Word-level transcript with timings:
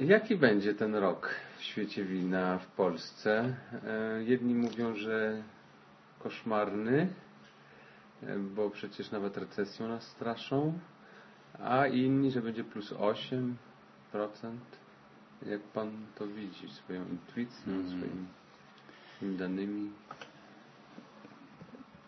Jaki 0.00 0.36
będzie 0.36 0.74
ten 0.74 0.94
rok 0.94 1.34
w 1.58 1.62
świecie 1.62 2.04
wina 2.04 2.58
w 2.58 2.66
Polsce? 2.66 3.56
E, 3.86 4.22
jedni 4.22 4.54
mówią, 4.54 4.94
że 4.94 5.42
koszmarny, 6.18 7.08
e, 8.22 8.38
bo 8.38 8.70
przecież 8.70 9.10
nawet 9.10 9.36
recesją 9.36 9.88
nas 9.88 10.02
straszą, 10.02 10.78
a 11.62 11.86
inni, 11.86 12.30
że 12.30 12.42
będzie 12.42 12.64
plus 12.64 12.92
8%. 12.92 13.54
Jak 15.46 15.60
Pan 15.60 15.90
to 16.14 16.26
widzi? 16.26 16.70
Swoją 16.70 17.08
intuicją, 17.08 17.72
mm. 17.72 17.88
swoimi, 17.88 19.36
danymi? 19.36 19.90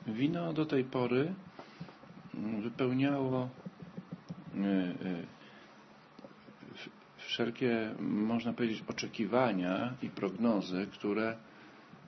Wino 0.07 0.53
do 0.53 0.67
tej 0.67 0.85
pory 0.85 1.35
wypełniało 2.63 3.49
e, 4.55 4.59
e, 4.59 5.38
wszelkie, 7.39 7.95
można 8.01 8.53
powiedzieć, 8.53 8.85
oczekiwania 8.89 9.95
i 10.03 10.09
prognozy, 10.11 10.87
które 10.93 11.37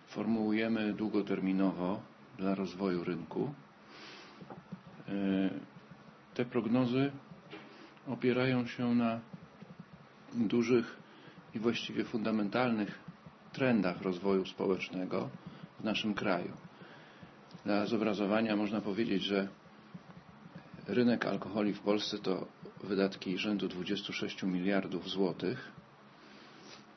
formułujemy 0.06 0.92
długoterminowo 0.92 2.00
dla 2.38 2.54
rozwoju 2.54 3.04
rynku. 3.04 3.54
E, 5.08 5.12
te 6.34 6.44
prognozy 6.44 7.10
opierają 8.06 8.66
się 8.66 8.94
na 8.94 9.20
dużych 10.34 10.96
i 11.54 11.58
właściwie 11.58 12.04
fundamentalnych 12.04 12.98
trendach 13.52 14.02
rozwoju 14.02 14.46
społecznego 14.46 15.28
w 15.80 15.84
naszym 15.84 16.14
kraju. 16.14 16.52
Dla 17.64 17.86
zobrazowania 17.86 18.56
można 18.56 18.80
powiedzieć, 18.80 19.22
że 19.22 19.48
rynek 20.86 21.26
alkoholi 21.26 21.74
w 21.74 21.80
Polsce 21.80 22.18
to 22.18 22.46
wydatki 22.84 23.38
rzędu 23.38 23.68
26 23.68 24.42
miliardów 24.42 25.08
złotych. 25.10 25.72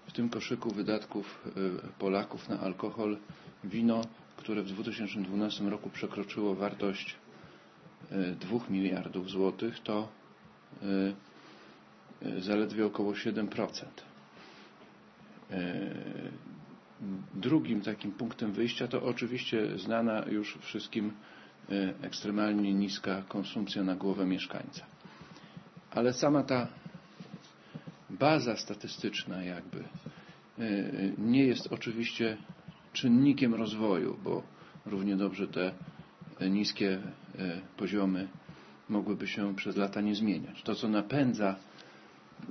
W 0.08 0.12
tym 0.14 0.30
koszyku 0.30 0.72
wydatków 0.72 1.48
y, 1.58 2.00
Polaków 2.00 2.50
na 2.50 2.60
alkohol 2.60 3.18
wino, 3.64 4.02
które 4.38 4.62
w 4.64 4.68
2012 4.68 5.64
roku 5.70 5.90
przekroczyło 5.90 6.56
wartość 6.56 7.16
2 8.40 8.58
y, 8.58 8.72
miliardów 8.72 9.30
złotych, 9.30 9.80
to 9.80 10.08
y, 10.84 12.42
zaledwie 12.42 12.86
około 12.86 13.12
7%. 13.14 13.86
Drugim 17.34 17.82
takim 17.82 18.12
punktem 18.12 18.52
wyjścia 18.54 18.88
to 18.88 19.04
oczywiście 19.04 19.80
znana 19.80 20.26
już 20.26 20.58
wszystkim 20.62 21.12
ekstremalnie 22.02 22.74
niska 22.74 23.22
konsumpcja 23.28 23.84
na 23.84 23.96
głowę 23.96 24.26
mieszkańca. 24.26 24.86
Ale 25.96 26.14
sama 26.14 26.44
ta 26.44 26.68
baza 28.10 28.56
statystyczna 28.58 29.44
jakby 29.44 29.80
e, 29.80 29.84
nie 31.18 31.46
jest 31.46 31.68
oczywiście 31.74 32.38
czynnikiem 32.94 33.56
rozwoju, 33.56 34.18
bo 34.24 34.44
równie 34.86 35.16
dobrze 35.16 35.48
te 35.48 35.72
niskie 36.50 36.90
e, 37.40 37.62
poziomy 37.78 38.28
mogłyby 38.90 39.28
się 39.28 39.56
przez 39.56 39.76
lata 39.78 40.02
nie 40.02 40.16
zmieniać. 40.16 40.64
To, 40.64 40.76
co 40.76 40.88
napędza, 40.88 41.56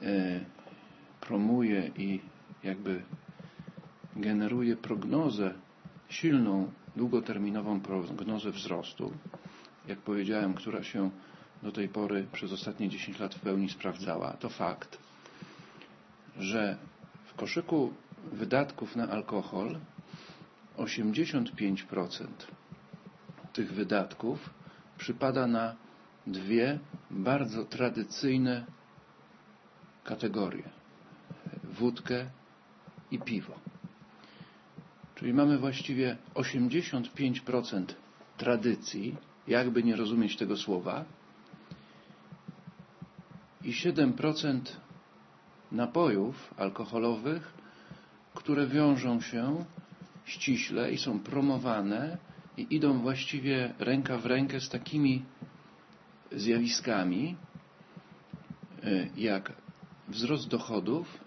e, 0.03 0.41
promuje 1.21 1.91
i 1.99 2.21
jakby 2.63 3.03
generuje 4.17 4.77
prognozę, 4.77 5.55
silną, 6.09 6.73
długoterminową 6.97 7.81
prognozę 7.81 8.51
wzrostu, 8.51 9.13
jak 9.89 9.99
powiedziałem, 9.99 10.55
która 10.55 10.83
się 10.83 11.11
do 11.63 11.73
tej 11.73 11.89
pory 11.89 12.27
przez 12.33 12.53
ostatnie 12.53 12.89
10 12.89 13.19
lat 13.19 13.35
w 13.35 13.41
pełni 13.41 13.69
sprawdzała, 13.71 14.33
to 14.33 14.49
fakt, 14.49 14.99
że 16.39 16.77
w 17.25 17.35
koszyku 17.35 17.93
wydatków 18.33 18.97
na 18.97 19.09
alkohol 19.09 19.79
85% 20.79 22.27
tych 23.53 23.73
wydatków 23.73 24.51
przypada 24.99 25.47
na 25.47 25.75
dwie 26.27 26.79
bardzo 27.11 27.65
tradycyjne 27.65 28.65
kategorie. 30.05 30.63
Wódkę 31.65 32.27
i 33.11 33.19
piwo. 33.19 33.55
Czyli 35.15 35.35
mamy 35.35 35.59
właściwie 35.59 36.17
85% 36.35 37.85
tradycji, 38.37 39.17
jakby 39.49 39.83
nie 39.83 39.97
rozumieć 39.97 40.37
tego 40.37 40.57
słowa, 40.57 41.05
i 43.65 43.73
7% 43.73 44.61
napojów 45.73 46.55
alkoholowych, 46.57 47.53
które 48.35 48.67
wiążą 48.67 49.21
się 49.21 49.65
ściśle 50.25 50.93
i 50.93 50.99
są 50.99 51.21
promowane 51.21 52.19
i 52.57 52.67
idą 52.75 52.99
właściwie 52.99 53.75
ręka 53.79 54.19
w 54.19 54.27
rękę 54.27 54.61
z 54.61 54.69
takimi 54.69 55.25
zjawiskami 56.33 57.37
e, 58.85 59.09
jak 59.17 59.53
wzrost 60.09 60.49
dochodów, 60.49 61.19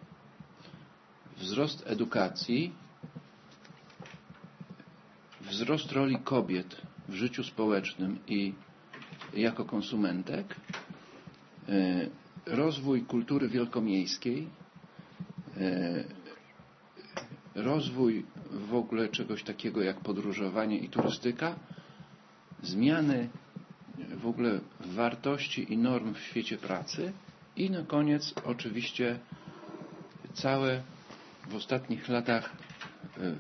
wzrost 1.38 1.84
edukacji, 1.88 2.74
wzrost 5.42 5.92
roli 5.92 6.18
kobiet 6.24 6.82
w 7.10 7.14
życiu 7.14 7.44
społecznym 7.44 8.20
i 8.28 8.54
jako 9.34 9.66
konsumentek, 9.66 10.56
e, 11.70 12.10
rozwój 12.46 13.02
kultury 13.02 13.48
wielkomiejskiej, 13.50 14.48
e, 15.58 16.04
rozwój 17.56 18.26
w 18.52 18.74
ogóle 18.76 19.10
czegoś 19.10 19.44
takiego 19.44 19.82
jak 19.84 20.00
podróżowanie 20.02 20.78
i 20.78 20.90
turystyka, 20.90 21.56
zmiany 22.64 23.30
w 24.18 24.28
ogóle 24.28 24.60
wartości 24.80 25.74
i 25.74 25.78
norm 25.78 26.14
w 26.14 26.20
świecie 26.20 26.58
pracy 26.58 27.14
i 27.56 27.70
na 27.72 27.84
koniec 27.84 28.34
oczywiście 28.46 29.20
całe 30.34 30.82
w 31.50 31.56
ostatnich 31.56 32.10
latach 32.10 32.50
e, 33.18 33.22
e, 33.22 33.36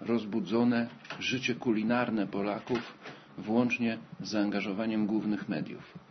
rozbudzone 0.00 0.88
życie 1.20 1.54
kulinarne 1.54 2.26
Polaków 2.26 2.94
włącznie 3.38 3.98
z 4.20 4.28
zaangażowaniem 4.28 5.06
głównych 5.06 5.48
mediów. 5.48 6.03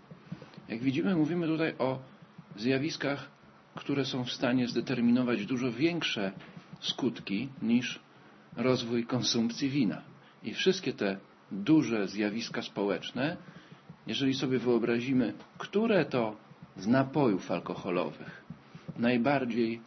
Jak 0.73 0.81
widzimy, 0.81 1.15
mówimy 1.15 1.47
tutaj 1.47 1.73
o 1.79 1.99
zjawiskach, 2.55 3.31
które 3.75 4.05
są 4.05 4.23
w 4.23 4.31
stanie 4.31 4.67
zdeterminować 4.67 5.45
dużo 5.45 5.71
większe 5.71 6.31
skutki 6.79 7.49
niż 7.61 7.99
rozwój 8.57 9.05
konsumpcji 9.05 9.69
wina. 9.69 10.01
I 10.43 10.53
wszystkie 10.53 10.93
te 10.93 11.17
duże 11.51 12.07
zjawiska 12.07 12.61
społeczne, 12.61 13.37
jeżeli 14.07 14.33
sobie 14.33 14.59
wyobrazimy, 14.59 15.33
które 15.57 16.05
to 16.05 16.35
z 16.77 16.87
napojów 16.87 17.51
alkoholowych 17.51 18.43
najbardziej 18.97 19.81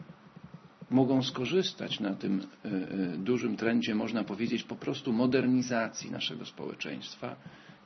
mogą 0.90 1.22
skorzystać 1.22 2.00
na 2.00 2.14
tym 2.14 2.40
y, 2.40 2.68
y, 3.14 3.18
dużym 3.18 3.56
trendzie, 3.56 3.94
można 3.94 4.24
powiedzieć, 4.24 4.62
po 4.62 4.76
prostu 4.76 5.12
modernizacji 5.12 6.10
naszego 6.10 6.44
społeczeństwa, 6.44 7.36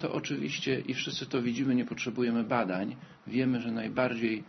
to 0.00 0.12
oczywiście, 0.12 0.80
i 0.80 0.94
wszyscy 0.94 1.26
to 1.26 1.42
widzimy, 1.42 1.74
nie 1.74 1.84
potrzebujemy 1.84 2.44
badań, 2.44 2.96
wiemy, 3.26 3.60
że 3.60 3.72
najbardziej 3.72 4.44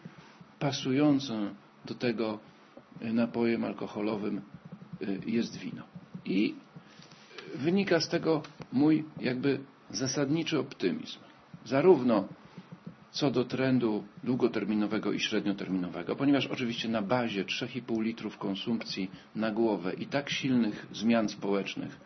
pasującym 0.59 1.55
do 1.85 1.95
tego 1.95 2.39
napojem 3.01 3.63
alkoholowym 3.63 4.41
y, 5.01 5.19
jest 5.25 5.57
wino. 5.57 5.83
I 6.25 6.55
wynika 7.55 7.99
z 7.99 8.09
tego 8.09 8.41
mój 8.71 9.05
jakby 9.19 9.59
zasadniczy 9.89 10.59
optymizm. 10.59 11.19
Zarówno 11.65 12.27
co 13.11 13.31
do 13.31 13.45
trendu 13.45 14.03
długoterminowego 14.23 15.11
i 15.11 15.19
średnioterminowego, 15.19 16.15
ponieważ 16.15 16.47
oczywiście 16.47 16.89
na 16.89 17.01
bazie 17.01 17.45
3,5 17.45 18.01
litrów 18.03 18.37
konsumpcji 18.37 19.11
na 19.35 19.51
głowę 19.51 19.93
i 19.93 20.05
tak 20.07 20.29
silnych 20.29 20.87
zmian 20.91 21.29
społecznych, 21.29 21.99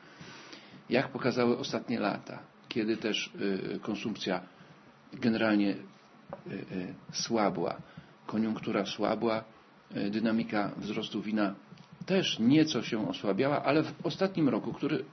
jak 0.89 1.09
pokazały 1.09 1.57
ostatnie 1.57 1.99
lata, 1.99 2.39
kiedy 2.75 2.97
też 2.97 3.31
y, 3.75 3.79
konsumpcja 3.81 4.41
generalnie 5.13 5.69
y, 5.71 5.75
y, 6.51 6.93
słabła, 7.11 7.81
koniunktura 8.25 8.85
słabła, 8.85 9.43
dynamika 10.11 10.71
wzrostu 10.77 11.21
wina 11.21 11.55
też 12.05 12.39
nieco 12.39 12.83
się 12.83 13.09
osłabiała, 13.09 13.63
ale 13.63 13.83
w 13.83 14.05
ostatnim 14.05 14.49
roku, 14.49 14.73
który 14.73 15.05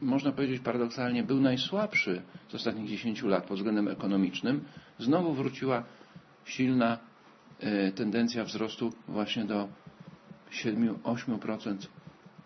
można 0.00 0.32
powiedzieć 0.32 0.62
paradoksalnie 0.62 1.22
był 1.22 1.40
najsłabszy 1.40 2.22
z 2.48 2.54
ostatnich 2.54 2.88
10 2.88 3.22
lat 3.22 3.44
pod 3.44 3.56
względem 3.56 3.88
ekonomicznym, 3.88 4.64
znowu 4.98 5.34
wróciła 5.34 5.82
silna 6.44 6.98
tendencja 7.94 8.44
wzrostu 8.44 8.92
właśnie 9.08 9.44
do 9.44 9.68
7-8% 10.50 11.76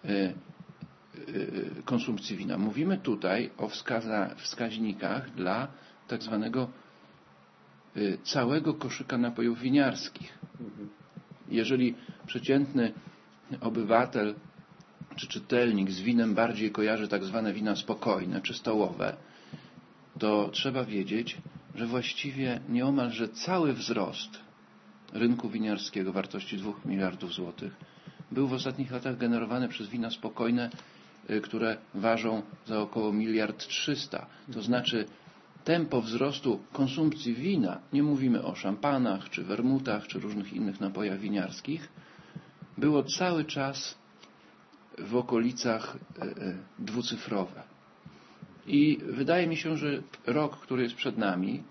Y, 0.05 0.35
konsumpcji 1.85 2.37
wina. 2.37 2.59
Mówimy 2.59 2.99
tutaj 2.99 3.51
o 3.59 3.69
wskaźnikach 4.37 5.35
dla 5.35 5.69
tak 6.09 6.23
zwanego 6.23 6.69
y, 7.97 8.19
całego 8.23 8.75
koszyka 8.75 9.19
napojów 9.19 9.61
winiarskich. 9.61 10.39
Jeżeli 11.49 11.95
przeciętny 12.27 12.93
obywatel 13.61 14.35
czy 15.17 15.27
czytelnik 15.27 15.91
z 15.91 16.01
winem 16.01 16.35
bardziej 16.35 16.71
kojarzy 16.71 17.09
tak 17.09 17.25
zwane 17.25 17.53
wina 17.53 17.77
spokojne 17.77 18.41
czy 18.41 18.55
stołowe, 18.55 19.17
to 20.19 20.49
trzeba 20.53 20.85
wiedzieć, 20.85 21.39
że 21.75 21.87
właściwie 21.87 22.61
nieomalże 22.69 23.29
cały 23.29 23.73
wzrost 23.73 24.39
rynku 25.13 25.49
winiarskiego 25.49 26.13
wartości 26.13 26.57
2 26.57 26.73
miliardów 26.85 27.33
złotych 27.35 27.77
był 28.33 28.49
w 28.49 28.53
ostatnich 28.53 28.91
latach 28.91 29.17
generowany 29.19 29.69
przez 29.69 29.89
wina 29.89 30.11
spokojne, 30.11 30.67
y, 30.67 30.90
które 31.43 31.77
ważą 31.95 32.43
za 32.67 32.81
około 32.81 33.13
miliard 33.13 33.67
trzysta. 33.67 34.27
To 34.53 34.63
znaczy 34.63 35.05
tempo 35.65 36.03
wzrostu 36.03 36.61
konsumpcji 36.73 37.35
wina, 37.35 37.81
nie 37.93 38.03
mówimy 38.03 38.43
o 38.45 38.55
szampanach, 38.55 39.31
czy 39.31 39.45
wermutach, 39.45 40.07
czy 40.07 40.21
różnych 40.21 40.53
innych 40.53 40.81
napojach 40.81 41.19
winiarskich, 41.19 41.89
było 42.79 43.03
cały 43.03 43.45
czas 43.45 43.99
w 44.99 45.17
okolicach 45.17 45.97
y, 45.97 46.25
y, 46.25 46.57
dwucyfrowe. 46.79 47.63
I 48.67 48.99
wydaje 49.03 49.47
mi 49.47 49.57
się, 49.57 49.77
że 49.77 50.03
rok, 50.27 50.61
który 50.61 50.83
jest 50.83 50.95
przed 50.95 51.19
nami, 51.19 51.63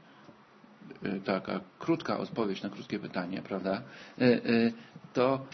taka 1.25 1.59
krótka 1.79 2.17
odpowiedź 2.17 2.61
na 2.61 2.69
krótkie 2.69 2.99
pytanie, 2.99 3.41
prawda, 3.41 3.81
to 5.13 5.45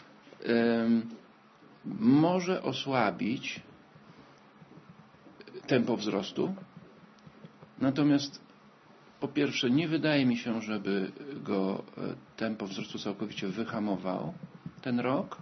może 2.00 2.64
osłabić 2.64 3.62
tempo 5.68 5.98
wzrostu. 5.98 6.56
Natomiast 7.80 8.42
po 9.20 9.28
pierwsze, 9.28 9.70
nie 9.70 9.88
wydaje 9.88 10.26
mi 10.26 10.38
się, 10.38 10.62
żeby 10.62 11.12
go 11.44 11.84
e, 11.98 12.02
tempo 12.38 12.68
wzrostu 12.68 13.00
całkowicie 13.00 13.48
wyhamował 13.48 14.34
ten 14.82 15.00
rok. 15.00 15.38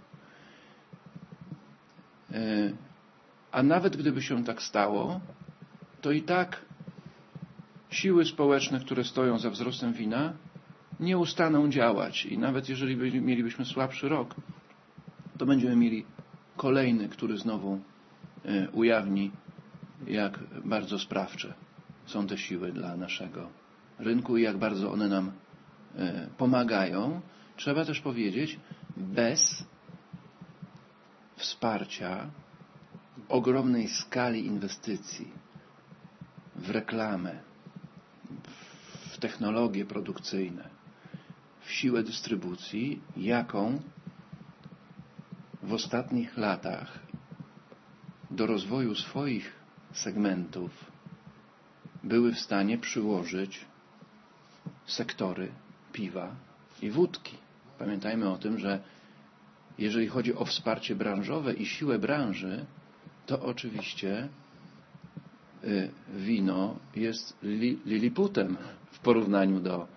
E, 2.32 2.72
a 3.52 3.62
nawet 3.62 3.96
gdyby 3.96 4.22
się 4.22 4.44
tak 4.44 4.62
stało, 4.62 5.20
to 6.00 6.10
i 6.12 6.22
tak 6.22 6.64
siły 7.90 8.24
społeczne, 8.24 8.80
które 8.80 9.04
stoją 9.04 9.38
za 9.38 9.50
wzrostem 9.50 9.92
wina, 9.92 10.32
nie 11.00 11.18
ustaną 11.18 11.68
działać. 11.68 12.26
I 12.26 12.38
nawet 12.38 12.68
jeżeli 12.68 12.96
mielibyśmy 13.20 13.64
słabszy 13.64 14.08
rok, 14.08 14.34
to 15.38 15.46
będziemy 15.46 15.76
mieli 15.76 16.04
kolejny, 16.56 17.08
który 17.08 17.38
znowu 17.38 17.80
e, 18.44 18.68
ujawni, 18.70 19.30
jak 20.06 20.38
bardzo 20.64 20.98
sprawcze 20.98 21.54
są 22.06 22.26
te 22.26 22.38
siły 22.38 22.72
dla 22.72 22.96
naszego 22.96 23.48
rynku 23.98 24.36
i 24.36 24.42
jak 24.42 24.56
bardzo 24.56 24.92
one 24.92 25.08
nam 25.08 25.32
e, 25.96 26.28
pomagają. 26.38 27.20
Trzeba 27.56 27.84
też 27.84 28.00
powiedzieć, 28.00 28.58
bez 28.96 29.64
wsparcia 31.36 32.30
ogromnej 33.28 33.88
skali 33.88 34.46
inwestycji 34.46 35.30
w 36.56 36.70
reklamę, 36.70 37.40
w 39.10 39.18
technologie 39.18 39.84
produkcyjne, 39.84 40.68
w 41.60 41.70
siłę 41.72 42.02
dystrybucji, 42.02 43.00
jaką 43.16 43.80
w 45.62 45.72
ostatnich 45.72 46.36
latach 46.36 46.98
do 48.30 48.46
rozwoju 48.46 48.94
swoich 48.94 49.63
segmentów 49.98 50.90
były 52.04 52.32
w 52.32 52.40
stanie 52.40 52.78
przyłożyć 52.78 53.64
sektory 54.86 55.48
piwa 55.92 56.34
i 56.82 56.90
wódki. 56.90 57.36
Pamiętajmy 57.78 58.28
o 58.30 58.38
tym, 58.38 58.58
że 58.58 58.80
jeżeli 59.78 60.08
chodzi 60.08 60.34
o 60.34 60.44
wsparcie 60.44 60.94
branżowe 60.96 61.52
i 61.54 61.66
siłę 61.66 61.98
branży, 61.98 62.64
to 63.26 63.42
oczywiście 63.42 64.28
y, 65.64 65.90
wino 66.16 66.76
jest 66.96 67.36
li, 67.42 67.78
liliputem 67.86 68.56
w 68.92 68.98
porównaniu 68.98 69.60
do 69.60 69.88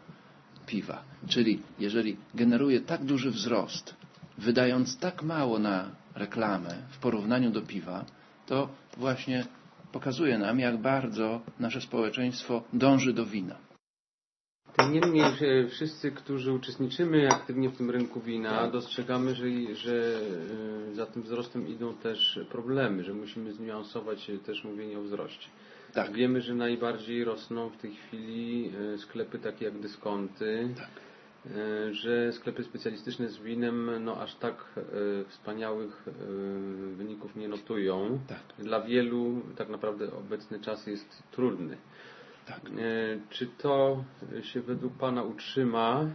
piwa. 0.65 1.03
Czyli 1.27 1.61
jeżeli 1.79 2.17
generuje 2.35 2.81
tak 2.81 3.03
duży 3.05 3.31
wzrost 3.31 3.95
wydając 4.37 4.97
tak 4.97 5.23
mało 5.23 5.59
na 5.59 5.89
reklamę 6.15 6.75
w 6.89 6.97
porównaniu 6.97 7.51
do 7.51 7.61
piwa, 7.61 8.05
to 8.45 8.69
właśnie 8.97 9.45
pokazuje 9.91 10.37
nam, 10.37 10.59
jak 10.59 10.81
bardzo 10.81 11.41
nasze 11.59 11.81
społeczeństwo 11.81 12.63
dąży 12.73 13.13
do 13.13 13.25
wina. 13.25 13.57
Tym 14.77 14.91
niemniej, 14.91 15.23
wszyscy, 15.69 16.11
którzy 16.11 16.53
uczestniczymy 16.53 17.29
aktywnie 17.29 17.69
w 17.69 17.77
tym 17.77 17.91
rynku 17.91 18.21
wina, 18.21 18.49
tak. 18.49 18.71
dostrzegamy, 18.71 19.35
że, 19.35 19.45
że 19.75 20.19
e, 20.91 20.95
za 20.95 21.05
tym 21.05 21.21
wzrostem 21.21 21.67
idą 21.67 21.93
też 21.93 22.39
problemy, 22.49 23.03
że 23.03 23.13
musimy 23.13 23.53
zniuansować 23.53 24.31
też 24.45 24.63
mówienie 24.63 24.99
o 24.99 25.01
wzroście. 25.01 25.49
Tak. 25.93 26.13
Wiemy, 26.13 26.41
że 26.41 26.55
najbardziej 26.55 27.23
rosną 27.23 27.69
w 27.69 27.77
tej 27.77 27.95
chwili 27.95 28.71
e, 28.93 28.97
sklepy 28.97 29.39
takie 29.39 29.65
jak 29.65 29.79
dyskonty. 29.79 30.69
Tak 30.77 31.06
że 31.91 32.33
sklepy 32.33 32.63
specjalistyczne 32.63 33.29
z 33.29 33.37
winem 33.37 34.03
no, 34.03 34.21
aż 34.21 34.35
tak 34.35 34.65
e, 34.77 34.81
wspaniałych 35.29 36.07
e, 36.07 36.11
wyników 36.95 37.35
nie 37.35 37.47
notują. 37.47 38.19
Tak. 38.27 38.65
Dla 38.65 38.81
wielu 38.81 39.41
tak 39.55 39.69
naprawdę 39.69 40.13
obecny 40.13 40.59
czas 40.59 40.87
jest 40.87 41.23
trudny. 41.31 41.77
Tak. 42.45 42.61
Czy 43.29 43.47
to 43.47 44.03
się 44.41 44.61
według 44.61 44.93
Pana 44.93 45.23
utrzyma? 45.23 46.05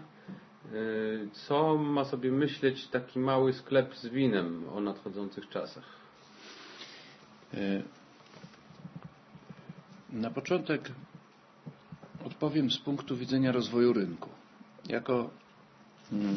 Co 1.32 1.76
ma 1.76 2.04
sobie 2.04 2.32
myśleć 2.32 2.88
taki 2.88 3.18
mały 3.18 3.52
sklep 3.52 3.94
z 3.96 4.06
winem 4.06 4.64
o 4.74 4.80
nadchodzących 4.80 5.48
czasach? 5.48 5.84
Na 10.12 10.30
początek 10.30 10.92
odpowiem 12.24 12.70
z 12.70 12.78
punktu 12.78 13.16
widzenia 13.16 13.52
rozwoju 13.52 13.92
rynku 13.92 14.28
jako 14.88 15.30
mm, 16.12 16.36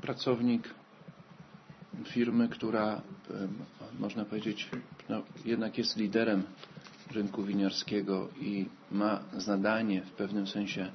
pracownik 0.00 0.74
firmy, 2.04 2.48
która 2.48 3.00
można 3.98 4.24
powiedzieć 4.24 4.68
no, 5.08 5.22
jednak 5.44 5.78
jest 5.78 5.96
liderem 5.96 6.42
rynku 7.12 7.42
winiarskiego 7.42 8.28
i 8.40 8.66
ma 8.90 9.20
zadanie 9.36 10.02
w 10.02 10.10
pewnym 10.10 10.46
sensie 10.46 10.90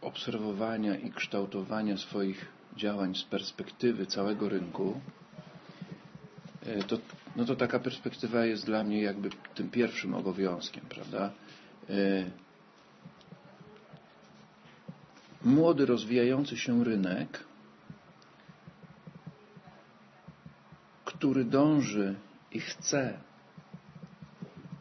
obserwowania 0.00 0.96
i 0.98 1.10
kształtowania 1.10 1.96
swoich 1.96 2.46
działań 2.76 3.14
z 3.14 3.22
perspektywy 3.22 4.06
całego 4.06 4.48
rynku, 4.48 5.00
e, 6.66 6.82
to, 6.82 6.98
no 7.36 7.44
to 7.44 7.56
taka 7.56 7.78
perspektywa 7.78 8.46
jest 8.46 8.66
dla 8.66 8.84
mnie 8.84 9.02
jakby 9.02 9.30
tym 9.54 9.70
pierwszym 9.70 10.14
obowiązkiem, 10.14 10.84
prawda? 10.88 11.30
E, 11.90 12.24
młody, 15.44 15.86
rozwijający 15.86 16.56
się 16.56 16.84
rynek, 16.84 17.44
który 21.04 21.44
dąży 21.44 22.14
i 22.52 22.60
chce 22.60 23.18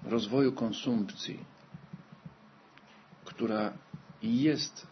rozwoju 0.04 0.52
konsumpcji, 0.52 1.40
która 3.26 3.74
jest 4.24 4.88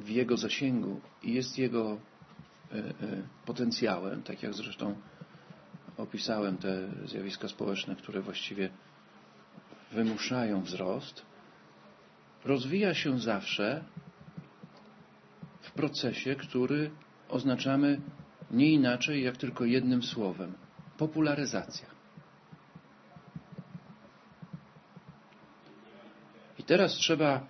w 0.00 0.08
jego 0.08 0.36
zasięgu 0.36 1.00
i 1.22 1.34
jest 1.34 1.58
jego 1.58 1.98
e, 2.72 2.76
e, 2.78 2.92
potencjałem, 3.46 4.22
tak 4.22 4.42
jak 4.42 4.54
zresztą 4.54 4.94
opisałem 5.96 6.56
te 6.58 6.88
zjawiska 7.04 7.48
społeczne, 7.48 7.96
które 7.96 8.20
właściwie 8.22 8.70
wymuszają 9.92 10.62
wzrost, 10.62 11.22
rozwija 12.44 12.94
się 12.94 13.18
zawsze 13.18 13.84
procesie, 15.76 16.34
który 16.34 16.90
oznaczamy 17.28 18.00
nie 18.50 18.72
inaczej 18.72 19.22
jak 19.22 19.36
tylko 19.36 19.64
jednym 19.64 20.02
słowem 20.02 20.52
popularyzacja. 20.98 21.86
I 26.58 26.62
teraz 26.62 26.92
trzeba 26.92 27.46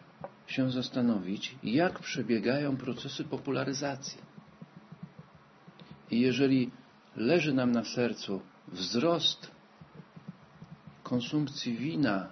się 0.47 0.71
zastanowić, 0.71 1.55
jak 1.63 1.99
przebiegają 1.99 2.77
procesy 2.77 3.25
popularyzacji. 3.25 4.19
I 6.11 6.21
jeżeli 6.21 6.71
leży 7.17 7.55
nam 7.55 7.73
na 7.73 7.85
sercu 7.85 8.41
wzrost 8.69 9.51
konsumpcji 11.03 11.77
wina, 11.77 12.29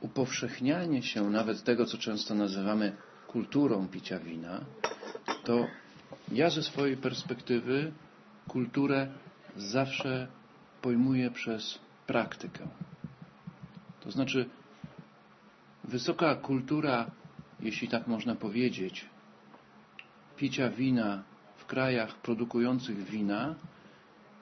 upowszechnianie 0.00 1.02
się 1.02 1.30
nawet 1.30 1.64
tego, 1.64 1.84
co 1.86 1.98
często 1.98 2.34
nazywamy 2.34 2.96
kulturą 3.28 3.88
picia 3.88 4.18
wina, 4.18 4.60
to 5.44 5.66
ja 6.32 6.50
ze 6.50 6.62
swojej 6.62 6.96
perspektywy 6.96 7.92
kulturę 8.48 9.08
zawsze 9.56 10.28
pojmuję 10.82 11.30
przez 11.30 11.78
praktykę. 12.06 12.68
To 14.00 14.10
znaczy, 14.10 14.48
wysoka 15.84 16.34
kultura, 16.34 17.10
jeśli 17.60 17.88
tak 17.88 18.06
można 18.06 18.34
powiedzieć, 18.34 19.06
picia 20.36 20.70
wina 20.70 21.22
w 21.56 21.66
krajach 21.66 22.14
produkujących 22.14 23.04
wina 23.04 23.54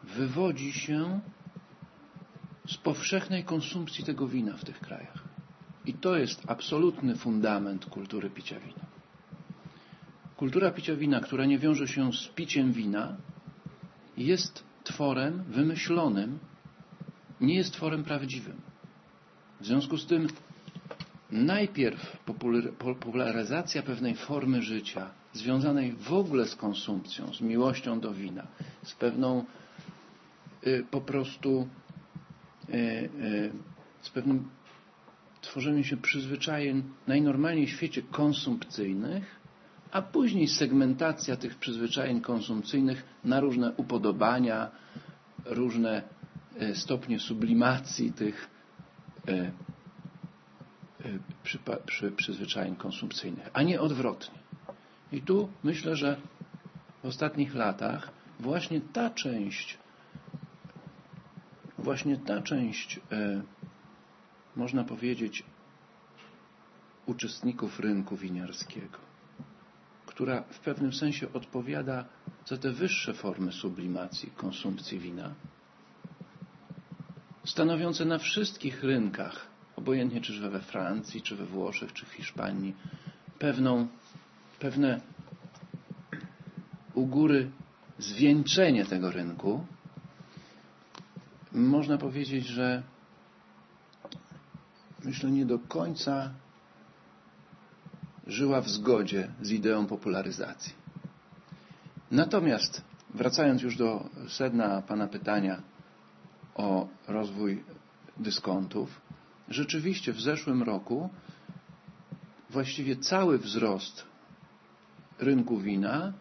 wywodzi 0.02 0.73
się 0.73 1.21
z 2.69 2.76
powszechnej 2.76 3.45
konsumpcji 3.45 4.05
tego 4.05 4.28
wina 4.28 4.57
w 4.57 4.64
tych 4.64 4.81
krajach. 4.81 5.36
I 5.87 5.95
to 5.95 6.16
jest 6.16 6.43
absolutny 6.47 7.16
fundament 7.16 7.87
kultury 7.87 8.31
picia 8.31 8.61
wina. 8.61 8.87
Kultura 10.37 10.71
picia 10.71 10.97
wina, 10.97 11.21
która 11.21 11.45
nie 11.45 11.59
wiąże 11.59 11.88
się 11.88 12.12
z 12.12 12.28
piciem 12.28 12.73
wina, 12.73 13.16
jest 14.16 14.64
tworem 14.85 15.43
wymyślonym, 15.43 16.38
nie 17.40 17.55
jest 17.55 17.73
tworem 17.73 18.05
prawdziwym. 18.05 18.61
W 19.61 19.66
związku 19.66 19.97
z 19.97 20.07
tym 20.07 20.28
najpierw 21.31 22.16
popularyzacja 22.78 23.83
pewnej 23.83 24.14
formy 24.14 24.62
życia, 24.62 25.11
związanej 25.33 25.93
w 25.93 26.12
ogóle 26.12 26.47
z 26.47 26.57
konsumpcją, 26.57 27.35
z 27.35 27.40
miłością 27.40 28.00
do 28.00 28.14
wina, 28.14 28.47
z 28.83 28.95
pewną 28.95 29.45
y, 30.66 30.85
po 30.90 31.00
prostu 31.00 31.69
y, 32.69 32.75
y, 32.75 33.52
z 34.02 34.11
pewnym 34.11 34.49
tworzeniem 35.56 35.84
się 35.84 35.96
przyzwyczajeń 35.96 36.82
najnormalniej 37.06 37.66
w 37.66 37.70
świecie 37.70 38.02
konsumpcyjnych, 38.02 39.40
a 39.92 40.02
później 40.02 40.48
segmentacja 40.48 41.36
tych 41.36 41.54
przyzwyczajeń 41.58 42.20
konsumpcyjnych 42.20 43.04
na 43.25 43.40
różne 43.40 43.72
upodobania, 43.76 44.70
różne 45.44 46.02
stopnie 46.75 47.18
sublimacji 47.20 48.12
tych 48.12 48.48
przy, 51.42 51.58
przy, 51.86 52.10
przyzwyczajeń 52.10 52.76
konsumpcyjnych, 52.76 53.50
a 53.52 53.62
nie 53.62 53.80
odwrotnie. 53.80 54.38
I 55.12 55.22
tu 55.22 55.48
myślę, 55.64 55.96
że 55.96 56.16
w 57.02 57.06
ostatnich 57.06 57.54
latach 57.54 58.10
właśnie 58.40 58.80
ta 58.80 59.10
część, 59.10 59.78
właśnie 61.78 62.16
ta 62.16 62.42
część, 62.42 63.00
e, 63.12 63.42
można 64.56 64.84
powiedzieć, 64.84 65.42
uczestników 67.06 67.80
rynku 67.80 68.16
winiarskiego, 68.16 68.98
która 70.06 70.42
w 70.42 70.58
pewnym 70.58 70.92
sensie 70.92 71.32
odpowiada 71.32 72.04
za 72.46 72.56
te 72.56 72.72
wyższe 72.72 73.14
formy 73.14 73.52
sublimacji 73.52 74.30
konsumpcji 74.30 74.98
wina, 74.98 75.34
stanowiące 77.44 78.04
na 78.04 78.18
wszystkich 78.18 78.82
rynkach 78.84 79.46
obojętnie 79.76 80.20
czy 80.20 80.50
we 80.50 80.60
Francji, 80.60 81.22
czy 81.22 81.36
we 81.36 81.46
Włoszech, 81.46 81.92
czy 81.92 82.06
w 82.06 82.12
Hiszpanii, 82.12 82.75
pewną, 83.38 83.88
pewne 84.58 85.00
u 86.94 87.06
góry 87.06 87.50
zwieńczenie 87.98 88.84
tego 88.84 89.10
rynku, 89.10 89.66
można 91.52 91.98
powiedzieć, 91.98 92.46
że 92.46 92.82
myślę 95.06 95.30
nie 95.30 95.46
do 95.46 95.58
końca 95.58 96.30
żyła 98.26 98.60
w 98.60 98.68
zgodzie 98.68 99.28
z 99.42 99.50
ideą 99.50 99.86
popularyzacji. 99.86 100.72
Natomiast 102.10 102.82
wracając 103.14 103.62
już 103.62 103.76
do 103.76 104.08
sedna 104.28 104.82
Pana 104.82 105.06
pytania 105.06 105.62
o 106.54 106.88
rozwój 107.08 107.64
dyskontów, 108.16 109.00
rzeczywiście 109.48 110.12
w 110.12 110.20
zeszłym 110.20 110.62
roku 110.62 111.10
właściwie 112.50 112.96
cały 112.96 113.38
wzrost 113.38 114.04
rynku 115.18 115.58
wina 115.58 116.12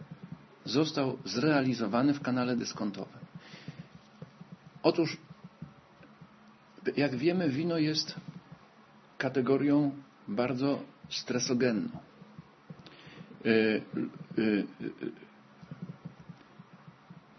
został 0.66 1.18
zrealizowany 1.26 2.14
w 2.14 2.22
kanale 2.22 2.56
dyskontowym. 2.56 3.20
Otóż, 4.84 5.18
jak 6.98 7.16
wiemy, 7.16 7.50
wino 7.50 7.78
jest 7.78 8.16
kategorią 9.26 9.92
bardzo 10.28 10.80
stresogenną. 11.10 11.90
Y, 13.46 13.50
y, 14.38 14.42
y, 14.42 14.66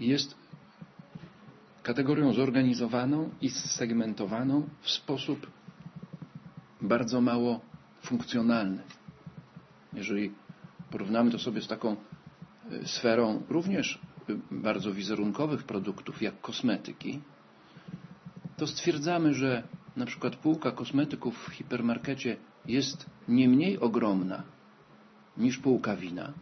jest 0.01 0.35
kategorią 1.83 2.33
zorganizowaną 2.33 3.31
i 3.41 3.51
segmentowaną 3.51 4.69
w 4.81 4.91
sposób 4.91 5.47
bardzo 6.83 7.21
mało 7.21 7.61
funkcjonalny. 8.03 8.83
Jeżeli 9.93 10.33
porównamy 10.91 11.31
to 11.31 11.39
sobie 11.39 11.61
z 11.63 11.69
taką 11.69 11.97
e, 11.97 12.87
sferą 12.87 13.43
również 13.49 13.99
e, 14.29 14.35
bardzo 14.51 14.93
wizerunkowych 14.93 15.63
produktów, 15.65 16.23
jak 16.23 16.41
kosmetyki, 16.41 17.21
to 18.57 18.67
stwierdzamy, 18.67 19.35
że 19.35 19.63
na 19.97 20.07
przykład 20.07 20.37
półka 20.37 20.71
kosmetyków 20.71 21.39
w 21.49 21.51
hipermarkecie 21.53 22.37
jest 22.67 23.07
nie 23.29 23.49
mniej 23.49 23.79
ogromna 23.79 24.43
niż 25.37 25.59
półka 25.59 25.97
wina. 25.97 26.33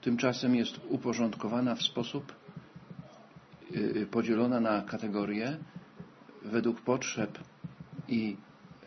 Tymczasem 0.00 0.54
jest 0.54 0.80
uporządkowana 0.88 1.74
w 1.74 1.82
sposób 1.82 2.32
e, 3.74 4.06
podzielona 4.06 4.60
na 4.60 4.82
kategorie 4.82 5.58
według 6.44 6.80
potrzeb 6.80 7.38
i 8.08 8.36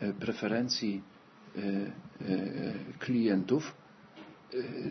E, 0.00 0.12
preferencji 0.12 1.02
e, 1.56 1.60
klientów, 2.98 3.74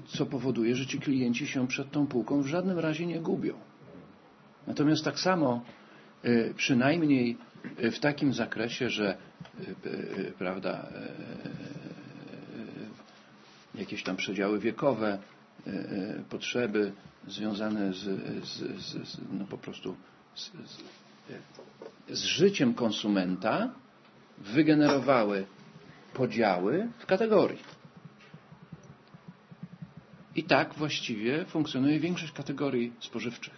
co 0.05 0.25
powoduje, 0.25 0.75
że 0.75 0.85
ci 0.85 0.99
klienci 0.99 1.47
się 1.47 1.67
przed 1.67 1.91
tą 1.91 2.07
półką 2.07 2.41
w 2.41 2.47
żadnym 2.47 2.79
razie 2.79 3.05
nie 3.05 3.19
gubią. 3.19 3.53
Natomiast 4.67 5.03
tak 5.03 5.19
samo, 5.19 5.61
przynajmniej 6.55 7.37
w 7.91 7.99
takim 7.99 8.33
zakresie, 8.33 8.89
że 8.89 9.17
prawda, 10.37 10.87
jakieś 13.75 14.03
tam 14.03 14.15
przedziały 14.15 14.59
wiekowe, 14.59 15.17
potrzeby 16.29 16.91
związane 17.27 17.93
z, 17.93 17.99
z, 18.47 19.07
z 19.07 19.17
no 19.31 19.45
po 19.45 19.57
prostu 19.57 19.95
z, 20.35 20.51
z 22.09 22.23
życiem 22.23 22.73
konsumenta 22.73 23.69
wygenerowały 24.37 25.45
podziały 26.13 26.87
w 26.99 27.05
kategorii. 27.05 27.59
I 30.35 30.43
tak 30.43 30.73
właściwie 30.73 31.45
funkcjonuje 31.45 31.99
większość 31.99 32.31
kategorii 32.31 32.93
spożywczych. 32.99 33.53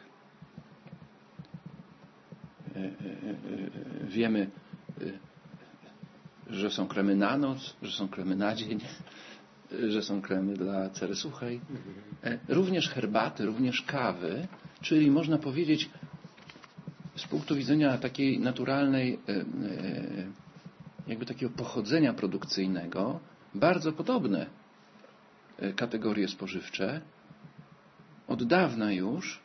E, 3.65 3.67
e, 3.67 4.03
e, 4.03 4.07
wiemy, 4.07 4.49
że 6.49 6.71
są 6.71 6.87
kremy 6.87 7.15
na 7.15 7.37
noc, 7.37 7.75
że 7.81 7.91
są 7.91 8.07
kremy 8.07 8.35
na 8.35 8.55
dzień, 8.55 8.79
że 9.89 10.01
są 10.01 10.21
kremy 10.21 10.53
dla 10.53 10.89
cery 10.89 11.15
suchej. 11.15 11.61
Również 12.47 12.89
herbaty, 12.89 13.45
również 13.45 13.81
kawy, 13.81 14.47
czyli 14.81 15.11
można 15.11 15.37
powiedzieć 15.37 15.89
z 17.15 17.27
punktu 17.27 17.55
widzenia 17.55 17.97
takiej 17.97 18.39
naturalnej 18.39 19.19
jakby 21.07 21.25
takiego 21.25 21.51
pochodzenia 21.57 22.13
produkcyjnego 22.13 23.19
bardzo 23.55 23.91
podobne 23.91 24.45
e, 25.59 25.73
kategorie 25.73 26.27
spożywcze 26.27 27.01
od 28.27 28.43
dawna 28.43 28.91
już 28.91 29.39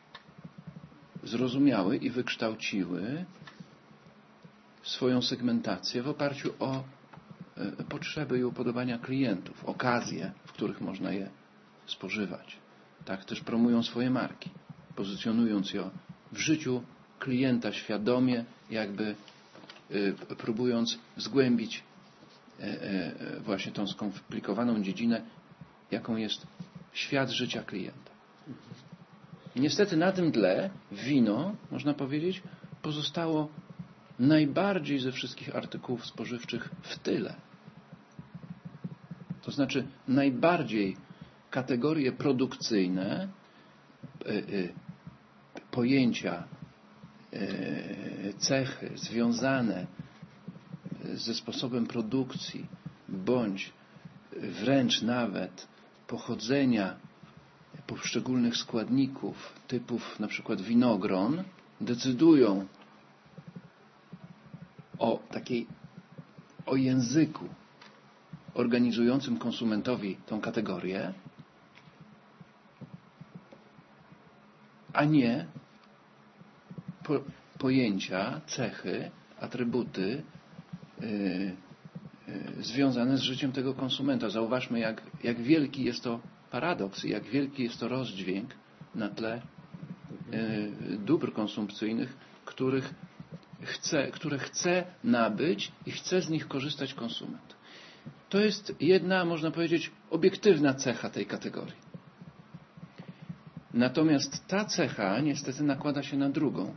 zrozumiały 1.23 1.97
i 1.97 2.11
wykształciły 2.11 3.25
swoją 4.83 5.23
segmentację 5.23 6.03
w 6.03 6.09
oparciu 6.09 6.53
o 6.59 6.83
e, 7.57 7.85
potrzeby 7.85 8.39
i 8.39 8.45
upodobania 8.45 8.99
klientów, 8.99 9.65
okazje, 9.65 10.33
w 10.47 10.53
których 10.53 10.81
można 10.81 11.13
je 11.13 11.31
spożywać. 11.87 12.57
Tak 13.05 13.25
też 13.25 13.41
promują 13.41 13.83
swoje 13.83 14.11
marki, 14.11 14.51
pozycjonując 14.97 15.73
je 15.73 15.91
w 16.33 16.39
życiu 16.39 16.83
klienta 17.19 17.73
świadomie, 17.73 18.45
jakby 18.71 19.15
Y, 19.95 20.15
próbując 20.39 20.99
zgłębić 21.17 21.83
e, 22.61 22.65
e, 22.65 23.41
właśnie 23.41 23.73
tą 23.73 23.87
skomplikowaną 23.87 24.83
dziedzinę, 24.83 25.23
jaką 25.91 26.17
jest 26.17 26.47
świat 26.93 27.31
życia 27.31 27.63
klienta. 27.63 28.11
I 29.57 29.61
niestety 29.61 29.97
na 29.97 30.13
tym 30.13 30.33
tle 30.33 30.71
wino, 30.93 31.55
można 31.71 31.95
powiedzieć, 31.95 32.43
pozostało 32.83 33.49
najbardziej 34.21 34.99
ze 34.99 35.13
wszystkich 35.13 35.57
artykułów 35.57 36.07
spożywczych 36.07 36.71
w 36.83 36.99
tyle. 36.99 37.35
To 39.43 39.51
znaczy 39.51 39.87
najbardziej 40.09 40.97
kategorie 41.51 42.13
produkcyjne, 42.13 43.29
e, 44.27 44.33
pojęcia 45.71 46.45
E, 47.33 48.33
cechy 48.39 48.91
związane 48.95 49.87
ze 51.15 51.35
sposobem 51.35 51.87
produkcji, 51.87 52.67
bądź 53.09 53.73
wręcz 54.33 55.03
nawet 55.03 55.69
pochodzenia 56.07 56.97
poszczególnych 57.87 58.57
składników, 58.57 59.53
typów 59.69 60.21
na 60.21 60.29
przykład 60.29 60.61
winogron, 60.61 61.43
decydują 61.81 62.67
o 65.01 65.19
takiej, 65.31 65.67
o 66.67 66.77
języku 66.77 67.45
organizującym 68.55 69.37
konsumentowi 69.39 70.17
tą 70.27 70.41
kategorię, 70.41 71.13
a 74.93 75.05
nie 75.05 75.47
po, 77.05 77.21
pojęcia, 77.59 78.41
cechy, 78.47 79.11
atrybuty 79.41 80.23
yy, 81.01 81.09
yy, 82.29 82.63
związane 82.63 83.19
z 83.19 83.21
życiem 83.21 83.53
tego 83.53 83.75
konsumenta. 83.75 84.31
Zauważmy, 84.31 84.79
jak, 84.79 85.03
jak 85.25 85.41
wielki 85.41 85.85
jest 85.85 86.05
to 86.05 86.21
paradoks 86.51 87.05
i 87.05 87.11
jak 87.11 87.25
wielki 87.25 87.63
jest 87.63 87.81
to 87.81 87.89
rozdźwięk 87.89 88.55
na 88.95 89.09
tle 89.09 89.43
yy, 90.33 90.99
dóbr 90.99 91.33
konsumpcyjnych, 91.33 92.17
których 92.45 92.95
chce, 93.63 94.11
które 94.11 94.39
chce 94.39 94.85
nabyć 95.05 95.73
i 95.87 95.91
chce 95.91 96.23
z 96.23 96.29
nich 96.29 96.49
korzystać 96.49 96.95
konsument. 96.95 97.55
To 98.29 98.39
jest 98.41 98.75
jedna, 98.81 99.25
można 99.25 99.51
powiedzieć, 99.51 99.91
obiektywna 100.11 100.75
cecha 100.75 101.11
tej 101.11 101.27
kategorii. 101.27 101.91
Natomiast 103.75 104.47
ta 104.47 104.65
cecha 104.65 105.21
niestety 105.21 105.63
nakłada 105.63 106.03
się 106.03 106.17
na 106.17 106.29
drugą. 106.29 106.75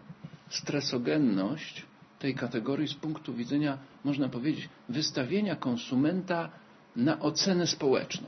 Stresogenność 0.49 1.85
tej 2.19 2.35
kategorii 2.35 2.87
z 2.87 2.93
punktu 2.93 3.33
widzenia, 3.33 3.77
można 4.03 4.29
powiedzieć, 4.29 4.69
wystawienia 4.89 5.55
konsumenta 5.55 6.49
na 6.95 7.19
ocenę 7.19 7.67
społeczną. 7.67 8.27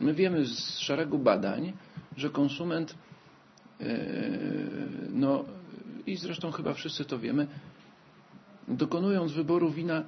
My 0.00 0.14
wiemy 0.14 0.44
z 0.44 0.78
szeregu 0.78 1.18
badań, 1.18 1.72
że 2.16 2.30
konsument, 2.30 2.94
e, 3.80 3.84
no 5.12 5.44
i 6.06 6.16
zresztą 6.16 6.50
chyba 6.50 6.74
wszyscy 6.74 7.04
to 7.04 7.18
wiemy, 7.18 7.46
dokonując 8.68 9.32
wyboru 9.32 9.70
wina, 9.70 10.04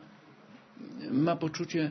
ma 1.11 1.37
poczucie 1.37 1.91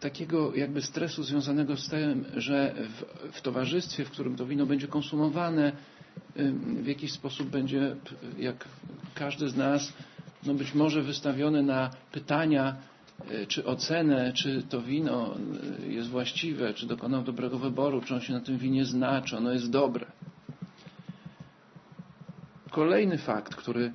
takiego 0.00 0.54
jakby 0.54 0.82
stresu 0.82 1.22
związanego 1.22 1.76
z 1.76 1.88
tym, 1.88 2.24
że 2.36 2.74
w, 2.74 3.32
w, 3.36 3.40
towarzystwie, 3.40 4.04
w 4.04 4.10
którym 4.10 4.36
to 4.36 4.46
wino 4.46 4.66
będzie 4.66 4.88
konsumowane, 4.88 5.72
w 6.82 6.86
jakiś 6.86 7.12
sposób 7.12 7.48
będzie, 7.48 7.96
jak 8.38 8.68
każdy 9.14 9.48
z 9.48 9.56
nas, 9.56 9.92
no 10.46 10.54
być 10.54 10.74
może 10.74 11.02
wystawiony 11.02 11.62
na 11.62 11.90
pytania, 12.12 12.76
e, 13.30 13.46
czy 13.46 13.64
ocenę, 13.64 14.32
czy 14.32 14.62
to 14.62 14.82
wino 14.82 15.34
e, 15.82 15.92
jest 15.92 16.08
właściwe, 16.08 16.74
czy 16.74 16.86
dokonał 16.86 17.22
dobrego 17.22 17.58
wyboru, 17.58 18.00
czy 18.00 18.14
on 18.14 18.20
się 18.20 18.32
na 18.32 18.40
tym 18.40 18.58
winie 18.58 18.84
zna, 18.84 19.22
czy 19.22 19.36
ono 19.36 19.52
jest 19.52 19.70
dobre. 19.70 20.06
Kolejny 22.72 23.18
fakt, 23.18 23.54
który 23.54 23.84
e, 23.84 23.92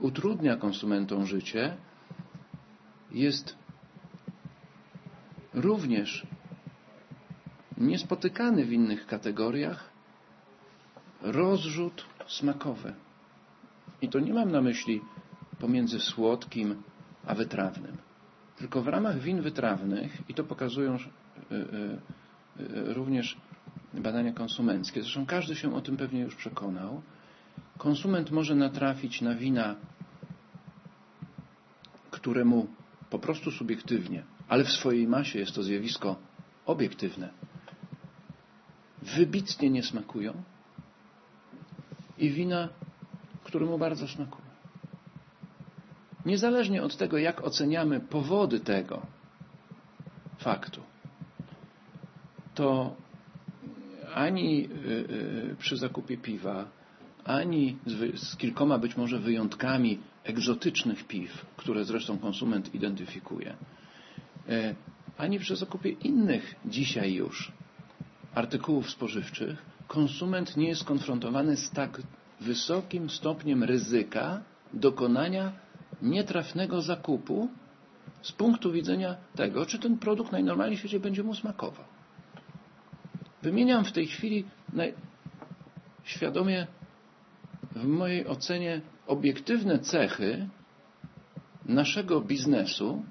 utrudnia 0.00 0.56
konsumentom 0.56 1.26
życie, 1.26 1.76
jest 3.12 3.56
również 5.54 6.26
niespotykany 7.78 8.64
w 8.64 8.72
innych 8.72 9.06
kategoriach 9.06 9.90
rozrzut 11.22 12.04
smakowy. 12.26 12.94
I 14.02 14.08
to 14.08 14.20
nie 14.20 14.34
mam 14.34 14.50
na 14.50 14.60
myśli 14.60 15.00
pomiędzy 15.58 16.00
słodkim 16.00 16.82
a 17.26 17.34
wytrawnym. 17.34 17.96
Tylko 18.56 18.82
w 18.82 18.88
ramach 18.88 19.18
win 19.18 19.42
wytrawnych, 19.42 20.22
i 20.28 20.34
to 20.34 20.44
pokazują 20.44 20.94
y, 20.96 21.54
y, 22.60 22.94
również 22.94 23.36
badania 23.94 24.32
konsumenckie, 24.32 25.02
zresztą 25.02 25.26
każdy 25.26 25.56
się 25.56 25.74
o 25.74 25.80
tym 25.80 25.96
pewnie 25.96 26.20
już 26.20 26.34
przekonał, 26.34 27.02
konsument 27.78 28.30
może 28.30 28.54
natrafić 28.54 29.20
na 29.20 29.34
wina, 29.34 29.76
któremu 32.10 32.66
po 33.10 33.18
prostu 33.18 33.50
subiektywnie 33.50 34.22
ale 34.48 34.64
w 34.64 34.72
swojej 34.72 35.06
masie 35.08 35.38
jest 35.38 35.54
to 35.54 35.62
zjawisko 35.62 36.16
obiektywne, 36.66 37.28
wybitnie 39.02 39.70
nie 39.70 39.82
smakują 39.82 40.42
i 42.18 42.30
wina, 42.30 42.68
które 43.44 43.66
mu 43.66 43.78
bardzo 43.78 44.08
smakują. 44.08 44.44
Niezależnie 46.26 46.82
od 46.82 46.96
tego, 46.96 47.18
jak 47.18 47.44
oceniamy 47.44 48.00
powody 48.00 48.60
tego 48.60 49.06
faktu, 50.38 50.80
to 52.54 52.96
ani 54.14 54.64
y, 54.64 54.88
y, 55.52 55.56
przy 55.58 55.76
zakupie 55.76 56.16
piwa, 56.16 56.64
ani 57.24 57.76
z 58.14 58.36
kilkoma 58.36 58.78
być 58.78 58.96
może 58.96 59.18
wyjątkami 59.18 59.98
egzotycznych 60.24 61.04
piw, 61.04 61.46
które 61.56 61.84
zresztą 61.84 62.18
konsument 62.18 62.74
identyfikuje, 62.74 63.56
E, 64.48 64.74
ani 65.18 65.38
przy 65.38 65.56
zakupie 65.56 65.90
innych 65.90 66.54
dzisiaj 66.64 67.14
już 67.14 67.52
artykułów 68.34 68.90
spożywczych 68.90 69.62
konsument 69.88 70.56
nie 70.56 70.68
jest 70.68 70.80
skonfrontowany 70.80 71.56
z 71.56 71.70
tak 71.70 72.02
wysokim 72.40 73.10
stopniem 73.10 73.64
ryzyka 73.64 74.40
dokonania 74.72 75.52
nietrafnego 76.02 76.82
zakupu 76.82 77.48
z 78.22 78.32
punktu 78.32 78.72
widzenia 78.72 79.16
tego, 79.36 79.66
czy 79.66 79.78
ten 79.78 79.98
produkt 79.98 80.32
najnormalniej 80.32 80.76
w 80.76 80.80
świecie 80.80 81.00
będzie 81.00 81.22
mu 81.22 81.34
smakował. 81.34 81.84
Wymieniam 83.42 83.84
w 83.84 83.92
tej 83.92 84.06
chwili 84.06 84.44
świadomie 86.04 86.66
w 87.74 87.86
mojej 87.86 88.26
ocenie 88.26 88.80
obiektywne 89.06 89.78
cechy 89.78 90.48
naszego 91.64 92.20
biznesu, 92.20 93.04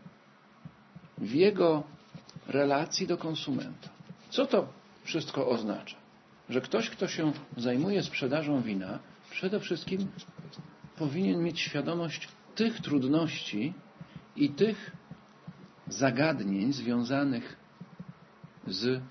w 1.17 1.31
jego 1.33 1.83
relacji 2.47 3.07
do 3.07 3.17
konsumenta. 3.17 3.89
Co 4.29 4.45
to 4.45 4.67
wszystko 5.03 5.49
oznacza? 5.49 5.97
Że 6.49 6.61
ktoś, 6.61 6.89
kto 6.89 7.07
się 7.07 7.31
zajmuje 7.57 8.03
sprzedażą 8.03 8.61
wina, 8.61 8.99
przede 9.31 9.59
wszystkim 9.59 10.07
powinien 10.97 11.43
mieć 11.43 11.59
świadomość 11.59 12.27
tych 12.55 12.79
trudności 12.79 13.73
i 14.35 14.49
tych 14.49 14.93
zagadnień 15.87 16.73
związanych 16.73 17.57
z 18.67 19.01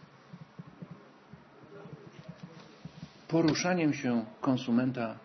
poruszaniem 3.28 3.94
się 3.94 4.24
konsumenta 4.40 5.18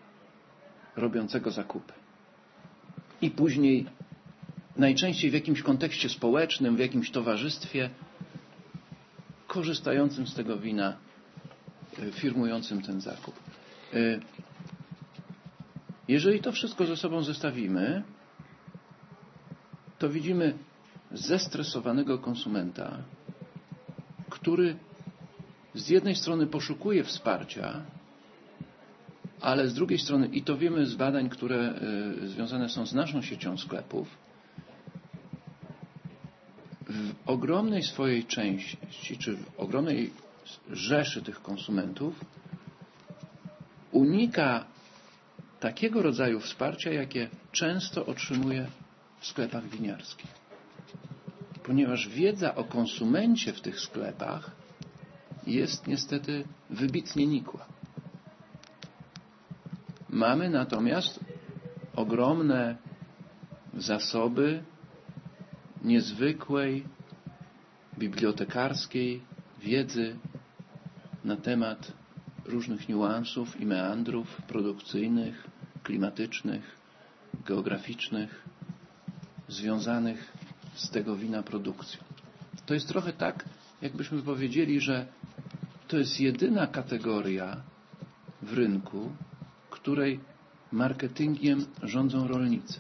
robiącego 0.98 1.52
zakupy. 1.52 1.94
I 3.22 3.32
później 3.32 3.86
najczęściej 4.78 5.32
w 5.32 5.34
jakimś 5.34 5.62
kontekście 5.62 6.10
społecznym, 6.10 6.76
w 6.76 6.80
jakimś 6.80 7.12
towarzystwie, 7.12 7.90
korzystającym 9.48 10.28
z 10.28 10.36
tego 10.36 10.58
wina, 10.58 10.98
e, 12.00 12.12
firmującym 12.12 12.82
ten 12.82 13.02
zakup. 13.02 13.36
E, 13.94 13.98
jeżeli 16.08 16.40
to 16.40 16.52
wszystko 16.52 16.86
ze 16.86 16.98
sobą 16.98 17.24
zestawimy, 17.24 18.04
to 20.00 20.10
widzimy 20.10 20.54
zestresowanego 21.12 22.18
konsumenta, 22.18 22.98
który 24.30 24.76
z 25.76 25.90
jednej 25.90 26.16
strony 26.16 26.48
poszukuje 26.48 27.04
wsparcia, 27.04 27.82
ale 29.42 29.68
z 29.68 29.74
drugiej 29.74 30.00
strony, 30.00 30.28
i 30.28 30.42
to 30.42 30.58
wiemy 30.58 30.86
z 30.86 30.96
badań, 30.96 31.30
które 31.30 31.58
e, 32.24 32.28
związane 32.28 32.70
są 32.70 32.86
z 32.86 32.94
naszą 32.94 33.22
siecią 33.22 33.58
sklepów, 33.58 34.08
w 36.90 37.14
ogromnej 37.26 37.84
swojej 37.84 38.26
części, 38.26 39.18
czy 39.20 39.38
w 39.38 39.60
ogromnej 39.60 40.14
rzeszy 40.72 41.22
tych 41.22 41.42
konsumentów 41.42 42.26
unika 43.92 44.66
takiego 45.60 46.02
rodzaju 46.02 46.40
wsparcia, 46.40 46.94
jakie 46.94 47.30
często 47.52 48.06
otrzymuje 48.06 48.68
w 49.20 49.28
sklepach 49.28 49.70
winiarskich. 49.70 50.32
Ponieważ 51.64 52.10
wiedza 52.10 52.56
o 52.56 52.64
konsumencie 52.64 53.54
w 53.54 53.62
tych 53.62 53.80
sklepach 53.80 54.52
jest 55.48 55.88
niestety 55.88 56.44
wybitnie 56.70 57.28
nikła. 57.28 57.66
Mamy 60.18 60.50
natomiast 60.50 61.20
ogromne 61.96 62.76
zasoby 63.78 64.64
niezwykłej 65.84 66.84
bibliotekarskiej 67.98 69.22
wiedzy 69.60 70.18
na 71.24 71.36
temat 71.36 71.94
różnych 72.46 72.90
niuansów 72.90 73.62
i 73.62 73.66
meandrów 73.66 74.42
produkcyjnych, 74.42 75.48
klimatycznych, 75.84 76.78
geograficznych, 77.46 78.46
związanych 79.48 80.32
z 80.76 80.90
tego 80.90 81.16
wina 81.16 81.44
produkcją. 81.44 82.02
To 82.66 82.74
jest 82.74 82.88
trochę 82.88 83.14
tak, 83.14 83.46
jakbyśmy 83.82 84.22
powiedzieli, 84.22 84.82
że 84.82 85.06
to 85.88 85.98
jest 85.98 86.20
jedyna 86.20 86.68
kategoria 86.68 87.62
w 88.42 88.54
rynku, 88.54 89.12
której 89.88 90.20
marketingiem 90.72 91.66
rządzą 91.84 92.28
rolnicy. 92.28 92.80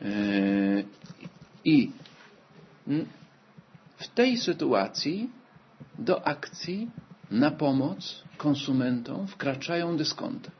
Yy, 0.00 0.84
I 1.64 1.90
w 3.96 4.08
tej 4.14 4.36
sytuacji 4.38 5.30
do 5.98 6.26
akcji 6.26 6.90
na 7.30 7.50
pomoc 7.50 8.22
konsumentom 8.36 9.26
wkraczają 9.26 9.96
dyskonty, 9.96 10.50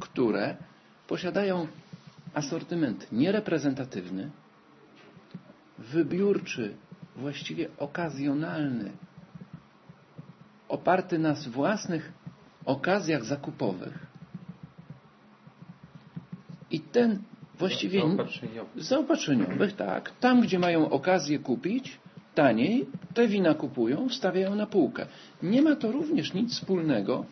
które 0.00 0.56
posiadają 1.06 1.66
asortyment 2.34 3.12
niereprezentatywny, 3.12 4.30
wybiórczy, 5.78 6.76
właściwie 7.16 7.68
okazjonalny, 7.78 8.92
oparty 10.68 11.18
na 11.18 11.34
własnych 11.34 12.12
okazjach 12.64 13.24
zakupowych. 13.24 14.08
I 16.70 16.80
ten 16.80 17.18
właściwie 17.58 18.00
zaopatrzeniowych. 18.00 18.84
zaopatrzeniowych, 18.84 19.76
tak. 19.76 20.12
Tam, 20.20 20.40
gdzie 20.40 20.58
mają 20.58 20.90
okazję 20.90 21.38
kupić 21.38 21.98
taniej, 22.34 22.86
te 23.14 23.28
wina 23.28 23.54
kupują, 23.54 24.08
wstawiają 24.08 24.54
na 24.54 24.66
półkę. 24.66 25.06
Nie 25.42 25.62
ma 25.62 25.76
to 25.76 25.92
również 25.92 26.34
nic 26.34 26.52
wspólnego 26.52 27.24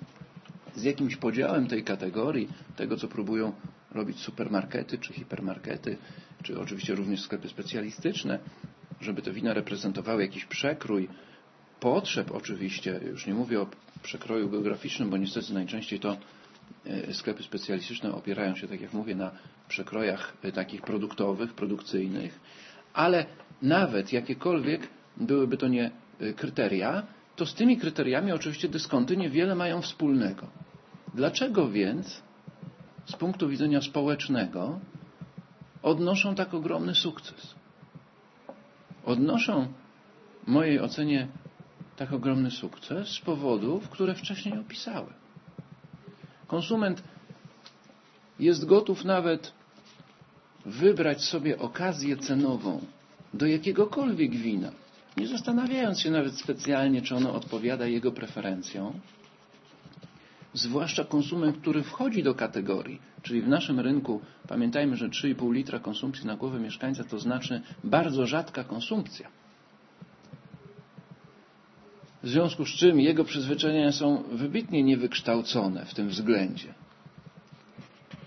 z 0.74 0.82
jakimś 0.82 1.16
podziałem 1.16 1.66
tej 1.66 1.84
kategorii, 1.84 2.48
tego 2.76 2.96
co 2.96 3.08
próbują 3.08 3.52
robić 3.90 4.18
supermarkety 4.18 4.98
czy 4.98 5.12
hipermarkety, 5.12 5.96
czy 6.42 6.60
oczywiście 6.60 6.94
również 6.94 7.20
sklepy 7.20 7.48
specjalistyczne, 7.48 8.38
żeby 9.02 9.22
te 9.22 9.32
wina 9.32 9.54
reprezentowały 9.54 10.22
jakiś 10.22 10.44
przekrój 10.44 11.08
potrzeb 11.80 12.30
oczywiście, 12.30 13.00
już 13.06 13.26
nie 13.26 13.34
mówię 13.34 13.60
o 13.60 13.66
przekroju 14.02 14.50
geograficznym, 14.50 15.10
bo 15.10 15.16
niestety 15.16 15.54
najczęściej 15.54 16.00
to 16.00 16.16
e, 16.86 17.14
sklepy 17.14 17.42
specjalistyczne 17.42 18.14
opierają 18.14 18.56
się, 18.56 18.68
tak 18.68 18.80
jak 18.80 18.92
mówię, 18.92 19.14
na 19.14 19.30
przekrojach 19.68 20.36
e, 20.42 20.52
takich 20.52 20.82
produktowych, 20.82 21.54
produkcyjnych, 21.54 22.40
ale 22.92 23.26
nawet 23.62 24.12
jakiekolwiek 24.12 24.88
byłyby 25.16 25.56
to 25.56 25.68
nie 25.68 25.90
e, 26.20 26.32
kryteria, 26.32 27.02
to 27.36 27.46
z 27.46 27.54
tymi 27.54 27.76
kryteriami 27.78 28.32
oczywiście 28.32 28.68
dyskonty 28.68 29.16
niewiele 29.16 29.54
mają 29.54 29.82
wspólnego. 29.82 30.46
Dlaczego 31.14 31.70
więc 31.70 32.22
z 33.06 33.16
punktu 33.16 33.48
widzenia 33.48 33.80
społecznego 33.80 34.80
odnoszą 35.82 36.34
tak 36.34 36.54
ogromny 36.54 36.94
sukces? 36.94 37.54
Odnoszą 39.04 39.66
w 40.44 40.48
mojej 40.48 40.80
ocenie 40.80 41.28
tak 41.96 42.12
ogromny 42.12 42.50
sukces 42.50 43.08
z 43.08 43.20
powodów, 43.20 43.88
które 43.88 44.14
wcześniej 44.14 44.58
opisałem. 44.58 45.12
Konsument 46.46 47.02
jest 48.38 48.64
gotów 48.64 49.04
nawet 49.04 49.52
wybrać 50.66 51.24
sobie 51.24 51.58
okazję 51.58 52.16
cenową 52.16 52.80
do 53.34 53.46
jakiegokolwiek 53.46 54.30
wina, 54.36 54.72
nie 55.16 55.26
zastanawiając 55.28 56.00
się 56.00 56.10
nawet 56.10 56.38
specjalnie, 56.38 57.02
czy 57.02 57.16
ono 57.16 57.34
odpowiada 57.34 57.86
jego 57.86 58.12
preferencjom, 58.12 59.00
zwłaszcza 60.54 61.04
konsument, 61.04 61.56
który 61.58 61.82
wchodzi 61.82 62.22
do 62.22 62.34
kategorii, 62.34 63.00
czyli 63.22 63.42
w 63.42 63.48
naszym 63.48 63.80
rynku, 63.80 64.20
pamiętajmy, 64.48 64.96
że 64.96 65.08
3,5 65.08 65.52
litra 65.52 65.78
konsumpcji 65.78 66.26
na 66.26 66.36
głowę 66.36 66.60
mieszkańca 66.60 67.04
to 67.04 67.18
znaczy 67.18 67.62
bardzo 67.84 68.26
rzadka 68.26 68.64
konsumpcja. 68.64 69.28
W 72.22 72.28
związku 72.28 72.66
z 72.66 72.68
czym 72.68 73.00
jego 73.00 73.24
przyzwyczajenia 73.24 73.92
są 73.92 74.22
wybitnie 74.32 74.82
niewykształcone 74.82 75.84
w 75.86 75.94
tym 75.94 76.08
względzie. 76.08 76.74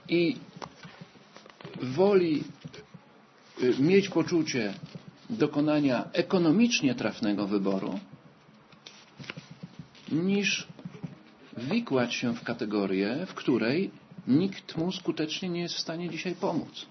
I 0.09 0.35
woli 1.81 2.43
y, 3.63 3.73
mieć 3.79 4.09
poczucie 4.09 4.73
dokonania 5.29 6.05
ekonomicznie 6.13 6.95
trafnego 6.95 7.47
wyboru, 7.47 7.99
niż 10.11 10.67
wikłać 11.57 12.13
się 12.13 12.35
w 12.35 12.43
kategorię, 12.43 13.25
w 13.25 13.33
której 13.33 13.91
nikt 14.27 14.77
mu 14.77 14.91
skutecznie 14.91 15.49
nie 15.49 15.61
jest 15.61 15.75
w 15.75 15.79
stanie 15.79 16.09
dzisiaj 16.09 16.35
pomóc. 16.35 16.85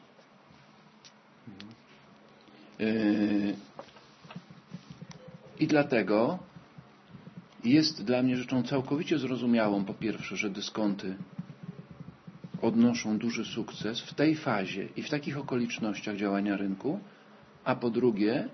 Y, 2.81 3.55
I 5.61 5.67
dlatego 5.67 6.39
jest 7.65 8.05
dla 8.05 8.23
mnie 8.23 8.37
rzeczą 8.37 8.63
całkowicie 8.63 9.19
zrozumiałą, 9.19 9.85
po 9.85 9.95
pierwsze, 9.95 10.37
że 10.37 10.51
dyskonty 10.51 11.17
odnoszą 12.63 13.19
duży 13.19 13.45
sukces 13.45 14.01
w 14.01 14.15
tej 14.15 14.35
fazie 14.37 14.89
i 14.97 15.03
w 15.03 15.11
takich 15.11 15.39
okolicznościach 15.39 16.17
działania 16.17 16.57
rynku, 16.57 17.01
a 17.65 17.77
po 17.77 17.91
drugie, 17.91 18.49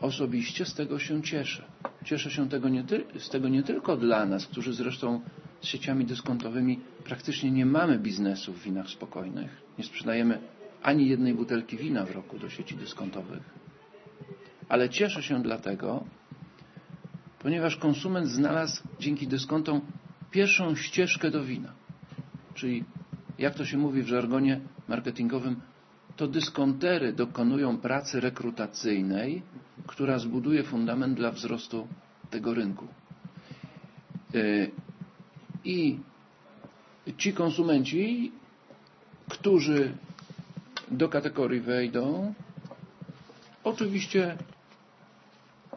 osobiście 0.00 0.64
z 0.66 0.74
tego 0.74 0.98
się 0.98 1.22
cieszę. 1.22 1.62
Cieszę 2.04 2.30
się 2.30 2.48
tego 2.48 2.68
nie 2.68 2.84
z 3.18 3.28
tego 3.28 3.48
nie 3.48 3.62
tylko 3.62 3.96
dla 3.96 4.26
nas, 4.26 4.46
którzy 4.46 4.72
zresztą 4.72 5.20
z 5.60 5.66
sieciami 5.66 6.04
dyskontowymi 6.04 6.80
praktycznie 7.04 7.50
nie 7.50 7.66
mamy 7.66 7.98
biznesu 7.98 8.52
w 8.52 8.62
winach 8.62 8.88
spokojnych. 8.88 9.62
Nie 9.78 9.84
sprzedajemy 9.84 10.38
ani 10.82 11.08
jednej 11.08 11.34
butelki 11.34 11.76
wina 11.76 12.04
w 12.04 12.10
roku 12.10 12.38
do 12.38 12.48
sieci 12.50 12.76
dyskontowych. 12.76 13.42
Ale 14.68 14.88
cieszę 14.88 15.22
się 15.22 15.42
dlatego, 15.42 16.04
ponieważ 17.38 17.76
konsument 17.76 18.28
znalazł 18.28 18.82
dzięki 19.00 19.26
dyskontom 19.26 19.80
pierwszą 20.30 20.74
ścieżkę 20.74 21.30
do 21.30 21.44
wina. 21.44 21.72
Czyli, 22.54 22.84
jak 23.38 23.54
to 23.54 23.64
się 23.64 23.78
mówi 23.78 24.02
w 24.02 24.08
żargonie 24.08 24.60
marketingowym, 24.88 25.60
to 26.16 26.28
dyskontery 26.28 27.12
dokonują 27.12 27.78
pracy 27.78 28.20
rekrutacyjnej, 28.20 29.42
która 29.88 30.18
zbuduje 30.18 30.62
fundament 30.62 31.16
dla 31.16 31.30
wzrostu 31.32 31.88
tego 32.30 32.54
rynku. 32.54 32.86
E, 34.34 34.38
I 35.64 35.98
ci 37.16 37.32
konsumenci, 37.32 38.32
którzy 39.28 39.92
do 40.90 41.08
kategorii 41.08 41.60
wejdą, 41.60 42.34
oczywiście 43.64 44.36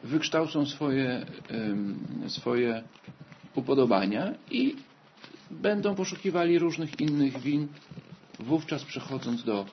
wykształcą 0.04 0.66
swoje, 0.66 1.26
swoje 2.28 2.84
upodobania 3.56 4.34
i 4.52 4.76
będą 5.52 5.96
poszukiwali 5.96 6.60
różnych 6.60 7.00
innych 7.00 7.40
win, 7.40 7.68
wówczas 8.40 8.84
przechodząc 8.84 9.44
do 9.44 9.66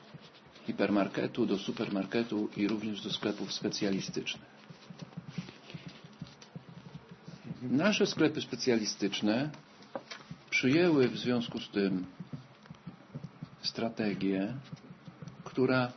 hipermarketu, 0.68 1.46
do 1.46 1.58
supermarketu 1.58 2.48
i 2.56 2.68
również 2.68 3.00
do 3.00 3.10
sklepów 3.10 3.52
specjalistycznych. 3.52 4.58
Nasze 7.62 8.06
sklepy 8.06 8.40
specjalistyczne 8.40 9.50
przyjęły 10.50 11.08
w 11.08 11.18
związku 11.18 11.60
z 11.60 11.68
tym 11.70 12.04
strategię, 13.62 14.54
która 15.44 15.92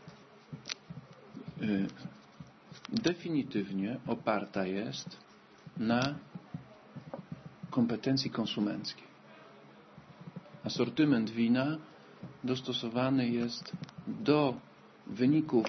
y, 1.62 1.88
definitywnie 2.90 4.00
oparta 4.08 4.66
jest 4.66 5.18
na 5.78 6.16
kompetencji 7.70 8.32
konsumenckiej. 8.32 9.08
Asortyment 10.64 11.30
wina 11.30 11.78
dostosowany 12.44 13.30
jest 13.30 13.74
do 14.24 14.54
wyników 15.08 15.66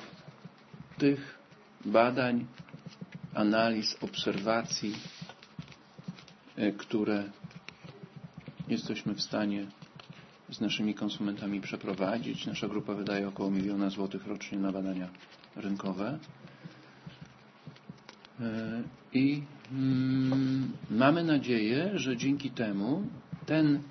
tych 0.99 1.39
badań, 1.85 2.47
analiz, 3.35 3.97
obserwacji, 4.03 4.95
e, 6.57 6.73
które 6.73 7.25
jesteśmy 8.69 9.15
w 9.15 9.23
stanie 9.23 9.67
z 10.51 10.61
naszymi 10.61 10.95
konsumentami 10.95 11.61
przeprowadzić. 11.61 12.47
Nasza 12.47 12.69
grupa 12.69 12.95
wydaje 12.95 13.29
około 13.29 13.51
miliona 13.51 13.91
złotych 13.91 14.27
rocznie 14.27 14.59
na 14.59 14.73
badania 14.73 15.09
rynkowe. 15.57 16.19
E, 18.41 18.83
I 19.13 19.43
mm, 19.73 20.73
mamy 20.91 21.25
nadzieję, 21.25 21.91
że 21.95 22.17
dzięki 22.17 22.51
temu 22.51 23.03
ten 23.47 23.83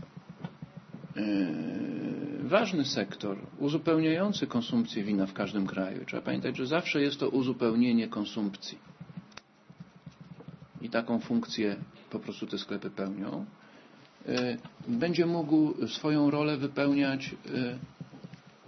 ważny 2.44 2.86
sektor 2.86 3.38
uzupełniający 3.60 4.48
konsumpcję 4.48 5.04
wina 5.04 5.26
w 5.26 5.34
każdym 5.34 5.68
kraju. 5.68 6.06
Trzeba 6.06 6.22
pamiętać, 6.22 6.58
że 6.58 6.68
zawsze 6.68 7.02
jest 7.02 7.20
to 7.20 7.30
uzupełnienie 7.30 8.08
konsumpcji. 8.08 8.78
I 10.82 10.90
taką 10.90 11.20
funkcję 11.20 11.76
po 12.10 12.20
prostu 12.20 12.48
te 12.48 12.58
sklepy 12.58 12.90
pełnią. 12.90 13.46
E, 14.28 14.58
będzie 14.88 15.26
mógł 15.26 15.88
swoją 15.88 16.32
rolę 16.32 16.58
wypełniać 16.58 17.36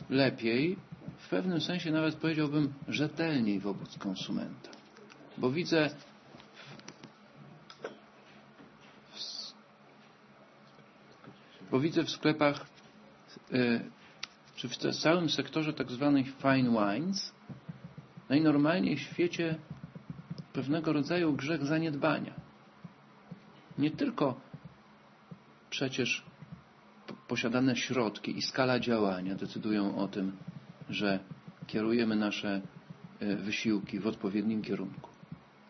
lepiej, 0.10 0.77
w 1.17 1.29
pewnym 1.29 1.62
sensie 1.62 1.91
nawet 1.91 2.15
powiedziałbym 2.15 2.73
rzetelniej 2.88 3.60
wobec 3.60 3.97
konsumenta. 3.97 4.69
Bo 5.38 5.51
widzę 5.51 5.89
bo 11.73 11.79
widzę 11.79 12.03
w 12.03 12.09
sklepach 12.09 12.65
y, 13.53 13.81
czy 14.55 14.69
w 14.69 14.77
całym 14.77 15.29
sektorze 15.29 15.73
tak 15.73 15.91
zwanych 15.91 16.27
fine 16.27 16.69
wines 16.69 17.33
najnormalniej 18.29 18.95
w 18.97 19.01
świecie 19.01 19.55
pewnego 20.53 20.93
rodzaju 20.93 21.33
grzech 21.33 21.65
zaniedbania. 21.65 22.33
Nie 23.77 23.91
tylko 23.91 24.41
przecież 25.69 26.23
posiadane 27.27 27.75
środki 27.75 28.38
i 28.38 28.41
skala 28.41 28.79
działania 28.79 29.36
decydują 29.36 29.97
o 29.97 30.07
tym, 30.07 30.38
że 30.89 31.19
kierujemy 31.67 32.15
nasze 32.15 32.62
e, 33.19 33.36
wysiłki 33.36 33.99
w 33.99 34.07
odpowiednim 34.07 34.62
kierunku. 34.62 35.09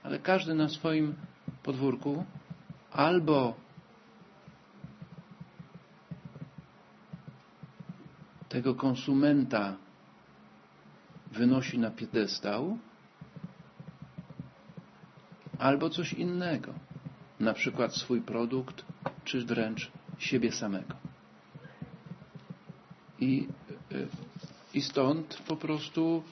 Ale 0.04 0.20
każdy 0.20 0.54
na 0.54 0.70
swoim 0.70 1.16
podwórku 1.64 2.26
albo 2.92 3.63
tego 8.54 8.76
konsumenta 8.76 9.76
wynosi 11.32 11.80
na 11.80 11.92
piedestał, 11.92 12.78
albo 15.60 15.90
coś 15.90 16.14
innego, 16.14 16.74
na 17.40 17.54
przykład 17.54 17.96
swój 17.96 18.22
produkt, 18.22 18.86
czy 19.24 19.46
wręcz 19.46 19.92
siebie 20.18 20.52
samego. 20.52 20.96
I, 23.20 23.48
i 24.74 24.82
stąd 24.82 25.36
po 25.48 25.56
prostu 25.56 26.24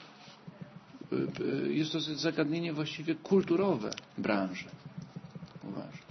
y, 1.12 1.42
y, 1.44 1.72
jest 1.74 1.92
to 1.92 2.00
zagadnienie 2.00 2.72
właściwie 2.72 3.14
kulturowe 3.14 3.90
branży. 4.18 4.68
Uważam. 5.62 6.06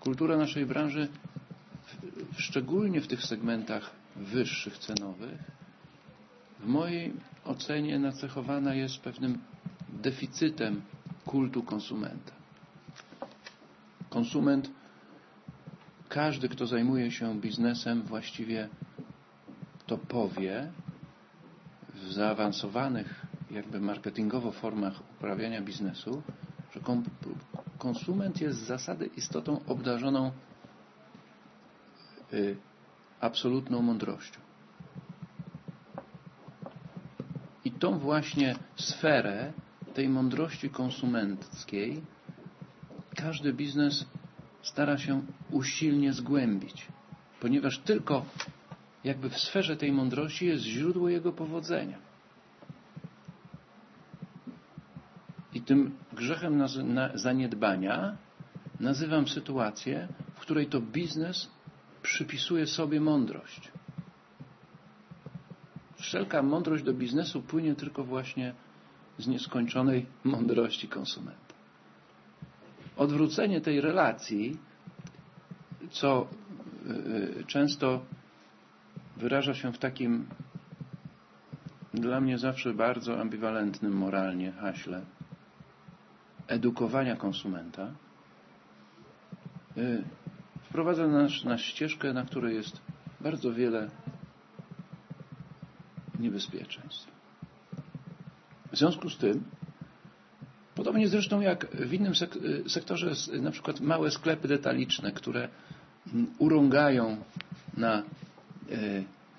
Kultura 0.00 0.36
naszej 0.36 0.66
branży, 0.66 1.08
szczególnie 2.36 3.00
w 3.00 3.06
tych 3.06 3.22
segmentach 3.22 4.03
wyższych 4.16 4.78
cenowych, 4.78 5.40
w 6.60 6.66
mojej 6.66 7.12
ocenie 7.44 7.98
nacechowana 7.98 8.74
jest 8.74 8.98
pewnym 9.00 9.38
deficytem 9.88 10.82
kultu 11.26 11.62
konsumenta. 11.62 12.32
Konsument, 14.10 14.70
każdy, 16.08 16.48
kto 16.48 16.66
zajmuje 16.66 17.10
się 17.10 17.40
biznesem, 17.40 18.02
właściwie 18.02 18.68
to 19.86 19.98
powie 19.98 20.72
w 21.94 22.12
zaawansowanych, 22.12 23.26
jakby 23.50 23.80
marketingowo 23.80 24.52
formach 24.52 25.00
uprawiania 25.16 25.62
biznesu, 25.62 26.22
że 26.74 26.80
konsument 27.78 28.40
jest 28.40 28.58
z 28.58 28.62
zasady 28.66 29.06
istotą 29.16 29.60
obdarzoną 29.66 30.32
y, 32.32 32.56
absolutną 33.20 33.82
mądrością. 33.82 34.40
I 37.64 37.70
tą 37.72 37.98
właśnie 37.98 38.54
sferę 38.76 39.52
tej 39.94 40.08
mądrości 40.08 40.70
konsumenckiej 40.70 42.02
każdy 43.16 43.52
biznes 43.52 44.06
stara 44.62 44.98
się 44.98 45.22
usilnie 45.50 46.12
zgłębić, 46.12 46.86
ponieważ 47.40 47.78
tylko 47.78 48.24
jakby 49.04 49.30
w 49.30 49.38
sferze 49.38 49.76
tej 49.76 49.92
mądrości 49.92 50.46
jest 50.46 50.64
źródło 50.64 51.08
jego 51.08 51.32
powodzenia. 51.32 51.98
I 55.54 55.60
tym 55.62 55.96
grzechem 56.12 56.62
zaniedbania 57.14 58.16
nazywam 58.80 59.28
sytuację, 59.28 60.08
w 60.34 60.40
której 60.40 60.66
to 60.66 60.80
biznes 60.80 61.50
przypisuje 62.04 62.66
sobie 62.66 63.00
mądrość. 63.00 63.72
Wszelka 65.96 66.42
mądrość 66.42 66.84
do 66.84 66.92
biznesu 66.94 67.42
płynie 67.42 67.74
tylko 67.74 68.04
właśnie 68.04 68.54
z 69.18 69.26
nieskończonej 69.26 70.06
mądrości 70.24 70.88
konsumenta. 70.88 71.54
Odwrócenie 72.96 73.60
tej 73.60 73.80
relacji, 73.80 74.58
co 75.90 76.26
y, 76.86 76.92
y, 77.40 77.44
często 77.46 78.04
wyraża 79.16 79.54
się 79.54 79.72
w 79.72 79.78
takim 79.78 80.26
dla 81.94 82.20
mnie 82.20 82.38
zawsze 82.38 82.74
bardzo 82.74 83.20
ambiwalentnym 83.20 83.92
moralnie 83.92 84.52
haśle 84.52 85.02
edukowania 86.48 87.16
konsumenta, 87.16 87.92
y, 89.76 90.04
wprowadza 90.74 91.06
nas 91.06 91.44
na 91.44 91.58
ścieżkę, 91.58 92.12
na 92.12 92.24
której 92.24 92.54
jest 92.54 92.80
bardzo 93.20 93.52
wiele 93.52 93.90
niebezpieczeństw. 96.18 97.06
W 98.72 98.76
związku 98.78 99.10
z 99.10 99.16
tym, 99.18 99.44
podobnie 100.74 101.08
zresztą 101.08 101.40
jak 101.40 101.66
w 101.76 101.92
innym 101.92 102.12
sektorze, 102.68 103.12
na 103.40 103.50
przykład 103.50 103.80
małe 103.80 104.10
sklepy 104.10 104.48
detaliczne, 104.48 105.12
które 105.12 105.48
mm, 106.14 106.26
urągają 106.38 107.16
na 107.76 107.94
e, 107.98 108.02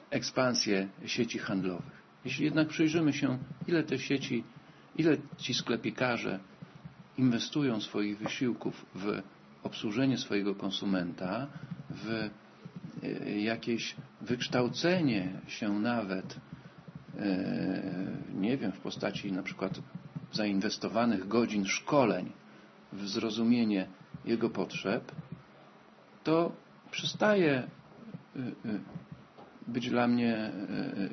ekspansję 0.09 0.87
sieci 1.05 1.39
handlowych. 1.39 2.01
Jeśli 2.25 2.45
jednak 2.45 2.67
przyjrzymy 2.67 3.13
się, 3.13 3.37
ile 3.67 3.83
te 3.83 3.99
sieci, 3.99 4.43
ile 4.97 5.17
ci 5.37 5.53
sklepikarze 5.53 6.39
inwestują 7.17 7.81
swoich 7.81 8.17
wysiłków 8.17 8.85
w 8.95 9.21
obsłużenie 9.65 10.17
swojego 10.17 10.56
konsumenta, 10.56 11.47
w 11.89 12.10
e, 13.04 13.39
jakieś 13.39 13.95
wykształcenie 14.21 15.41
się 15.47 15.80
nawet 15.80 16.39
E, 17.19 17.43
nie 18.34 18.58
wiem, 18.58 18.71
w 18.71 18.80
postaci 18.80 19.32
na 19.32 19.43
przykład 19.43 19.80
zainwestowanych 20.32 21.28
godzin 21.28 21.65
szkoleń 21.65 22.32
w 22.93 23.08
zrozumienie 23.08 23.88
jego 24.25 24.49
potrzeb, 24.49 25.12
to 26.23 26.51
przestaje 26.91 27.54
e, 27.56 28.39
być 29.67 29.89
dla 29.89 30.08
mnie 30.08 30.51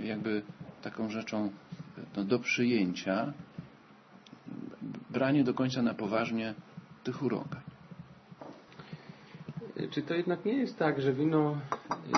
jakby 0.05 0.43
taką 0.83 1.11
rzeczą 1.11 1.51
no, 2.17 2.25
do 2.25 2.39
przyjęcia 2.39 3.33
branie 5.11 5.45
do 5.45 5.55
końca 5.55 5.83
na 5.83 5.95
poważnie 5.95 6.55
tych 7.05 7.23
urągań. 7.23 7.72
Czy 9.91 10.03
to 10.03 10.15
jednak 10.15 10.45
nie 10.45 10.53
jest 10.55 10.79
tak, 10.79 11.01
że 11.01 11.13
wino 11.13 11.57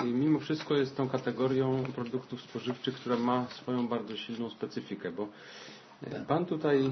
mimo 0.05 0.39
wszystko 0.39 0.75
jest 0.75 0.97
tą 0.97 1.09
kategorią 1.09 1.83
produktów 1.83 2.41
spożywczych, 2.41 2.95
która 2.95 3.17
ma 3.17 3.45
swoją 3.49 3.87
bardzo 3.87 4.17
silną 4.17 4.49
specyfikę, 4.49 5.11
bo 5.11 5.27
e, 6.03 6.09
tak. 6.09 6.25
Pan 6.25 6.45
tutaj 6.45 6.91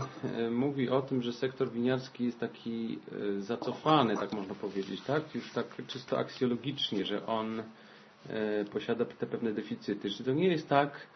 mówi 0.52 0.90
o 0.90 1.02
tym, 1.02 1.22
że 1.22 1.34
sektor 1.34 1.72
winiarski 1.72 2.26
jest 2.26 2.40
taki 2.40 3.00
zacofany, 3.40 4.18
tak 4.18 4.34
można 4.34 4.56
powiedzieć, 4.56 5.02
tak? 5.02 5.36
Już 5.36 5.52
tak 5.52 5.66
czysto 5.88 6.18
aksjologicznie, 6.18 7.06
że 7.06 7.26
on 7.26 7.64
posiada 8.72 9.06
te 9.06 9.26
pewne 9.26 9.54
deficyty. 9.54 10.10
Czy 10.10 10.24
to 10.24 10.34
nie 10.34 10.48
jest 10.48 10.70
tak, 10.70 11.08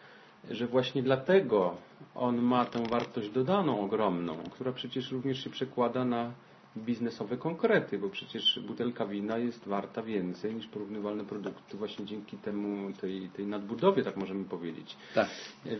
że 0.50 0.66
właśnie 0.66 1.02
dlatego 1.02 1.76
on 2.14 2.42
ma 2.42 2.64
tę 2.64 2.82
wartość 2.90 3.30
dodaną 3.30 3.80
ogromną, 3.80 4.36
która 4.50 4.72
przecież 4.72 5.12
również 5.12 5.44
się 5.44 5.50
przekłada 5.50 6.04
na 6.04 6.32
biznesowe 6.76 7.36
konkrety, 7.36 7.98
bo 7.98 8.08
przecież 8.08 8.60
butelka 8.66 9.06
wina 9.06 9.38
jest 9.38 9.68
warta 9.68 10.02
więcej 10.02 10.54
niż 10.54 10.66
porównywalne 10.66 11.24
produkty 11.24 11.76
właśnie 11.76 12.06
dzięki 12.06 12.36
temu, 12.36 12.92
tej, 12.92 13.28
tej 13.28 13.46
nadbudowie, 13.46 14.02
tak 14.02 14.16
możemy 14.16 14.44
powiedzieć. 14.44 14.96
Tak. 15.14 15.28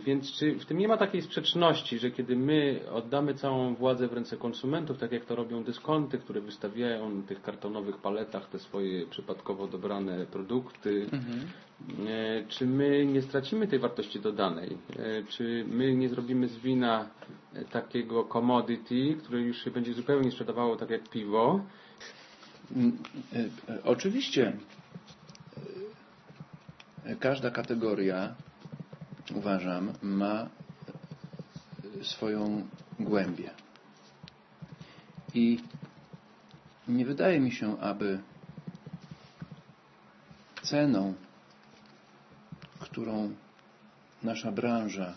Więc 0.05 0.31
czy 0.31 0.55
w 0.55 0.65
tym 0.65 0.77
nie 0.77 0.87
ma 0.87 0.97
takiej 0.97 1.21
sprzeczności, 1.21 1.99
że 1.99 2.11
kiedy 2.11 2.35
my 2.35 2.79
oddamy 2.91 3.33
całą 3.33 3.75
władzę 3.75 4.07
w 4.07 4.13
ręce 4.13 4.37
konsumentów, 4.37 4.97
tak 4.97 5.11
jak 5.11 5.25
to 5.25 5.35
robią 5.35 5.63
dyskonty, 5.63 6.17
które 6.17 6.41
wystawiają 6.41 7.09
na 7.09 7.23
tych 7.23 7.41
kartonowych 7.41 7.97
paletach 7.97 8.49
te 8.49 8.59
swoje 8.59 9.07
przypadkowo 9.07 9.67
dobrane 9.67 10.25
produkty, 10.25 11.09
mhm. 11.11 11.47
E, 12.07 12.43
czy 12.47 12.65
my 12.67 13.05
nie 13.05 13.21
stracimy 13.21 13.67
tej 13.67 13.79
wartości 13.79 14.19
dodanej? 14.19 14.77
E, 14.99 15.23
czy 15.23 15.65
my 15.67 15.95
nie 15.95 16.09
zrobimy 16.09 16.47
z 16.47 16.57
wina 16.57 17.09
takiego 17.71 18.23
commodity, 18.23 19.15
które 19.19 19.41
już 19.41 19.63
się 19.63 19.71
będzie 19.71 19.93
zupełnie 19.93 20.31
sprzedawało 20.31 20.75
tak 20.75 20.89
jak 20.89 21.09
piwo? 21.09 21.61
Mm, 22.75 22.97
e, 23.69 23.83
oczywiście 23.83 24.53
każda 27.19 27.51
kategoria, 27.51 28.35
uważam, 29.35 29.93
ma 30.01 30.49
swoją 32.01 32.67
głębię. 32.99 33.49
I 35.33 35.59
nie 36.87 37.05
wydaje 37.05 37.39
mi 37.39 37.51
się, 37.51 37.79
aby 37.79 38.19
ceną 40.61 41.13
którą 42.91 43.33
nasza 44.23 44.51
branża 44.51 45.13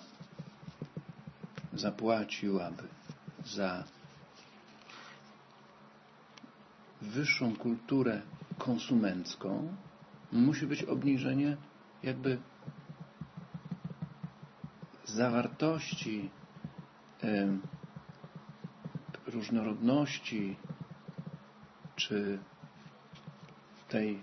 zapłaciłaby 1.72 2.88
za 3.44 3.84
wyższą 7.02 7.56
kulturę 7.56 8.22
konsumencką, 8.58 9.76
musi 10.32 10.66
być 10.66 10.82
obniżenie 10.84 11.56
jakby 12.02 12.38
zawartości, 15.04 16.30
różnorodności, 19.26 20.56
czy 21.96 22.38
tej 23.88 24.22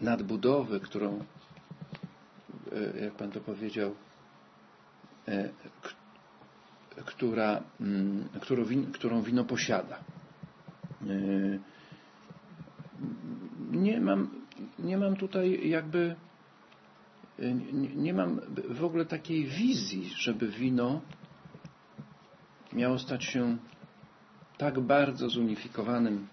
nadbudowy, 0.00 0.80
którą, 0.80 1.24
jak 3.02 3.12
Pan 3.14 3.30
to 3.30 3.40
powiedział, 3.40 3.94
e, 5.28 5.48
która, 7.04 7.62
mm, 7.80 8.28
którą, 8.40 8.64
którą 8.92 9.22
wino 9.22 9.44
posiada. 9.44 9.98
Nie 13.70 14.00
mam, 14.00 14.30
nie 14.78 14.96
mam 14.98 15.16
tutaj 15.16 15.68
jakby 15.68 16.14
nie 17.96 18.14
mam 18.14 18.40
w 18.70 18.84
ogóle 18.84 19.04
takiej 19.04 19.44
wizji, 19.44 20.10
żeby 20.16 20.48
wino 20.48 21.00
miało 22.72 22.98
stać 22.98 23.24
się 23.24 23.56
tak 24.58 24.80
bardzo 24.80 25.28
zunifikowanym 25.28 26.28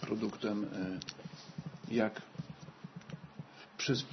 produktem, 0.00 0.66
jak 1.90 2.22
przez 3.78 4.06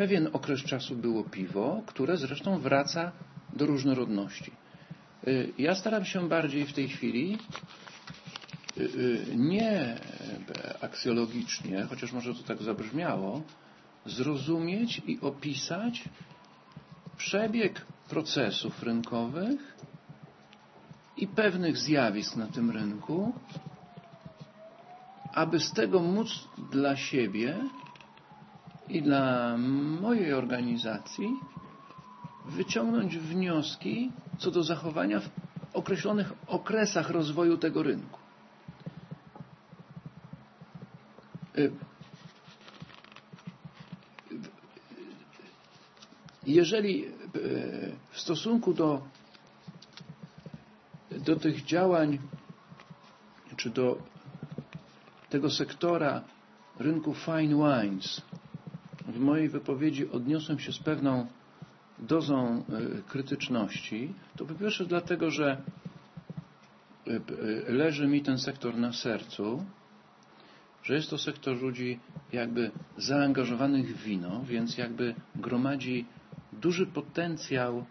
pewien 0.00 0.28
okres 0.32 0.60
czasu 0.64 0.96
było 0.96 1.24
piwo, 1.24 1.82
które 1.86 2.16
zresztą 2.16 2.58
wraca 2.58 3.12
do 3.52 3.66
różnorodności. 3.66 4.52
Y, 5.28 5.52
ja 5.58 5.74
staram 5.74 6.04
się 6.04 6.28
bardziej 6.28 6.66
w 6.66 6.72
tej 6.72 6.88
chwili 6.88 7.38
y, 8.76 8.82
y, 8.82 9.36
nie 9.36 9.96
aksjologicznie, 10.80 11.82
chociaż 11.82 12.12
może 12.12 12.34
to 12.34 12.42
tak 12.42 12.62
zabrzmiało, 12.62 13.42
zrozumieć 14.06 15.02
i 15.06 15.20
opisać 15.20 16.04
przebieg 17.16 17.86
procesów 18.08 18.82
rynkowych 18.82 19.76
i 21.16 21.26
pewnych 21.26 21.76
zjawisk 21.76 22.36
na 22.36 22.46
tym 22.46 22.70
rynku, 22.70 23.32
aby 25.34 25.60
z 25.60 25.72
tego 25.72 26.00
móc 26.00 26.48
dla 26.72 26.96
siebie 26.96 27.58
i 28.90 29.02
dla 29.02 29.56
mojej 30.00 30.32
organizacji 30.34 31.28
wyciągnąć 32.46 33.18
wnioski 33.18 34.12
co 34.38 34.50
do 34.50 34.62
zachowania 34.62 35.20
w 35.20 35.30
określonych 35.72 36.32
okresach 36.46 37.10
rozwoju 37.10 37.58
tego 37.58 37.82
rynku. 37.82 38.18
Y, 41.58 41.72
jeżeli 46.46 47.04
y, 47.06 47.12
w 48.10 48.20
stosunku 48.20 48.74
do, 48.74 49.02
do 51.10 51.36
tych 51.36 51.64
działań, 51.64 52.18
czy 53.56 53.70
do 53.70 53.98
tego 55.28 55.50
sektora 55.50 56.22
rynku 56.78 57.14
fine 57.14 57.54
wines 57.54 58.22
w 59.10 59.20
mojej 59.20 59.48
wypowiedzi 59.48 60.10
odniosłem 60.10 60.58
się 60.58 60.72
z 60.72 60.78
pewną 60.78 61.26
dozą 61.98 62.64
e, 62.68 63.02
krytyczności, 63.02 64.14
to 64.36 64.46
po 64.46 64.54
pierwsze 64.54 64.86
dlatego, 64.86 65.30
że 65.30 65.62
e, 67.06 67.10
e, 67.10 67.72
leży 67.72 68.06
mi 68.06 68.22
ten 68.22 68.38
sektor 68.38 68.76
na 68.76 68.92
sercu, 68.92 69.64
że 70.82 70.94
jest 70.94 71.10
to 71.10 71.18
sektor 71.18 71.62
ludzi 71.62 72.00
jakby 72.32 72.70
zaangażowanych 72.96 73.96
w 73.96 74.02
wino, 74.02 74.42
więc 74.44 74.78
jakby 74.78 75.14
gromadzi 75.36 76.06
duży 76.52 76.86
potencjał 76.86 77.84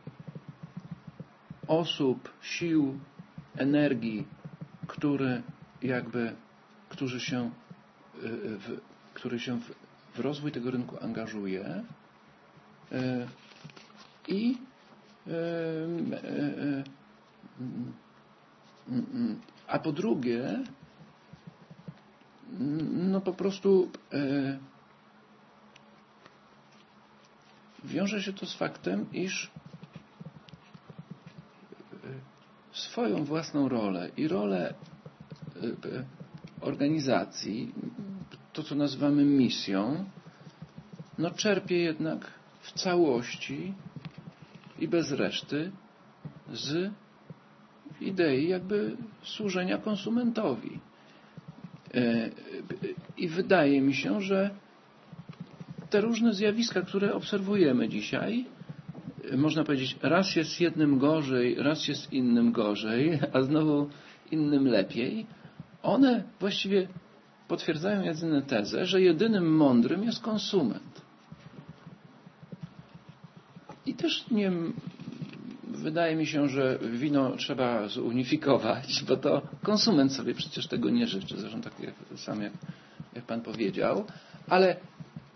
osób, 1.68 2.30
sił, 2.42 3.00
energii, 3.58 4.28
który 4.88 5.42
jakby, 5.82 6.36
którzy 6.90 7.20
się 7.20 7.52
w, 8.22 8.80
który 9.14 9.40
się 9.40 9.60
w, 9.60 9.89
w 10.20 10.22
rozwój 10.22 10.52
tego 10.52 10.72
rynku 10.72 10.98
angażuje 11.02 11.84
i 14.28 14.58
a 19.68 19.80
po 19.80 19.92
drugie 19.92 20.60
no 23.12 23.22
po 23.22 23.34
prostu 23.34 23.90
wiąże 27.84 28.24
się 28.24 28.34
to 28.34 28.46
z 28.46 28.54
faktem, 28.56 29.06
iż 29.14 29.52
swoją 32.72 33.24
własną 33.24 33.70
rolę 33.70 34.10
i 34.18 34.28
rolę 34.28 34.74
organizacji, 36.62 37.74
to 38.54 38.64
co 38.64 38.76
nazywamy 38.76 39.24
misją, 39.24 40.06
no 41.18 41.32
czerpie 41.32 41.78
jednak 41.78 42.34
w 42.62 42.72
całości 42.72 43.74
i 44.80 44.88
bez 44.88 45.12
reszty 45.12 45.72
z 46.54 46.92
idei 48.02 48.48
jakby 48.48 48.98
służenia 49.24 49.78
konsumentowi. 49.78 50.80
E, 51.94 52.30
I 53.18 53.28
wydaje 53.28 53.82
mi 53.82 53.94
się, 53.94 54.22
że 54.22 54.50
te 55.90 56.02
różne 56.02 56.34
zjawiska, 56.34 56.82
które 56.82 57.14
obserwujemy 57.14 57.90
dzisiaj, 57.90 58.46
można 59.38 59.64
powiedzieć, 59.64 59.96
raz 60.02 60.36
jest 60.36 60.62
jednym 60.62 61.00
gorzej, 61.00 61.56
raz 61.56 61.88
jest 61.88 62.14
innym 62.14 62.52
gorzej, 62.52 63.20
a 63.34 63.42
znowu 63.42 63.90
innym 64.32 64.68
lepiej, 64.68 65.26
one 65.84 66.24
właściwie 66.40 66.88
potwierdzają 67.50 68.02
jedyną 68.04 68.42
tezę, 68.42 68.86
że 68.86 69.02
jedynym 69.02 69.56
mądrym 69.58 70.04
jest 70.04 70.22
konsument. 70.22 71.02
I 73.86 73.94
też 73.94 74.30
nie 74.32 74.52
wydaje 75.64 76.16
mi 76.16 76.28
się, 76.28 76.50
że 76.50 76.80
wino 76.92 77.36
trzeba 77.36 77.88
zunifikować, 77.88 79.04
bo 79.08 79.18
to 79.18 79.42
konsument 79.64 80.14
sobie 80.14 80.34
przecież 80.34 80.68
tego 80.68 80.90
nie 80.90 81.08
życzy, 81.08 81.38
zresztą 81.38 81.62
tak 81.62 81.80
jak, 81.80 81.94
sam 82.16 82.42
jak, 82.42 82.54
jak 83.16 83.24
Pan 83.26 83.42
powiedział, 83.42 84.06
ale 84.50 84.76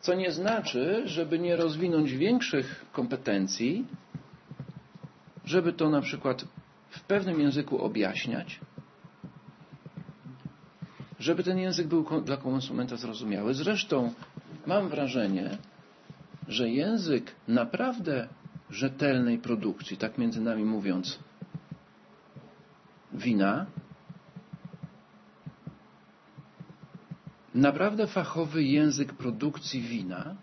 co 0.02 0.14
nie 0.14 0.32
znaczy, 0.32 1.02
żeby 1.06 1.40
nie 1.40 1.56
rozwinąć 1.56 2.12
większych 2.12 2.86
kompetencji, 2.92 3.86
żeby 5.46 5.74
to 5.74 5.90
na 5.90 6.02
przykład 6.02 6.46
w 6.90 7.02
pewnym 7.04 7.42
języku 7.42 7.84
objaśniać, 7.84 8.60
żeby 11.24 11.44
ten 11.44 11.58
język 11.58 11.88
był 11.88 12.22
dla 12.22 12.38
konsumenta 12.38 12.98
zrozumiały. 12.98 13.54
Zresztą 13.54 14.14
mam 14.66 14.90
wrażenie, 14.90 15.58
że 16.48 16.70
język 16.70 17.36
naprawdę 17.48 18.28
rzetelnej 18.70 19.38
produkcji, 19.38 19.98
tak 19.98 20.18
między 20.18 20.42
nami 20.42 20.64
mówiąc, 20.66 21.20
wina, 23.14 23.66
naprawdę 27.56 28.08
fachowy 28.08 28.64
język 28.64 29.14
produkcji 29.14 29.82
wina 29.82 30.36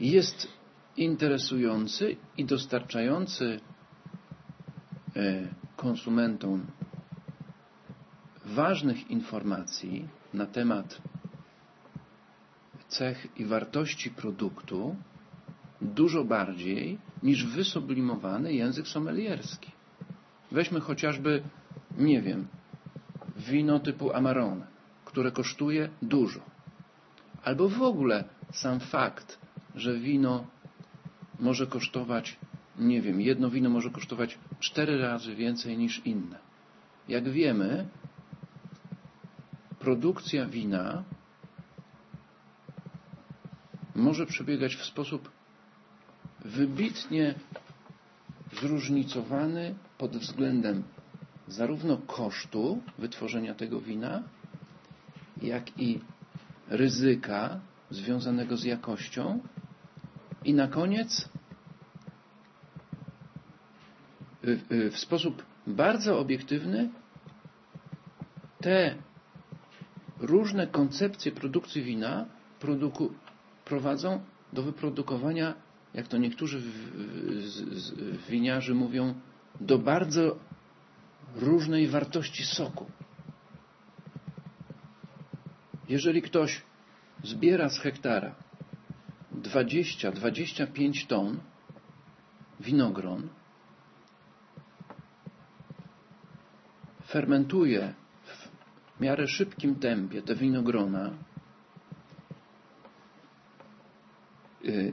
jest 0.00 0.48
interesujący 0.96 2.16
i 2.36 2.44
dostarczający 2.44 3.60
e, 5.16 5.48
konsumentom 5.76 6.66
ważnych 8.54 9.10
informacji 9.10 10.08
na 10.34 10.46
temat 10.46 11.02
cech 12.88 13.26
i 13.36 13.44
wartości 13.44 14.10
produktu 14.10 14.96
dużo 15.80 16.24
bardziej 16.24 16.98
niż 17.22 17.46
wysublimowany 17.46 18.54
język 18.54 18.88
sommelierski. 18.88 19.72
Weźmy 20.52 20.80
chociażby, 20.80 21.42
nie 21.98 22.22
wiem, 22.22 22.46
wino 23.36 23.80
typu 23.80 24.12
Amarone, 24.12 24.66
które 25.04 25.30
kosztuje 25.30 25.88
dużo. 26.02 26.40
Albo 27.44 27.68
w 27.68 27.82
ogóle 27.82 28.24
sam 28.52 28.80
fakt, 28.80 29.38
że 29.74 29.98
wino 29.98 30.46
może 31.40 31.66
kosztować, 31.66 32.36
nie 32.78 33.02
wiem, 33.02 33.20
jedno 33.20 33.50
wino 33.50 33.70
może 33.70 33.90
kosztować 33.90 34.38
cztery 34.60 34.98
razy 34.98 35.34
więcej 35.34 35.78
niż 35.78 36.06
inne. 36.06 36.38
Jak 37.08 37.28
wiemy, 37.28 37.86
produkcja 39.88 40.46
wina 40.46 41.04
może 43.94 44.26
przebiegać 44.26 44.76
w 44.76 44.84
sposób 44.84 45.30
wybitnie 46.44 47.34
zróżnicowany 48.60 49.74
pod 49.98 50.16
względem 50.16 50.82
zarówno 51.46 51.96
kosztu 51.96 52.82
wytworzenia 52.98 53.54
tego 53.54 53.80
wina, 53.80 54.22
jak 55.42 55.78
i 55.80 56.00
ryzyka 56.68 57.60
związanego 57.90 58.56
z 58.56 58.64
jakością. 58.64 59.40
I 60.44 60.54
na 60.54 60.68
koniec 60.68 61.28
w 64.90 64.98
sposób 64.98 65.42
bardzo 65.66 66.18
obiektywny 66.18 66.90
te 68.60 69.07
różne 70.20 70.66
koncepcje 70.66 71.32
produkcji 71.32 71.82
wina 71.82 72.26
produku, 72.60 73.12
prowadzą 73.64 74.20
do 74.52 74.62
wyprodukowania, 74.62 75.54
jak 75.94 76.08
to 76.08 76.18
niektórzy 76.18 76.62
winiarzy 78.28 78.74
mówią, 78.74 79.14
do 79.60 79.78
bardzo 79.78 80.38
różnej 81.34 81.88
wartości 81.88 82.44
soku. 82.44 82.86
Jeżeli 85.88 86.22
ktoś 86.22 86.62
zbiera 87.24 87.68
z 87.68 87.78
hektara 87.78 88.34
20-25 89.42 91.06
ton 91.06 91.38
winogron, 92.60 93.28
fermentuje 97.06 97.94
w 98.98 99.00
miarę 99.00 99.28
szybkim 99.28 99.74
tempie 99.74 100.22
te 100.22 100.34
winogrona 100.34 101.10
y, 104.64 104.92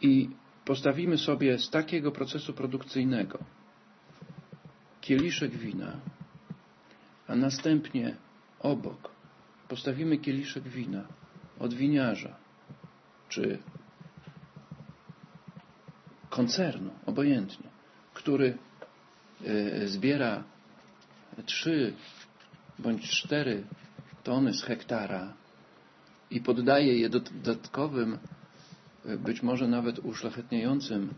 i 0.00 0.30
postawimy 0.64 1.18
sobie 1.18 1.58
z 1.58 1.70
takiego 1.70 2.12
procesu 2.12 2.52
produkcyjnego. 2.52 3.38
Kieliszek 5.00 5.50
wina, 5.56 5.96
a 7.26 7.36
następnie 7.36 8.16
obok 8.60 9.10
postawimy 9.68 10.18
kieliszek 10.18 10.68
wina 10.68 11.04
od 11.58 11.74
winiarza 11.74 12.36
czy 13.28 13.58
koncernu, 16.30 16.90
obojętnie, 17.06 17.68
który 18.14 18.58
y, 19.46 19.88
zbiera 19.88 20.44
trzy 21.46 21.92
bądź 22.82 23.10
cztery 23.10 23.64
tony 24.24 24.54
z 24.54 24.62
hektara 24.62 25.32
i 26.30 26.40
poddaje 26.40 26.98
je 26.98 27.08
dodatkowym, 27.08 28.18
być 29.18 29.42
może 29.42 29.68
nawet 29.68 29.98
uszlachetniającym, 29.98 31.14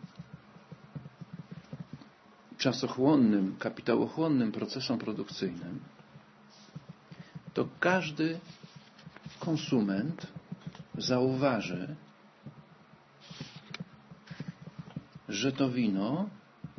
czasochłonnym, 2.58 3.56
kapitałochłonnym 3.58 4.52
procesom 4.52 4.98
produkcyjnym, 4.98 5.80
to 7.54 7.68
każdy 7.80 8.38
konsument 9.40 10.26
zauważy, 10.98 11.96
że 15.28 15.52
to 15.52 15.70
wino, 15.70 16.28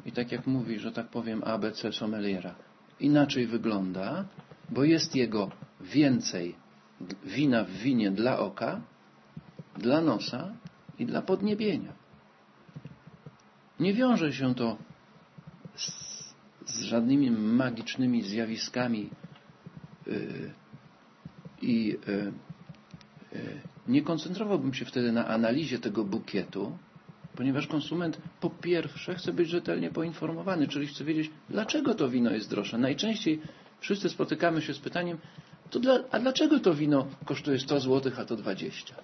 i 0.05 0.11
tak 0.11 0.31
jak 0.31 0.47
mówi, 0.47 0.79
że 0.79 0.91
tak 0.91 1.07
powiem 1.07 1.43
ABC 1.43 1.91
sommeliera, 1.91 2.55
inaczej 2.99 3.47
wygląda, 3.47 4.25
bo 4.73 4.83
jest 4.83 5.15
jego 5.15 5.51
więcej 5.81 6.55
wina 7.23 7.63
w 7.63 7.71
winie 7.71 8.11
dla 8.11 8.39
oka, 8.39 8.81
dla 9.77 10.01
nosa 10.01 10.53
i 10.99 11.05
dla 11.05 11.21
podniebienia. 11.21 11.93
Nie 13.79 13.93
wiąże 13.93 14.33
się 14.33 14.55
to 14.55 14.77
z, 15.75 15.91
z 16.65 16.81
żadnymi 16.81 17.31
magicznymi 17.31 18.21
zjawiskami 18.21 19.09
yy, 20.07 20.53
i 21.61 21.85
yy, 22.07 22.31
yy, 23.31 23.61
nie 23.87 24.01
koncentrowałbym 24.01 24.73
się 24.73 24.85
wtedy 24.85 25.11
na 25.11 25.27
analizie 25.27 25.79
tego 25.79 26.03
bukietu, 26.03 26.77
ponieważ 27.35 27.67
konsument 27.67 28.21
po 28.39 28.49
pierwsze 28.49 29.15
chce 29.15 29.33
być 29.33 29.49
rzetelnie 29.49 29.89
poinformowany, 29.89 30.67
czyli 30.67 30.87
chce 30.87 31.03
wiedzieć, 31.03 31.31
dlaczego 31.49 31.95
to 31.95 32.09
wino 32.09 32.31
jest 32.31 32.49
droższe. 32.49 32.77
Najczęściej 32.77 33.41
wszyscy 33.83 34.09
spotykamy 34.09 34.61
się 34.61 34.73
z 34.73 34.79
pytaniem, 34.79 35.17
to 35.69 35.79
dla, 35.79 35.99
a 36.11 36.19
dlaczego 36.19 36.59
to 36.59 36.73
wino 36.73 37.07
kosztuje 37.25 37.59
100 37.59 37.79
zł, 37.79 38.11
a 38.17 38.25
to 38.25 38.35
20? 38.35 38.95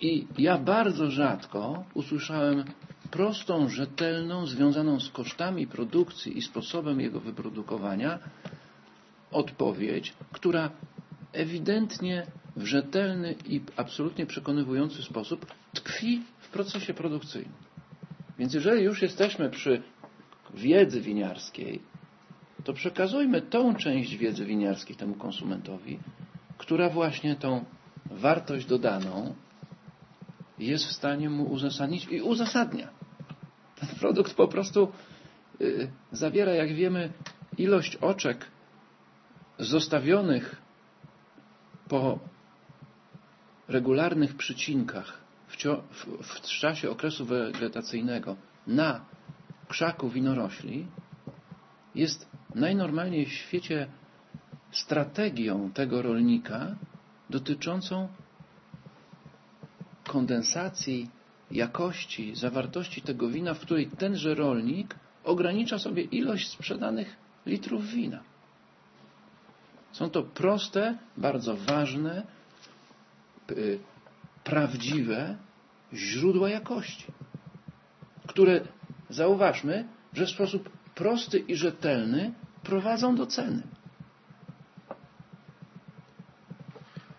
I 0.00 0.26
ja 0.38 0.58
bardzo 0.58 1.10
rzadko 1.10 1.84
usłyszałem 1.94 2.64
prostą, 3.10 3.68
rzetelną, 3.68 4.46
związaną 4.46 5.00
z 5.00 5.10
kosztami 5.10 5.66
produkcji 5.66 6.38
i 6.38 6.42
sposobem 6.42 7.00
jego 7.00 7.20
wyprodukowania 7.20 8.18
odpowiedź, 9.30 10.14
która 10.32 10.70
ewidentnie 11.32 12.26
w 12.56 12.64
rzetelny 12.64 13.34
i 13.46 13.60
absolutnie 13.76 14.26
przekonywujący 14.26 15.02
sposób 15.02 15.46
tkwi 15.74 16.22
w 16.38 16.48
procesie 16.48 16.94
produkcyjnym. 16.94 17.52
Więc 18.38 18.54
jeżeli 18.54 18.84
już 18.84 19.02
jesteśmy 19.02 19.50
przy 19.50 19.82
wiedzy 20.54 21.00
winiarskiej, 21.00 21.82
to 22.64 22.72
przekazujmy 22.72 23.42
tą 23.42 23.74
część 23.74 24.16
wiedzy 24.16 24.44
winiarskiej 24.44 24.96
temu 24.96 25.14
konsumentowi, 25.14 25.98
która 26.58 26.88
właśnie 26.88 27.36
tą 27.36 27.64
wartość 28.06 28.66
dodaną 28.66 29.34
jest 30.58 30.84
w 30.84 30.92
stanie 30.92 31.30
mu 31.30 31.44
uzasadnić 31.44 32.06
i 32.10 32.22
uzasadnia. 32.22 32.88
Ten 33.80 33.88
produkt 33.88 34.34
po 34.34 34.48
prostu 34.48 34.88
y, 35.60 35.90
zawiera, 36.12 36.52
jak 36.52 36.74
wiemy, 36.74 37.12
ilość 37.58 37.96
oczek 37.96 38.46
zostawionych 39.58 40.62
po 41.88 42.18
regularnych 43.68 44.36
przycinkach 44.36 45.22
w, 45.48 45.56
w, 45.90 46.22
w 46.22 46.40
czasie 46.40 46.90
okresu 46.90 47.24
wegetacyjnego 47.24 48.36
na 48.66 49.04
krzaku 49.68 50.08
winorośli 50.08 50.86
jest 51.94 52.28
najnormalniej 52.54 53.26
w 53.26 53.32
świecie 53.32 53.86
strategią 54.70 55.70
tego 55.70 56.02
rolnika 56.02 56.76
dotyczącą 57.30 58.08
kondensacji 60.04 61.10
jakości, 61.50 62.34
zawartości 62.36 63.02
tego 63.02 63.28
wina, 63.28 63.54
w 63.54 63.60
której 63.60 63.86
tenże 63.86 64.34
rolnik 64.34 64.94
ogranicza 65.24 65.78
sobie 65.78 66.02
ilość 66.02 66.50
sprzedanych 66.50 67.16
litrów 67.46 67.86
wina. 67.86 68.22
Są 69.92 70.10
to 70.10 70.22
proste, 70.22 70.98
bardzo 71.16 71.56
ważne, 71.56 72.26
y, 73.50 73.78
prawdziwe 74.44 75.36
źródła 75.94 76.50
jakości, 76.50 77.06
które, 78.26 78.60
zauważmy, 79.10 79.88
że 80.12 80.26
w 80.26 80.30
sposób 80.30 80.70
prosty 80.94 81.38
i 81.38 81.56
rzetelny 81.56 82.32
prowadzą 82.62 83.16
do 83.16 83.26
ceny. 83.26 83.62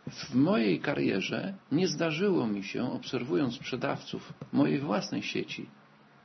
W 0.08 0.36
mojej 0.36 0.80
karierze 0.80 1.54
nie 1.72 1.88
zdarzyło 1.88 2.48
mi 2.48 2.64
się, 2.64 2.92
obserwując 2.92 3.56
sprzedawców 3.56 4.34
mojej 4.54 4.80
własnej 4.80 5.24
sieci 5.24 5.70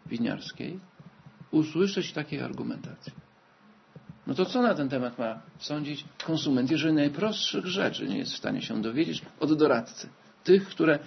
winiarskiej, 0.07 0.81
usłyszeć 1.51 2.13
takiej 2.13 2.41
argumentacji. 2.41 3.13
No 4.27 4.35
to 4.35 4.45
co 4.45 4.63
na 4.63 4.75
ten 4.75 4.89
temat 4.89 5.19
ma 5.19 5.43
sądzić 5.59 6.05
konsument, 6.25 6.71
jeżeli 6.71 6.95
najprostszych 6.95 7.67
rzeczy 7.67 8.09
nie 8.09 8.19
jest 8.19 8.33
w 8.33 8.37
stanie 8.37 8.63
się 8.63 8.83
dowiedzieć 8.83 9.23
od 9.41 9.59
doradcy? 9.59 10.09
Tych, 10.45 10.69
które 10.69 10.99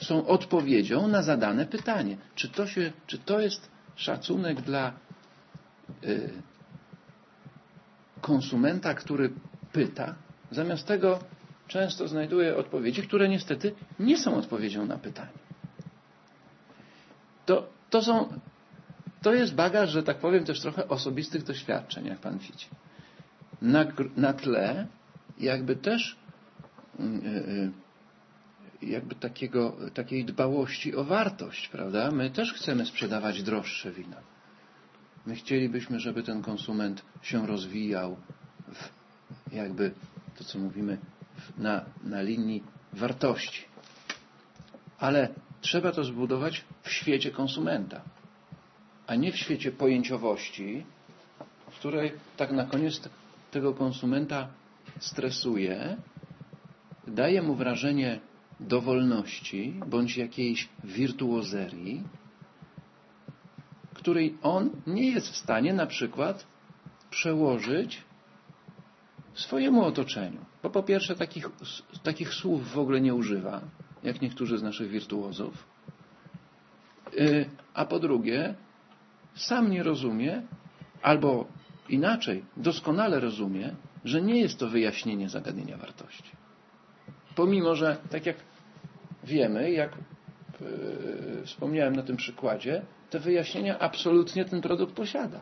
są 0.00 0.26
odpowiedzią 0.26 1.08
na 1.08 1.22
zadane 1.22 1.66
pytanie. 1.66 2.16
Czy 2.34 2.48
to, 2.48 2.66
się, 2.66 2.92
czy 3.06 3.18
to 3.18 3.40
jest 3.40 3.70
szacunek 3.96 4.60
dla 4.60 4.92
konsumenta, 8.20 8.94
który 8.94 9.30
pyta? 9.72 10.14
Zamiast 10.50 10.86
tego 10.86 11.18
często 11.68 12.08
znajduje 12.08 12.56
odpowiedzi, 12.56 13.02
które 13.02 13.28
niestety 13.28 13.74
nie 13.98 14.18
są 14.18 14.36
odpowiedzią 14.36 14.86
na 14.86 14.98
pytanie. 14.98 15.38
To, 17.46 17.66
to 17.90 18.02
są 18.02 18.28
to 19.22 19.34
jest 19.34 19.54
bagaż, 19.54 19.90
że 19.90 20.02
tak 20.02 20.18
powiem, 20.18 20.44
też 20.44 20.60
trochę 20.60 20.88
osobistych 20.88 21.42
doświadczeń, 21.42 22.06
jak 22.06 22.18
pan 22.18 22.38
widzi. 22.38 22.66
Na, 23.62 23.84
na 24.16 24.32
tle 24.32 24.86
jakby 25.38 25.76
też 25.76 26.16
yy, 26.98 27.70
jakby 28.82 29.14
takiego, 29.14 29.76
takiej 29.94 30.24
dbałości 30.24 30.96
o 30.96 31.04
wartość, 31.04 31.68
prawda? 31.68 32.10
My 32.10 32.30
też 32.30 32.52
chcemy 32.52 32.86
sprzedawać 32.86 33.42
droższe 33.42 33.92
wino. 33.92 34.16
My 35.26 35.34
chcielibyśmy, 35.34 36.00
żeby 36.00 36.22
ten 36.22 36.42
konsument 36.42 37.02
się 37.22 37.46
rozwijał 37.46 38.16
w, 38.74 38.90
jakby 39.54 39.90
to, 40.38 40.44
co 40.44 40.58
mówimy, 40.58 40.98
na, 41.58 41.84
na 42.04 42.22
linii 42.22 42.62
wartości. 42.92 43.62
Ale 44.98 45.28
trzeba 45.60 45.92
to 45.92 46.04
zbudować 46.04 46.64
w 46.82 46.90
świecie 46.90 47.30
konsumenta, 47.30 48.02
a 49.06 49.14
nie 49.14 49.32
w 49.32 49.36
świecie 49.36 49.72
pojęciowości, 49.72 50.84
w 51.70 51.74
której 51.78 52.12
tak 52.36 52.52
na 52.52 52.64
koniec 52.66 53.00
tego 53.50 53.74
konsumenta 53.74 54.48
stresuje, 55.00 55.96
daje 57.06 57.42
mu 57.42 57.54
wrażenie 57.54 58.20
dowolności 58.60 59.74
bądź 59.86 60.16
jakiejś 60.16 60.68
wirtuozerii, 60.84 62.02
której 64.04 64.36
on 64.42 64.70
nie 64.86 65.10
jest 65.10 65.28
w 65.28 65.36
stanie 65.36 65.72
na 65.72 65.86
przykład 65.86 66.46
przełożyć 67.10 68.02
swojemu 69.34 69.84
otoczeniu. 69.84 70.44
Bo 70.62 70.70
po 70.70 70.82
pierwsze 70.82 71.16
takich, 71.16 71.48
takich 72.02 72.34
słów 72.34 72.72
w 72.72 72.78
ogóle 72.78 73.00
nie 73.00 73.14
używa, 73.14 73.60
jak 74.02 74.22
niektórzy 74.22 74.58
z 74.58 74.62
naszych 74.62 74.90
wirtuozów. 74.90 75.66
Y, 77.18 77.50
a 77.74 77.84
po 77.84 77.98
drugie, 77.98 78.54
sam 79.34 79.70
nie 79.70 79.82
rozumie, 79.82 80.42
albo 81.02 81.46
inaczej, 81.88 82.44
doskonale 82.56 83.20
rozumie, 83.20 83.74
że 84.04 84.22
nie 84.22 84.40
jest 84.40 84.58
to 84.58 84.68
wyjaśnienie 84.68 85.28
zagadnienia 85.28 85.76
wartości. 85.76 86.30
Pomimo, 87.34 87.74
że 87.74 87.96
tak 88.10 88.26
jak 88.26 88.36
wiemy, 89.24 89.70
jak 89.70 89.92
yy, 90.60 91.46
wspomniałem 91.46 91.96
na 91.96 92.02
tym 92.02 92.16
przykładzie, 92.16 92.82
te 93.14 93.20
wyjaśnienia 93.20 93.78
absolutnie 93.78 94.44
ten 94.44 94.60
produkt 94.60 94.94
posiada. 94.94 95.40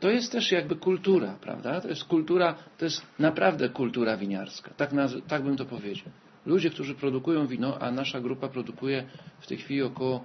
To 0.00 0.10
jest 0.10 0.32
też 0.32 0.52
jakby 0.52 0.76
kultura, 0.76 1.34
prawda? 1.40 1.80
To 1.80 1.88
jest 1.88 2.04
kultura, 2.04 2.54
to 2.78 2.84
jest 2.84 3.02
naprawdę 3.18 3.68
kultura 3.68 4.16
winiarska. 4.16 4.70
Tak, 4.76 4.90
tak 5.28 5.42
bym 5.42 5.56
to 5.56 5.64
powiedział. 5.64 6.06
Ludzie, 6.46 6.70
którzy 6.70 6.94
produkują 6.94 7.46
wino, 7.46 7.78
a 7.80 7.90
nasza 7.90 8.20
grupa 8.20 8.48
produkuje 8.48 9.04
w 9.40 9.46
tej 9.46 9.58
chwili 9.58 9.82
około 9.82 10.24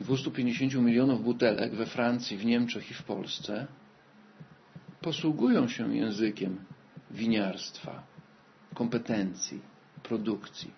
250 0.00 0.74
milionów 0.74 1.24
butelek 1.24 1.74
we 1.74 1.86
Francji, 1.86 2.36
w 2.36 2.44
Niemczech 2.44 2.90
i 2.90 2.94
w 2.94 3.02
Polsce, 3.02 3.66
posługują 5.00 5.68
się 5.68 5.96
językiem 5.96 6.64
winiarstwa, 7.10 8.02
kompetencji, 8.74 9.60
produkcji. 10.02 10.70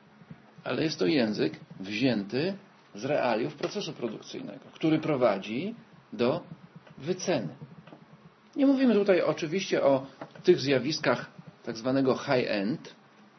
Ale 0.65 0.83
jest 0.83 0.99
to 0.99 1.07
język 1.07 1.61
wzięty 1.81 2.55
z 2.97 3.05
realiów 3.05 3.55
procesu 3.55 3.93
produkcyjnego, 3.93 4.65
który 4.73 4.99
prowadzi 4.99 5.75
do 6.13 6.41
wyceny. 6.99 7.49
Nie 8.57 8.67
mówimy 8.67 8.95
tutaj 8.95 9.21
oczywiście 9.23 9.83
o 9.83 10.07
tych 10.45 10.61
zjawiskach 10.61 11.31
tak 11.65 11.77
zwanego 11.77 12.17
high-end, 12.17 12.95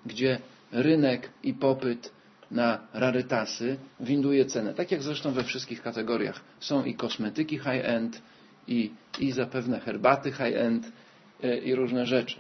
gdzie 0.06 0.40
rynek 0.72 1.30
i 1.44 1.54
popyt 1.54 2.12
na 2.52 2.80
rarytasy 2.94 3.78
winduje 4.00 4.46
cenę. 4.46 4.74
Tak 4.74 4.92
jak 4.92 5.04
zresztą 5.04 5.32
we 5.32 5.44
wszystkich 5.44 5.82
kategoriach. 5.82 6.42
Są 6.60 6.84
i 6.84 6.96
kosmetyki 6.96 7.58
high-end, 7.58 8.22
i, 8.68 8.92
i 9.20 9.32
zapewne 9.32 9.80
herbaty 9.80 10.32
high-end 10.32 10.92
e, 11.44 11.58
i 11.58 11.76
różne 11.76 12.06
rzeczy. 12.06 12.36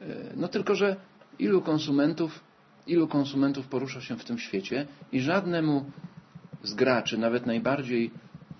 E, 0.00 0.04
no 0.36 0.48
tylko, 0.48 0.74
że 0.74 0.96
ilu 1.38 1.62
konsumentów, 1.62 2.40
ilu 2.86 3.08
konsumentów 3.08 3.66
porusza 3.66 4.00
się 4.00 4.16
w 4.16 4.24
tym 4.24 4.38
świecie 4.38 4.86
i 5.12 5.20
żadnemu 5.20 5.84
z 6.62 6.74
graczy, 6.74 7.18
nawet 7.18 7.46
najbardziej 7.46 8.10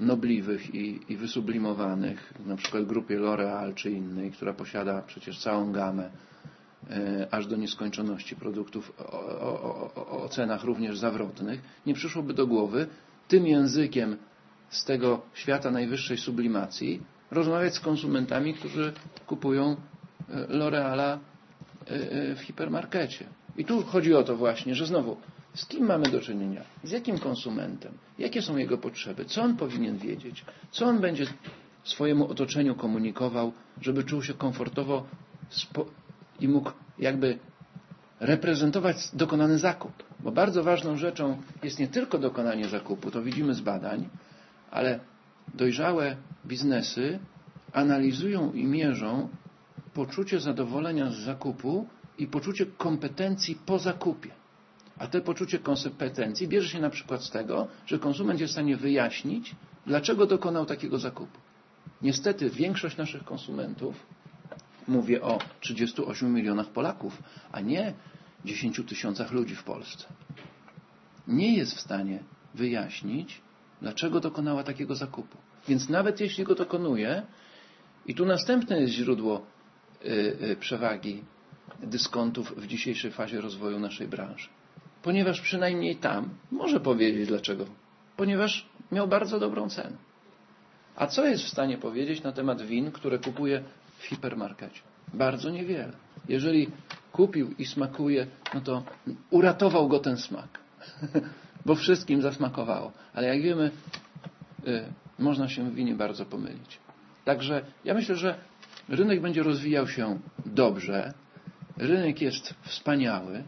nobliwych 0.01 0.75
i, 0.75 1.01
i 1.09 1.17
wysublimowanych, 1.17 2.35
na 2.47 2.57
przykład 2.57 2.85
grupie 2.85 3.19
L'Oreal 3.19 3.75
czy 3.75 3.91
innej, 3.91 4.31
która 4.31 4.53
posiada 4.53 5.03
przecież 5.03 5.39
całą 5.39 5.73
gamę 5.73 6.11
e, 6.91 7.27
aż 7.31 7.47
do 7.47 7.57
nieskończoności 7.57 8.37
produktów 8.37 8.93
o, 8.99 9.13
o, 9.41 9.91
o, 9.95 10.23
o 10.25 10.29
cenach 10.29 10.65
również 10.65 10.99
zawrotnych, 10.99 11.61
nie 11.87 11.95
przyszłoby 11.95 12.35
do 12.35 12.47
głowy 12.47 12.87
tym 13.29 13.47
językiem 13.47 14.17
z 14.71 14.85
tego 14.85 15.23
świata 15.35 15.71
najwyższej 15.71 16.19
sublimacji 16.19 17.01
rozmawiać 17.31 17.75
z 17.75 17.81
konsumentami, 17.81 18.55
którzy 18.55 18.93
kupują 19.27 19.77
e, 20.29 20.47
L'Oreala 20.47 21.19
e, 21.87 22.35
w 22.35 22.41
hipermarkecie. 22.41 23.27
I 23.57 23.65
tu 23.65 23.83
chodzi 23.83 24.15
o 24.15 24.23
to 24.23 24.37
właśnie, 24.37 24.75
że 24.75 24.87
znowu 24.87 25.17
z 25.55 25.67
kim 25.67 25.87
mamy 25.87 26.09
do 26.11 26.21
czynienia? 26.21 26.63
Z 26.85 26.91
jakim 26.91 27.19
konsumentem? 27.19 27.93
Jakie 28.19 28.43
są 28.43 28.57
jego 28.57 28.79
potrzeby? 28.79 29.25
Co 29.25 29.43
on 29.43 29.57
powinien 29.57 29.99
wiedzieć? 29.99 30.45
Co 30.71 30.87
on 30.87 31.01
będzie 31.01 31.27
swojemu 31.85 32.29
otoczeniu 32.31 32.75
komunikował, 32.75 33.53
żeby 33.81 34.05
czuł 34.05 34.23
się 34.23 34.35
komfortowo 34.35 35.07
i 36.41 36.49
mógł 36.49 36.71
jakby 36.99 37.39
reprezentować 38.21 38.97
dokonany 39.13 39.59
zakup? 39.59 39.93
Bo 40.21 40.33
bardzo 40.33 40.63
ważną 40.63 40.97
rzeczą 40.97 41.43
jest 41.63 41.79
nie 41.79 41.89
tylko 41.89 42.19
dokonanie 42.19 42.69
zakupu, 42.69 43.11
to 43.11 43.23
widzimy 43.23 43.55
z 43.55 43.61
badań, 43.61 44.09
ale 44.71 45.01
dojrzałe 45.55 46.17
biznesy 46.47 47.19
analizują 47.73 48.53
i 48.53 48.65
mierzą 48.65 49.29
poczucie 49.95 50.41
zadowolenia 50.41 51.11
z 51.11 51.17
zakupu 51.19 51.87
i 52.19 52.27
poczucie 52.27 52.67
kompetencji 52.67 53.59
po 53.67 53.79
zakupie. 53.79 54.31
A 54.99 55.07
te 55.07 55.21
poczucie 55.21 55.59
kompetencji 55.59 56.49
bierze 56.49 56.69
się 56.69 56.81
na 56.81 56.91
przykład 56.91 57.25
z 57.25 57.31
tego, 57.31 57.69
że 57.87 57.99
konsument 57.99 58.41
jest 58.41 58.51
w 58.51 58.55
stanie 58.55 58.77
wyjaśnić, 58.77 59.55
dlaczego 59.87 60.27
dokonał 60.27 60.67
takiego 60.67 60.99
zakupu. 60.99 61.39
Niestety 62.03 62.51
większość 62.51 62.97
naszych 62.97 63.25
konsumentów, 63.25 64.07
mówię 64.89 65.23
o 65.23 65.39
38 65.61 66.35
milionach 66.35 66.69
Polaków, 66.69 67.23
a 67.53 67.61
nie 67.61 67.95
10 68.45 68.81
tysiącach 68.89 69.33
ludzi 69.33 69.55
w 69.57 69.65
Polsce, 69.65 70.05
nie 71.29 71.57
jest 71.57 71.75
w 71.75 71.81
stanie 71.81 72.23
wyjaśnić, 72.55 73.41
dlaczego 73.83 74.21
dokonała 74.21 74.63
takiego 74.65 74.95
zakupu. 74.95 75.39
Więc 75.69 75.89
nawet 75.89 76.21
jeśli 76.21 76.45
go 76.45 76.55
dokonuje, 76.55 77.23
i 78.07 78.15
tu 78.15 78.27
następne 78.27 78.81
jest 78.81 78.93
źródło 78.93 79.47
y, 80.05 80.09
y, 80.51 80.57
przewagi 80.57 81.25
dyskontów 81.83 82.55
w 82.57 82.67
dzisiejszej 82.67 83.11
fazie 83.11 83.41
rozwoju 83.41 83.79
naszej 83.81 84.09
branży 84.09 84.49
ponieważ 85.03 85.41
przynajmniej 85.41 85.97
tam 85.97 86.29
może 86.51 86.81
powiedzieć 86.81 87.29
dlaczego. 87.29 87.65
Ponieważ 88.17 88.69
miał 88.93 89.09
bardzo 89.09 89.41
dobrą 89.41 89.69
cenę. 89.69 89.97
A 90.97 91.07
co 91.07 91.27
jest 91.27 91.45
w 91.45 91.49
stanie 91.49 91.79
powiedzieć 91.79 92.23
na 92.23 92.33
temat 92.33 92.63
win, 92.63 92.93
które 92.93 93.19
kupuje 93.19 93.63
w 93.99 94.05
hipermarkecie? 94.05 94.81
Bardzo 95.15 95.51
niewiele. 95.51 95.93
Jeżeli 96.29 96.69
kupił 97.13 97.55
i 97.59 97.67
smakuje, 97.67 98.27
no 98.55 98.61
to 98.61 98.83
uratował 99.31 99.89
go 99.89 99.99
ten 99.99 100.17
smak. 100.17 100.59
Bo 101.67 101.75
wszystkim 101.75 102.23
zasmakowało. 102.23 102.93
Ale 103.15 103.27
jak 103.29 103.43
wiemy, 103.43 103.71
y, 104.67 104.85
można 105.19 105.49
się 105.49 105.71
w 105.71 105.75
winie 105.75 105.95
bardzo 105.95 106.25
pomylić. 106.25 106.79
Także 107.25 107.65
ja 107.85 107.95
myślę, 107.95 108.17
że 108.17 108.39
rynek 108.89 109.21
będzie 109.21 109.43
rozwijał 109.43 109.89
się 109.89 110.19
dobrze. 110.47 111.13
Rynek 111.77 112.23
jest 112.23 112.55
wspaniały. 112.63 113.45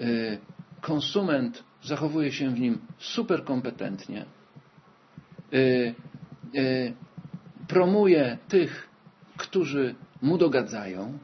Y, 0.00 0.38
konsument 0.80 1.64
zachowuje 1.82 2.32
się 2.32 2.50
w 2.50 2.60
nim 2.60 2.78
super 2.98 3.44
kompetentnie, 3.44 4.24
y, 5.54 5.94
y, 6.54 6.94
promuje 7.68 8.38
tych, 8.48 8.88
którzy 9.36 9.94
mu 10.22 10.38
dogadzają, 10.38 11.18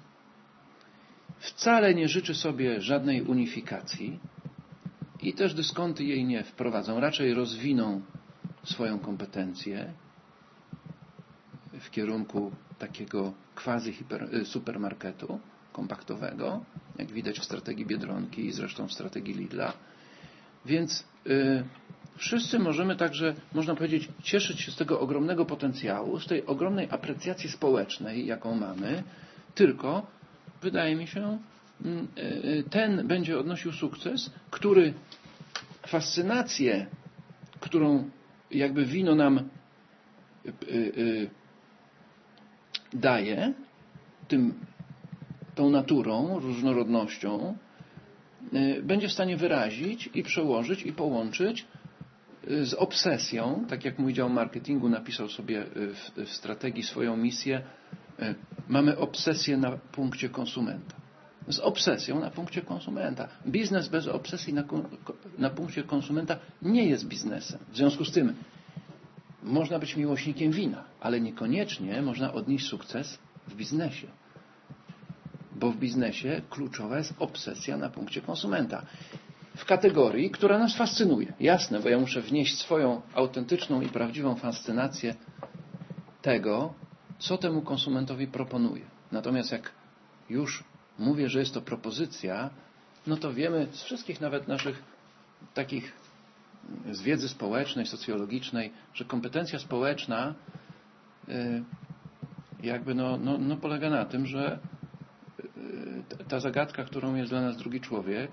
wcale 1.38 1.94
nie 1.94 2.08
życzy 2.08 2.34
sobie 2.34 2.80
żadnej 2.80 3.22
unifikacji 3.22 4.20
i 5.22 5.32
też 5.32 5.54
dyskonty 5.54 6.04
jej 6.04 6.24
nie 6.24 6.44
wprowadzą, 6.44 7.00
raczej 7.00 7.34
rozwiną 7.34 8.00
swoją 8.64 8.98
kompetencję 8.98 9.92
w 11.80 11.90
kierunku 11.90 12.52
takiego 12.78 13.32
quasi 13.54 13.94
supermarketu 14.44 15.40
kompaktowego, 15.72 16.64
jak 16.98 17.08
widać 17.12 17.38
w 17.38 17.44
strategii 17.44 17.86
Biedronki 17.86 18.46
i 18.46 18.52
zresztą 18.52 18.88
w 18.88 18.92
strategii 18.92 19.34
Lidla. 19.34 19.72
Więc 20.66 21.04
yy, 21.24 21.64
wszyscy 22.16 22.58
możemy 22.58 22.96
także, 22.96 23.34
można 23.54 23.74
powiedzieć, 23.74 24.08
cieszyć 24.22 24.60
się 24.60 24.72
z 24.72 24.76
tego 24.76 25.00
ogromnego 25.00 25.44
potencjału, 25.44 26.20
z 26.20 26.26
tej 26.26 26.46
ogromnej 26.46 26.88
aprecjacji 26.90 27.50
społecznej, 27.50 28.26
jaką 28.26 28.54
mamy, 28.54 29.02
tylko 29.54 30.06
wydaje 30.62 30.96
mi 30.96 31.06
się, 31.06 31.38
yy, 31.84 32.64
ten 32.70 33.06
będzie 33.08 33.38
odnosił 33.38 33.72
sukces, 33.72 34.30
który 34.50 34.94
fascynację, 35.86 36.86
którą 37.60 38.10
jakby 38.50 38.84
wino 38.84 39.14
nam 39.14 39.48
daje, 42.92 43.52
tym 44.28 44.54
tą 45.60 45.70
naturą, 45.70 46.38
różnorodnością, 46.38 47.56
y, 48.54 48.82
będzie 48.82 49.08
w 49.08 49.12
stanie 49.12 49.36
wyrazić 49.36 50.10
i 50.14 50.22
przełożyć 50.22 50.82
i 50.82 50.92
połączyć 50.92 51.66
y, 52.50 52.66
z 52.66 52.74
obsesją, 52.74 53.64
tak 53.68 53.84
jak 53.84 53.98
mój 53.98 54.12
dział 54.12 54.30
marketingu 54.30 54.88
napisał 54.88 55.28
sobie 55.28 55.62
y, 55.62 55.94
w, 56.26 56.30
strategii 56.30 56.82
swoją 56.82 57.16
misję, 57.16 57.62
mamy 58.68 58.98
obsesję 58.98 59.56
na 59.56 59.70
punkcie 59.92 60.28
konsumenta. 60.28 60.94
z 61.48 61.58
obsesją 61.58 62.20
na 62.20 62.30
punkcie 62.30 62.62
konsumenta. 62.62 63.28
Biznes 63.46 63.88
bez 63.88 64.06
obsesji 64.06 64.54
na, 64.54 64.64
na 65.38 65.50
punkcie 65.50 65.82
konsumenta 65.82 66.36
nie 66.62 66.84
jest 66.88 67.08
biznesem. 67.08 67.58
W 67.72 67.76
związku 67.76 68.04
z 68.04 68.12
tym 68.12 68.34
można 69.42 69.78
być 69.78 69.96
miłośnikiem 69.96 70.52
wina, 70.52 70.84
ale 71.00 71.20
niekoniecznie 71.20 72.02
można 72.02 72.32
odnieść 72.32 72.66
sukces 72.66 73.18
w 73.48 73.54
biznesie. 73.54 74.19
Bo 75.60 75.70
w 75.70 75.76
biznesie 75.76 76.42
kluczowa 76.50 76.98
jest 76.98 77.14
obsesja 77.18 77.76
na 77.76 77.90
punkcie 77.90 78.20
konsumenta. 78.20 78.82
W 79.56 79.64
kategorii, 79.64 80.30
która 80.30 80.58
nas 80.58 80.76
fascynuje. 80.76 81.32
Jasne, 81.40 81.80
bo 81.80 81.88
ja 81.88 81.98
muszę 81.98 82.20
wnieść 82.20 82.58
swoją 82.58 83.02
autentyczną 83.14 83.80
i 83.80 83.88
prawdziwą 83.88 84.34
fascynację 84.34 85.14
tego, 86.22 86.74
co 87.18 87.38
temu 87.38 87.62
konsumentowi 87.62 88.26
proponuję. 88.26 88.84
Natomiast 89.12 89.52
jak 89.52 89.72
już 90.30 90.64
mówię, 90.98 91.28
że 91.28 91.40
jest 91.40 91.54
to 91.54 91.60
propozycja, 91.60 92.50
no 93.06 93.16
to 93.16 93.32
wiemy 93.32 93.66
z 93.72 93.82
wszystkich 93.82 94.20
nawet 94.20 94.48
naszych 94.48 94.82
takich 95.54 95.92
z 96.90 97.02
wiedzy 97.02 97.28
społecznej, 97.28 97.86
socjologicznej, 97.86 98.72
że 98.94 99.04
kompetencja 99.04 99.58
społeczna 99.58 100.34
y, 101.28 101.64
jakby 102.62 102.94
no, 102.94 103.16
no, 103.16 103.38
no 103.38 103.56
polega 103.56 103.90
na 103.90 104.04
tym, 104.04 104.26
że 104.26 104.58
ta 106.28 106.40
zagadka, 106.40 106.84
którą 106.84 107.14
jest 107.14 107.30
dla 107.30 107.40
nas 107.40 107.56
drugi 107.56 107.80
człowiek, 107.80 108.30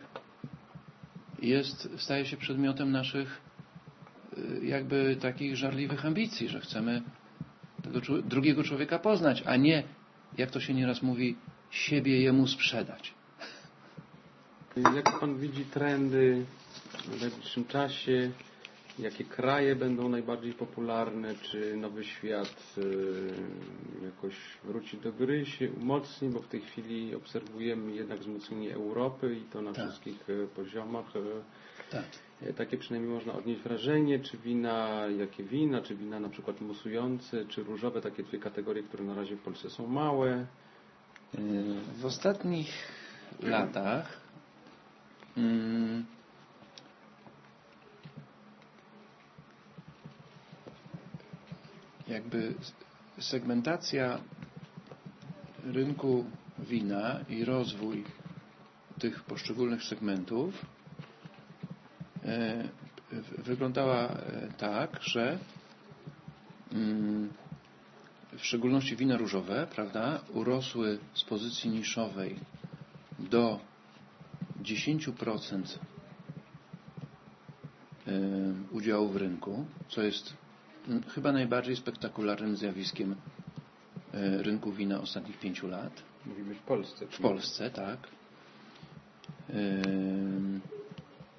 jest, 1.40 1.90
staje 1.98 2.26
się 2.26 2.38
przedmiotem 2.38 2.92
naszych 2.92 3.42
y, 4.38 4.66
jakby 4.66 5.18
takich 5.22 5.56
żarliwych 5.56 6.06
ambicji, 6.06 6.50
że 6.50 6.60
chcemy 6.60 7.02
tego 7.84 8.22
drugiego 8.22 8.64
człowieka 8.64 9.00
poznać, 9.00 9.44
a 9.46 9.56
nie, 9.56 9.84
jak 10.38 10.52
to 10.52 10.60
się 10.60 10.74
nieraz 10.74 11.02
mówi, 11.02 11.36
siebie 11.72 12.22
jemu 12.22 12.48
sprzedać. 12.48 13.14
Jak 14.96 15.20
Pan 15.20 15.38
widzi 15.38 15.66
trendy 15.66 16.46
w 16.92 17.22
najbliższym 17.22 17.66
czasie? 17.66 18.32
Jakie 19.00 19.24
kraje 19.24 19.76
będą 19.76 20.10
najbardziej 20.10 20.54
popularne? 20.54 21.36
Czy 21.36 21.78
Nowy 21.78 22.04
Świat 22.04 22.76
y, 22.78 22.84
jakoś 24.06 24.36
wróci 24.64 24.98
do 24.98 25.12
gry, 25.14 25.46
się 25.46 25.72
umocni? 25.72 26.30
Bo 26.30 26.40
w 26.40 26.48
tej 26.48 26.62
chwili 26.62 27.16
obserwujemy 27.16 27.92
jednak 27.92 28.20
wzmocnienie 28.20 28.76
Europy 28.76 29.36
i 29.36 29.42
to 29.42 29.62
na 29.62 29.74
tak. 29.74 29.86
wszystkich 29.86 30.30
y, 30.30 30.48
poziomach. 30.56 31.16
Y, 31.16 31.20
tak. 31.92 32.06
Takie 32.56 32.78
przynajmniej 32.78 33.14
można 33.14 33.34
odnieść 33.34 33.62
wrażenie, 33.62 34.20
czy 34.20 34.38
wina, 34.38 35.08
jakie 35.20 35.44
wina, 35.44 35.82
czy 35.82 35.96
wina 35.96 36.20
na 36.20 36.30
przykład 36.30 36.62
musujące, 36.62 37.46
czy 37.46 37.64
różowe, 37.64 38.02
takie 38.02 38.24
dwie 38.24 38.40
kategorie, 38.40 38.84
które 38.84 39.04
na 39.04 39.16
razie 39.16 39.36
w 39.36 39.42
Polsce 39.42 39.70
są 39.70 39.88
małe. 39.88 40.46
W 42.02 42.06
ostatnich 42.06 42.70
latach 43.42 44.22
mm, 45.38 46.06
jakby 52.08 52.54
segmentacja 53.20 54.20
rynku 55.64 56.26
wina 56.60 57.20
i 57.30 57.46
rozwój 57.46 58.04
tych 59.00 59.24
poszczególnych 59.24 59.84
segmentów 59.84 60.66
e, 62.26 62.64
wyglądała 63.38 64.08
e, 64.08 64.48
tak, 64.58 65.00
że 65.04 65.38
mm, 66.74 67.30
w 68.38 68.46
szczególności 68.46 68.96
wina 68.96 69.18
różowe, 69.18 69.68
prawda, 69.76 70.20
urosły 70.34 71.00
z 71.14 71.24
pozycji 71.24 71.70
niszowej 71.70 72.40
do 73.20 73.60
10% 74.62 75.78
e, 78.08 78.12
udziału 78.72 79.10
w 79.10 79.16
rynku, 79.16 79.66
co 79.90 80.02
jest 80.02 80.34
chyba 81.16 81.32
najbardziej 81.32 81.76
spektakularnym 81.76 82.56
zjawiskiem 82.58 83.16
e, 84.14 84.44
rynku 84.44 84.72
wina 84.72 85.02
ostatnich 85.02 85.40
pięciu 85.40 85.68
lat. 85.68 86.04
Mówimy 86.26 86.56
w 86.56 86.62
Polsce. 86.62 87.08
W 87.08 87.20
Polsce, 87.20 87.70
tak. 87.70 88.00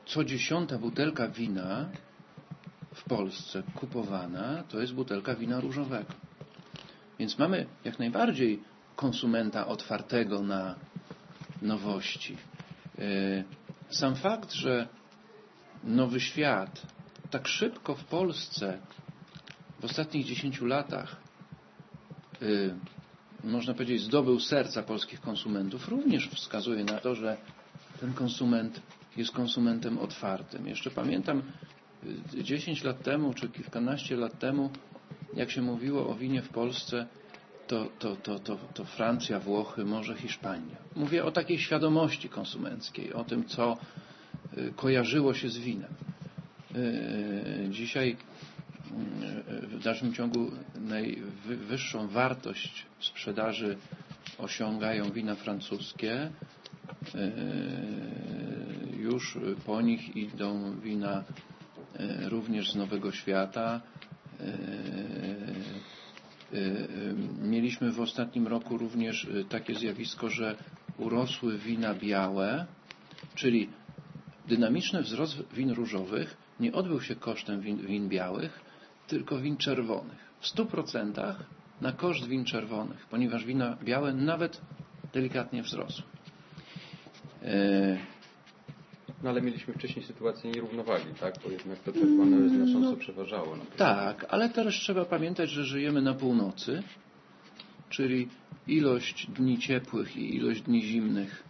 Co 0.06 0.24
dziesiąta 0.24 0.78
butelka 0.78 1.28
wina 1.28 1.88
w 2.94 3.04
Polsce 3.04 3.62
kupowana 3.74 4.62
to 4.68 4.80
jest 4.80 4.94
butelka 4.94 5.34
wina 5.34 5.60
różowego. 5.60 6.12
Więc 7.18 7.38
mamy 7.38 7.66
jak 7.84 7.98
najbardziej 7.98 8.62
konsumenta 8.96 9.66
otwartego 9.66 10.42
na 10.42 10.74
nowości. 11.62 12.36
E, 12.98 13.44
sam 13.90 14.14
fakt, 14.16 14.52
że 14.52 14.88
nowy 15.84 16.20
świat 16.20 16.86
tak 17.30 17.48
szybko 17.48 17.94
w 17.94 18.04
Polsce 18.04 18.78
w 19.80 19.84
ostatnich 19.84 20.26
10 20.26 20.60
latach 20.60 21.16
y, 22.42 22.74
można 23.44 23.74
powiedzieć 23.74 24.02
zdobył 24.02 24.40
serca 24.40 24.82
polskich 24.82 25.20
konsumentów, 25.20 25.88
również 25.88 26.28
wskazuje 26.28 26.84
na 26.84 26.98
to, 26.98 27.14
że 27.14 27.36
ten 28.00 28.12
konsument 28.14 28.80
jest 29.16 29.30
konsumentem 29.32 29.98
otwartym. 29.98 30.66
Jeszcze 30.66 30.90
pamiętam 30.90 31.42
10 32.34 32.82
y, 32.82 32.86
lat 32.86 33.02
temu, 33.02 33.34
czy 33.34 33.48
kilkanaście 33.48 34.16
lat 34.16 34.38
temu, 34.38 34.70
jak 35.34 35.50
się 35.50 35.62
mówiło 35.62 36.08
o 36.08 36.14
winie 36.14 36.42
w 36.42 36.48
Polsce, 36.48 37.06
to, 37.66 37.86
to, 37.98 38.16
to, 38.16 38.38
to, 38.38 38.56
to 38.74 38.84
Francja, 38.84 39.40
Włochy, 39.40 39.84
może 39.84 40.14
Hiszpania. 40.14 40.76
Mówię 40.96 41.24
o 41.24 41.30
takiej 41.30 41.58
świadomości 41.58 42.28
konsumenckiej, 42.28 43.12
o 43.12 43.24
tym, 43.24 43.44
co 43.44 43.76
y, 44.58 44.72
kojarzyło 44.76 45.34
się 45.34 45.48
z 45.48 45.58
winem. 45.58 45.90
Dzisiaj 47.70 48.16
w 49.62 49.82
dalszym 49.82 50.14
ciągu 50.14 50.50
najwyższą 50.80 52.08
wartość 52.08 52.86
sprzedaży 53.00 53.76
osiągają 54.38 55.10
wina 55.10 55.34
francuskie. 55.34 56.30
E, 57.14 57.30
już 58.98 59.38
po 59.66 59.80
nich 59.80 60.16
idą 60.16 60.80
wina 60.80 61.24
e, 61.94 62.28
również 62.28 62.72
z 62.72 62.76
Nowego 62.76 63.12
Świata. 63.12 63.80
E, 64.40 64.52
mieliśmy 67.42 67.92
w 67.92 68.00
ostatnim 68.00 68.46
roku 68.46 68.78
również 68.78 69.26
takie 69.48 69.74
zjawisko, 69.74 70.30
że 70.30 70.56
urosły 70.98 71.58
wina 71.58 71.94
białe, 71.94 72.66
czyli 73.34 73.68
dynamiczny 74.46 75.02
wzrost 75.02 75.42
win 75.54 75.70
różowych 75.70 76.36
nie 76.60 76.72
odbył 76.72 77.00
się 77.00 77.16
kosztem 77.16 77.60
win, 77.60 77.86
win 77.86 78.08
białych, 78.08 78.60
tylko 79.08 79.38
win 79.38 79.56
czerwonych. 79.56 80.28
W 80.40 80.46
100% 80.46 81.34
na 81.80 81.92
koszt 81.92 82.26
win 82.28 82.44
czerwonych, 82.44 83.06
ponieważ 83.10 83.44
wina 83.44 83.76
białe 83.84 84.12
nawet 84.14 84.60
delikatnie 85.12 85.62
wzrosły. 85.62 86.04
E... 87.42 87.98
No 89.22 89.30
ale 89.30 89.42
mieliśmy 89.42 89.74
wcześniej 89.74 90.04
sytuację 90.04 90.50
nierównowagi, 90.50 91.14
tak? 91.20 91.34
Bo 91.44 91.50
jednak 91.50 91.78
to 91.78 91.92
czerwone 91.92 92.48
znacząco 92.48 92.90
no, 92.90 92.96
przeważało. 92.96 93.56
tak, 93.76 94.26
ale 94.28 94.48
teraz 94.48 94.74
trzeba 94.74 95.04
pamiętać, 95.04 95.50
że 95.50 95.64
żyjemy 95.64 96.02
na 96.02 96.14
północy, 96.14 96.82
czyli 97.88 98.28
ilość 98.66 99.26
dni 99.30 99.58
ciepłych 99.58 100.16
i 100.16 100.36
ilość 100.36 100.62
dni 100.62 100.82
zimnych 100.82 101.44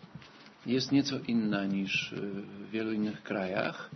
jest 0.66 0.92
nieco 0.92 1.16
inna 1.28 1.64
niż 1.64 2.14
w 2.16 2.70
wielu 2.70 2.92
innych 2.92 3.22
krajach. 3.22 3.90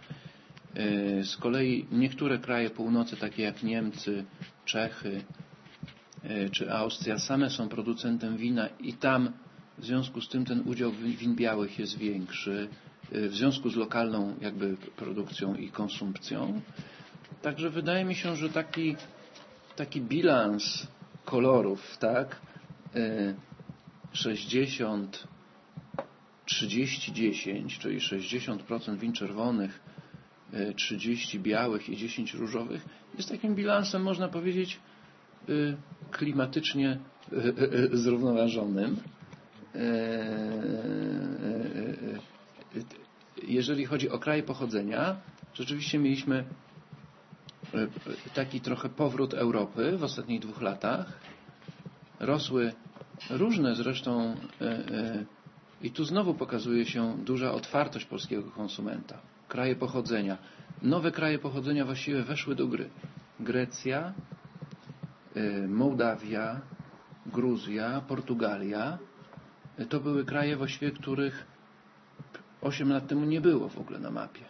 E, 0.74 1.24
z 1.24 1.36
kolei 1.36 1.86
niektóre 1.92 2.38
kraje 2.38 2.70
północy, 2.70 3.16
takie 3.16 3.42
jak 3.42 3.62
Niemcy, 3.62 4.24
Czechy 4.64 5.22
e, 6.24 6.48
czy 6.50 6.72
Austria, 6.72 7.18
same 7.18 7.50
są 7.50 7.68
producentem 7.68 8.36
wina 8.36 8.68
i 8.80 8.92
tam 8.92 9.32
w 9.78 9.84
związku 9.84 10.20
z 10.20 10.28
tym 10.28 10.44
ten 10.44 10.60
udział 10.68 10.92
win 10.92 11.34
białych 11.34 11.78
jest 11.78 11.98
większy 11.98 12.68
e, 13.12 13.28
w 13.28 13.34
związku 13.34 13.70
z 13.70 13.76
lokalną 13.76 14.34
jakby 14.40 14.76
produkcją 14.96 15.54
i 15.54 15.68
konsumpcją. 15.68 16.60
Także 17.42 17.70
wydaje 17.70 18.04
mi 18.04 18.14
się, 18.14 18.36
że 18.36 18.48
taki, 18.48 18.96
taki 19.76 20.00
bilans 20.00 20.86
kolorów, 21.24 21.98
tak, 21.98 22.40
60 24.12 25.28
30-10, 26.46 27.78
czyli 27.78 27.98
60% 27.98 28.98
win 28.98 29.12
czerwonych 29.12 29.80
30 30.76 31.40
białych 31.40 31.88
i 31.88 31.96
10 31.96 32.34
różowych 32.34 32.84
jest 33.16 33.28
takim 33.28 33.54
bilansem, 33.54 34.02
można 34.02 34.28
powiedzieć, 34.28 34.80
y, 35.48 35.76
klimatycznie 36.10 36.98
y, 37.32 37.96
zrównoważonym. 37.96 38.96
Jeżeli 43.42 43.84
chodzi 43.86 44.10
o 44.10 44.18
kraje 44.18 44.42
pochodzenia, 44.42 45.16
rzeczywiście 45.54 45.98
mieliśmy 45.98 46.44
taki 48.34 48.60
trochę 48.60 48.88
powrót 48.88 49.34
Europy 49.34 49.96
w 49.96 50.04
ostatnich 50.04 50.40
dwóch 50.40 50.62
latach. 50.62 51.20
Rosły 52.20 52.72
różne 53.30 53.74
zresztą 53.76 54.36
I 55.82 55.90
tu 55.90 56.04
znowu 56.04 56.34
pokazuje 56.34 56.86
się 56.86 57.16
duża 57.24 57.52
otwartość 57.52 58.04
polskiego 58.04 58.50
konsumenta. 58.50 59.18
Kraje 59.52 59.76
pochodzenia. 59.76 60.38
Nowe 60.82 61.10
kraje 61.12 61.38
pochodzenia 61.38 61.84
właściwie 61.84 62.22
weszły 62.22 62.54
do 62.54 62.66
gry. 62.66 62.90
Grecja, 63.40 64.12
y, 65.36 65.68
Mołdawia, 65.68 66.60
Gruzja, 67.26 68.00
Portugalia. 68.08 68.98
To 69.88 70.00
były 70.00 70.24
kraje 70.24 70.56
właściwie, 70.56 70.90
których 70.90 71.46
8 72.60 72.92
lat 72.92 73.06
temu 73.06 73.24
nie 73.24 73.40
było 73.40 73.68
w 73.68 73.78
ogóle 73.78 73.98
na 73.98 74.10
mapie. 74.10 74.44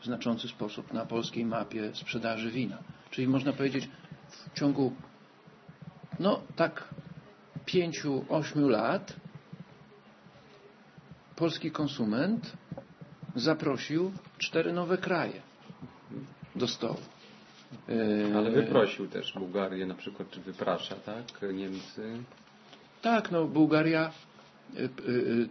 W 0.00 0.04
znaczący 0.04 0.48
sposób 0.48 0.92
na 0.92 1.06
polskiej 1.06 1.44
mapie 1.44 1.94
sprzedaży 1.94 2.50
wina. 2.50 2.78
Czyli 3.10 3.28
można 3.28 3.52
powiedzieć 3.52 3.88
w 4.28 4.58
ciągu 4.58 4.92
no 6.20 6.40
tak 6.56 6.88
5-8 7.66 8.68
lat 8.68 9.16
polski 11.36 11.70
konsument 11.70 12.56
zaprosił 13.40 14.12
cztery 14.38 14.72
nowe 14.72 14.98
kraje 14.98 15.42
do 16.56 16.68
stołu. 16.68 17.00
Ale 18.36 18.50
wyprosił 18.50 19.06
też 19.08 19.32
Bułgarię 19.32 19.86
na 19.86 19.94
przykład, 19.94 20.30
czy 20.30 20.40
wyprasza, 20.40 20.94
tak? 20.94 21.24
Niemcy. 21.54 22.22
Tak, 23.02 23.30
no 23.30 23.44
Bułgaria 23.44 24.10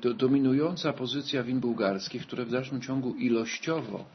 to 0.02 0.14
dominująca 0.14 0.94
pozycja 0.94 1.44
win 1.44 1.60
bułgarskich, 1.60 2.22
które 2.28 2.46
w 2.46 2.52
dalszym 2.52 2.82
ciągu 2.82 3.16
ilościowo 3.16 4.06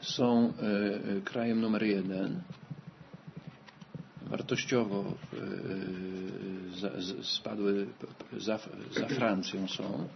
są 0.00 0.52
krajem 1.24 1.60
numer 1.60 1.82
jeden, 1.82 2.42
wartościowo 4.26 5.04
spadły 7.22 7.86
za, 8.38 8.58
za 8.90 9.06
Francją 9.06 9.68
są, 9.68 10.08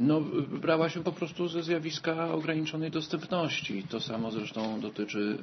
no, 0.00 0.20
brała 0.60 0.88
się 0.88 1.02
po 1.02 1.12
prostu 1.12 1.48
ze 1.48 1.62
zjawiska 1.62 2.28
ograniczonej 2.32 2.90
dostępności. 2.90 3.82
To 3.88 4.00
samo 4.00 4.30
zresztą 4.30 4.80
dotyczy 4.80 5.38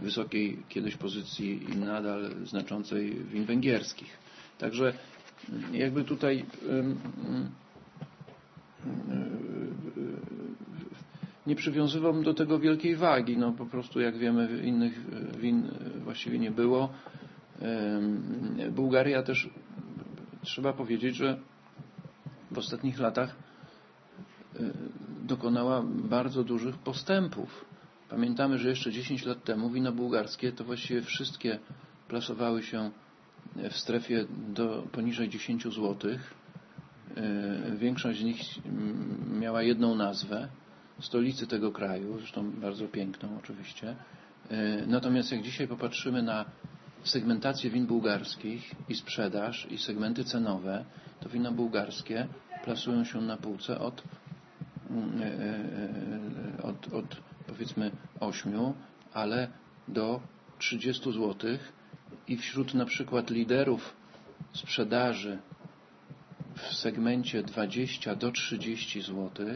wysokiej 0.00 0.58
kiedyś 0.68 0.96
pozycji 0.96 1.60
i 1.72 1.76
nadal 1.76 2.30
znaczącej 2.44 3.24
win 3.24 3.44
węgierskich. 3.44 4.18
Także 4.58 4.92
jakby 5.72 6.04
tutaj 6.04 6.44
nie 11.46 11.54
przywiązywałbym 11.56 12.22
do 12.22 12.34
tego 12.34 12.58
wielkiej 12.58 12.96
wagi. 12.96 13.36
No 13.36 13.52
po 13.52 13.66
prostu 13.66 14.00
jak 14.00 14.18
wiemy 14.18 14.62
innych 14.64 15.00
win 15.40 15.62
właściwie 16.04 16.38
nie 16.38 16.50
było. 16.50 16.88
Bułgaria 18.70 19.22
też 19.22 19.48
trzeba 20.42 20.72
powiedzieć, 20.72 21.16
że 21.16 21.38
w 22.50 22.58
ostatnich 22.58 22.98
latach 22.98 23.36
dokonała 25.22 25.82
bardzo 25.84 26.44
dużych 26.44 26.78
postępów. 26.78 27.64
Pamiętamy, 28.08 28.58
że 28.58 28.68
jeszcze 28.68 28.92
10 28.92 29.24
lat 29.24 29.44
temu 29.44 29.70
wina 29.70 29.92
bułgarskie 29.92 30.52
to 30.52 30.64
właściwie 30.64 31.02
wszystkie 31.02 31.58
plasowały 32.08 32.62
się 32.62 32.90
w 33.56 33.76
strefie 33.76 34.24
do 34.54 34.82
poniżej 34.92 35.28
10 35.28 35.64
zł. 35.64 35.96
Większość 37.76 38.20
z 38.20 38.24
nich 38.24 38.40
miała 39.40 39.62
jedną 39.62 39.94
nazwę, 39.94 40.48
stolicy 41.00 41.46
tego 41.46 41.72
kraju, 41.72 42.18
zresztą 42.18 42.50
bardzo 42.50 42.88
piękną 42.88 43.38
oczywiście. 43.38 43.96
Natomiast 44.86 45.32
jak 45.32 45.42
dzisiaj 45.42 45.68
popatrzymy 45.68 46.22
na 46.22 46.44
segmentację 47.04 47.70
win 47.70 47.86
bułgarskich 47.86 48.74
i 48.88 48.94
sprzedaż 48.94 49.66
i 49.70 49.78
segmenty 49.78 50.24
cenowe, 50.24 50.84
to 51.20 51.28
wina 51.28 51.52
bułgarskie 51.52 52.28
plasują 52.64 53.04
się 53.04 53.20
na 53.20 53.36
półce 53.36 53.78
od, 53.78 54.02
od, 56.62 56.92
od 56.92 57.16
powiedzmy 57.46 57.90
8, 58.20 58.52
ale 59.12 59.48
do 59.88 60.20
30 60.58 61.12
zł 61.12 61.50
i 62.28 62.36
wśród 62.36 62.74
na 62.74 62.84
przykład 62.84 63.30
liderów 63.30 63.96
sprzedaży 64.52 65.38
w 66.54 66.74
segmencie 66.74 67.42
20 67.42 68.14
do 68.16 68.32
30 68.32 69.02
zł 69.02 69.46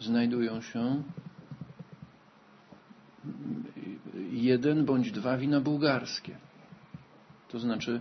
znajdują 0.00 0.60
się 0.60 1.02
jeden 4.44 4.84
bądź 4.84 5.12
dwa 5.12 5.36
wina 5.38 5.60
bułgarskie. 5.60 6.36
To 7.48 7.58
znaczy 7.58 8.00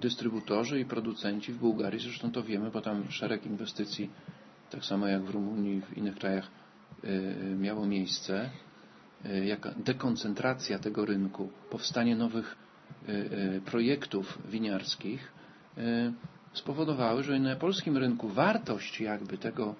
dystrybutorzy 0.00 0.80
i 0.80 0.84
producenci 0.84 1.52
w 1.52 1.58
Bułgarii, 1.58 2.00
zresztą 2.00 2.32
to 2.32 2.42
wiemy, 2.42 2.70
bo 2.70 2.80
tam 2.80 3.10
szereg 3.10 3.46
inwestycji, 3.46 4.10
tak 4.70 4.84
samo 4.84 5.06
jak 5.06 5.22
w 5.22 5.30
Rumunii 5.30 5.76
i 5.76 5.80
w 5.80 5.96
innych 5.98 6.14
krajach 6.16 6.50
miało 7.58 7.86
miejsce, 7.86 8.50
jaka 9.44 9.74
dekoncentracja 9.76 10.78
tego 10.78 11.04
rynku, 11.04 11.48
powstanie 11.70 12.16
nowych 12.16 12.56
projektów 13.64 14.38
winiarskich 14.50 15.32
spowodowały, 16.52 17.22
że 17.22 17.38
na 17.40 17.56
polskim 17.56 17.96
rynku 17.96 18.28
wartość 18.28 19.00
jakby 19.00 19.38
tego 19.38 19.74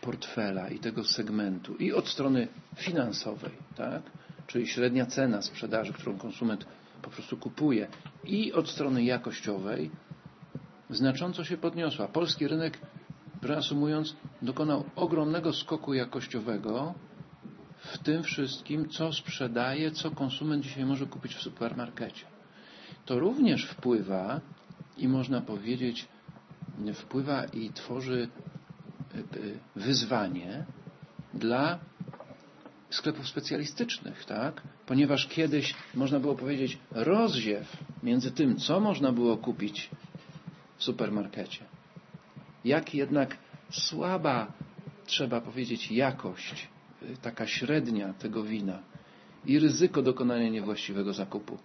portfela 0.00 0.68
i 0.68 0.78
tego 0.78 1.04
segmentu 1.04 1.76
i 1.76 1.92
od 1.92 2.08
strony 2.08 2.48
finansowej, 2.76 3.52
tak? 3.76 4.02
czyli 4.46 4.66
średnia 4.66 5.06
cena 5.06 5.42
sprzedaży, 5.42 5.92
którą 5.92 6.18
konsument 6.18 6.66
po 7.02 7.10
prostu 7.10 7.36
kupuje 7.36 7.88
i 8.24 8.52
od 8.52 8.68
strony 8.68 9.04
jakościowej 9.04 9.90
znacząco 10.90 11.44
się 11.44 11.56
podniosła. 11.56 12.08
Polski 12.08 12.48
rynek, 12.48 12.78
reasumując, 13.42 14.16
dokonał 14.42 14.84
ogromnego 14.96 15.52
skoku 15.52 15.94
jakościowego 15.94 16.94
w 17.76 17.98
tym 17.98 18.22
wszystkim, 18.22 18.88
co 18.88 19.12
sprzedaje, 19.12 19.90
co 19.90 20.10
konsument 20.10 20.62
dzisiaj 20.62 20.84
może 20.84 21.06
kupić 21.06 21.34
w 21.34 21.42
supermarkecie. 21.42 22.24
To 23.04 23.18
również 23.18 23.64
wpływa 23.64 24.40
i 24.96 25.08
można 25.08 25.40
powiedzieć, 25.40 26.08
wpływa 26.94 27.44
i 27.44 27.70
tworzy 27.70 28.28
wyzwanie 29.76 30.64
dla 31.34 31.78
sklepów 32.90 33.28
specjalistycznych, 33.28 34.24
tak? 34.24 34.62
Ponieważ 34.86 35.26
kiedyś 35.26 35.74
można 35.94 36.20
było 36.20 36.34
powiedzieć 36.34 36.78
rozdziew 36.90 37.76
między 38.02 38.30
tym, 38.30 38.56
co 38.56 38.80
można 38.80 39.12
było 39.12 39.36
kupić 39.36 39.90
w 40.76 40.84
supermarkecie. 40.84 41.64
Jak 42.64 42.94
jednak 42.94 43.36
słaba, 43.70 44.52
trzeba 45.06 45.40
powiedzieć, 45.40 45.90
jakość, 45.90 46.68
taka 47.22 47.46
średnia 47.46 48.12
tego 48.12 48.42
wina 48.42 48.78
i 49.46 49.58
ryzyko 49.58 50.02
dokonania 50.02 50.48
niewłaściwego 50.48 51.12
zakupu 51.12 51.58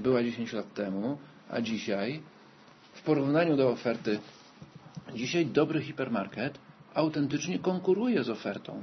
była 0.00 0.22
10 0.22 0.52
lat 0.52 0.74
temu, 0.74 1.18
a 1.50 1.60
dzisiaj 1.60 2.22
w 2.92 3.02
porównaniu 3.02 3.56
do 3.56 3.68
oferty, 3.70 4.18
dzisiaj 5.14 5.46
dobry 5.46 5.82
hipermarket 5.82 6.58
autentycznie 6.96 7.58
konkuruje 7.58 8.24
z 8.24 8.30
ofertą 8.30 8.82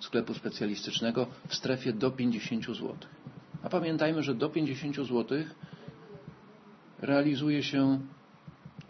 sklepu 0.00 0.34
specjalistycznego 0.34 1.26
w 1.48 1.54
strefie 1.54 1.92
do 1.92 2.10
50 2.10 2.64
zł. 2.66 2.96
A 3.62 3.68
pamiętajmy, 3.68 4.22
że 4.22 4.34
do 4.34 4.48
50 4.48 4.96
zł 4.96 5.24
realizuje 6.98 7.62
się 7.62 8.00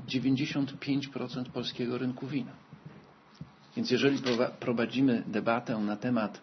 95% 0.09 1.45
polskiego 1.45 1.99
rynku 1.99 2.27
wina. 2.27 2.53
Więc 3.77 3.91
jeżeli 3.91 4.19
prowadzimy 4.61 5.23
debatę 5.27 5.79
na 5.79 5.97
temat 5.97 6.41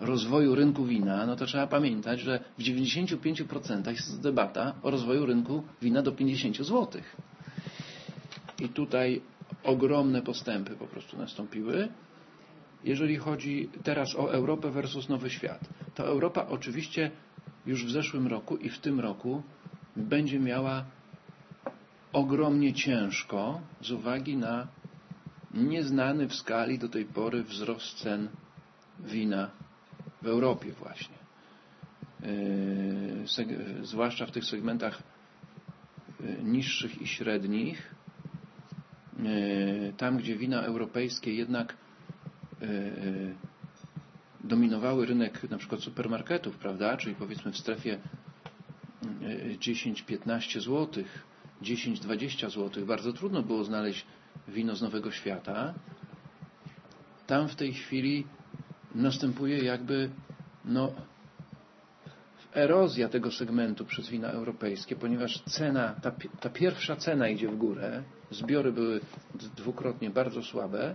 rozwoju 0.00 0.54
rynku 0.54 0.84
wina, 0.84 1.26
no 1.26 1.36
to 1.36 1.46
trzeba 1.46 1.66
pamiętać, 1.66 2.20
że 2.20 2.40
w 2.58 2.62
95% 2.62 3.90
jest 3.90 4.20
debata 4.20 4.74
o 4.82 4.90
rozwoju 4.90 5.26
rynku 5.26 5.62
wina 5.82 6.02
do 6.02 6.12
50 6.12 6.56
zł. 6.56 7.02
I 8.60 8.68
tutaj 8.68 9.20
ogromne 9.66 10.22
postępy 10.22 10.76
po 10.76 10.86
prostu 10.86 11.18
nastąpiły. 11.18 11.88
Jeżeli 12.84 13.16
chodzi 13.16 13.68
teraz 13.82 14.14
o 14.16 14.32
Europę 14.32 14.70
versus 14.70 15.08
Nowy 15.08 15.30
Świat, 15.30 15.68
to 15.94 16.06
Europa 16.06 16.46
oczywiście 16.48 17.10
już 17.66 17.84
w 17.86 17.90
zeszłym 17.90 18.26
roku 18.26 18.56
i 18.56 18.68
w 18.68 18.78
tym 18.78 19.00
roku 19.00 19.42
będzie 19.96 20.40
miała 20.40 20.84
ogromnie 22.12 22.72
ciężko 22.74 23.60
z 23.80 23.90
uwagi 23.90 24.36
na 24.36 24.66
nieznany 25.54 26.28
w 26.28 26.34
skali 26.34 26.78
do 26.78 26.88
tej 26.88 27.04
pory 27.04 27.42
wzrost 27.42 27.98
cen 27.98 28.28
wina 29.00 29.50
w 30.22 30.26
Europie 30.26 30.72
właśnie. 30.72 31.16
Yy, 32.22 33.86
zwłaszcza 33.86 34.26
w 34.26 34.30
tych 34.30 34.44
segmentach 34.44 35.02
yy, 36.20 36.36
niższych 36.42 37.02
i 37.02 37.06
średnich, 37.06 37.94
tam 39.96 40.16
gdzie 40.16 40.36
wina 40.36 40.62
europejskie 40.62 41.34
jednak 41.34 41.76
dominowały 44.44 45.06
rynek 45.06 45.50
na 45.50 45.58
przykład 45.58 45.80
supermarketów, 45.80 46.56
prawda, 46.58 46.96
czyli 46.96 47.14
powiedzmy 47.14 47.52
w 47.52 47.58
strefie 47.58 47.98
10-15 49.58 50.60
zł 50.60 51.04
10-20 51.62 52.50
zł. 52.50 52.86
Bardzo 52.86 53.12
trudno 53.12 53.42
było 53.42 53.64
znaleźć 53.64 54.06
wino 54.48 54.76
z 54.76 54.82
Nowego 54.82 55.10
Świata. 55.10 55.74
Tam 57.26 57.48
w 57.48 57.56
tej 57.56 57.72
chwili 57.74 58.26
następuje 58.94 59.58
jakby 59.58 60.10
no, 60.64 60.92
erozja 62.56 63.08
tego 63.08 63.30
segmentu 63.30 63.84
przez 63.84 64.08
wina 64.08 64.28
europejskie, 64.30 64.96
ponieważ 64.96 65.42
cena, 65.42 65.94
ta, 66.02 66.12
ta 66.40 66.50
pierwsza 66.50 66.96
cena 66.96 67.28
idzie 67.28 67.48
w 67.48 67.56
górę, 67.56 68.02
zbiory 68.30 68.72
były 68.72 69.00
dwukrotnie 69.56 70.10
bardzo 70.10 70.42
słabe, 70.42 70.94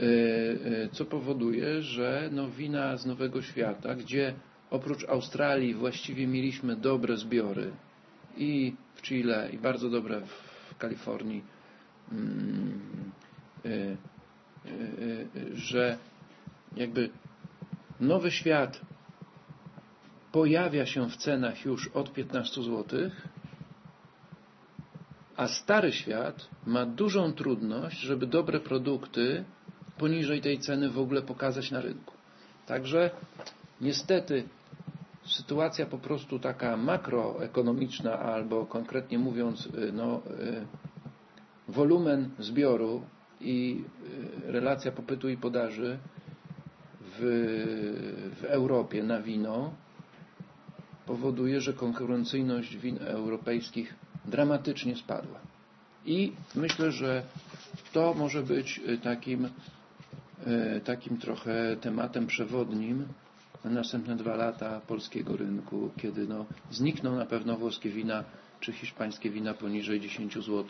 e, 0.00 0.04
e, 0.04 0.88
co 0.92 1.04
powoduje, 1.04 1.82
że 1.82 2.28
no 2.32 2.50
wina 2.50 2.96
z 2.96 3.06
Nowego 3.06 3.42
Świata, 3.42 3.94
gdzie 3.94 4.34
oprócz 4.70 5.04
Australii 5.08 5.74
właściwie 5.74 6.26
mieliśmy 6.26 6.76
dobre 6.76 7.16
zbiory 7.16 7.70
i 8.36 8.74
w 8.94 9.02
Chile, 9.02 9.48
i 9.52 9.58
bardzo 9.58 9.90
dobre 9.90 10.20
w 10.20 10.76
Kalifornii, 10.78 11.44
mm, 12.12 12.80
e, 13.64 13.96
że 15.54 15.98
jakby 16.76 17.10
Nowy 18.00 18.30
Świat 18.30 18.80
pojawia 20.32 20.86
się 20.86 21.08
w 21.10 21.16
cenach 21.16 21.64
już 21.64 21.88
od 21.88 22.12
15 22.12 22.62
zł, 22.62 23.10
a 25.36 25.48
stary 25.48 25.92
świat 25.92 26.48
ma 26.66 26.86
dużą 26.86 27.32
trudność, 27.32 28.00
żeby 28.00 28.26
dobre 28.26 28.60
produkty 28.60 29.44
poniżej 29.98 30.40
tej 30.40 30.58
ceny 30.58 30.90
w 30.90 30.98
ogóle 30.98 31.22
pokazać 31.22 31.70
na 31.70 31.80
rynku. 31.80 32.14
Także 32.66 33.10
niestety 33.80 34.44
sytuacja 35.26 35.86
po 35.86 35.98
prostu 35.98 36.38
taka 36.38 36.76
makroekonomiczna 36.76 38.18
albo 38.18 38.66
konkretnie 38.66 39.18
mówiąc 39.18 39.66
y, 39.66 39.92
no, 39.92 40.22
y, 40.40 40.66
wolumen 41.68 42.30
zbioru 42.38 43.02
i 43.40 43.84
y, 44.48 44.52
relacja 44.52 44.92
popytu 44.92 45.28
i 45.28 45.36
podaży 45.36 45.98
w, 47.00 47.18
w 48.40 48.44
Europie 48.44 49.02
na 49.02 49.20
wino 49.22 49.72
powoduje, 51.06 51.60
że 51.60 51.72
konkurencyjność 51.72 52.76
win 52.76 52.98
europejskich 53.00 53.94
dramatycznie 54.24 54.96
spadła. 54.96 55.38
I 56.06 56.32
myślę, 56.54 56.92
że 56.92 57.22
to 57.92 58.14
może 58.14 58.42
być 58.42 58.80
y, 58.88 58.98
takim, 58.98 59.44
y, 60.46 60.80
takim 60.84 61.18
trochę 61.18 61.76
tematem 61.80 62.26
przewodnim 62.26 63.04
na 63.64 63.70
następne 63.70 64.16
dwa 64.16 64.36
lata 64.36 64.80
polskiego 64.80 65.36
rynku, 65.36 65.90
kiedy 65.96 66.26
no, 66.26 66.46
znikną 66.70 67.16
na 67.16 67.26
pewno 67.26 67.56
włoskie 67.56 67.90
wina 67.90 68.24
czy 68.60 68.72
hiszpańskie 68.72 69.30
wina 69.30 69.54
poniżej 69.54 70.00
10 70.00 70.34
zł. 70.34 70.64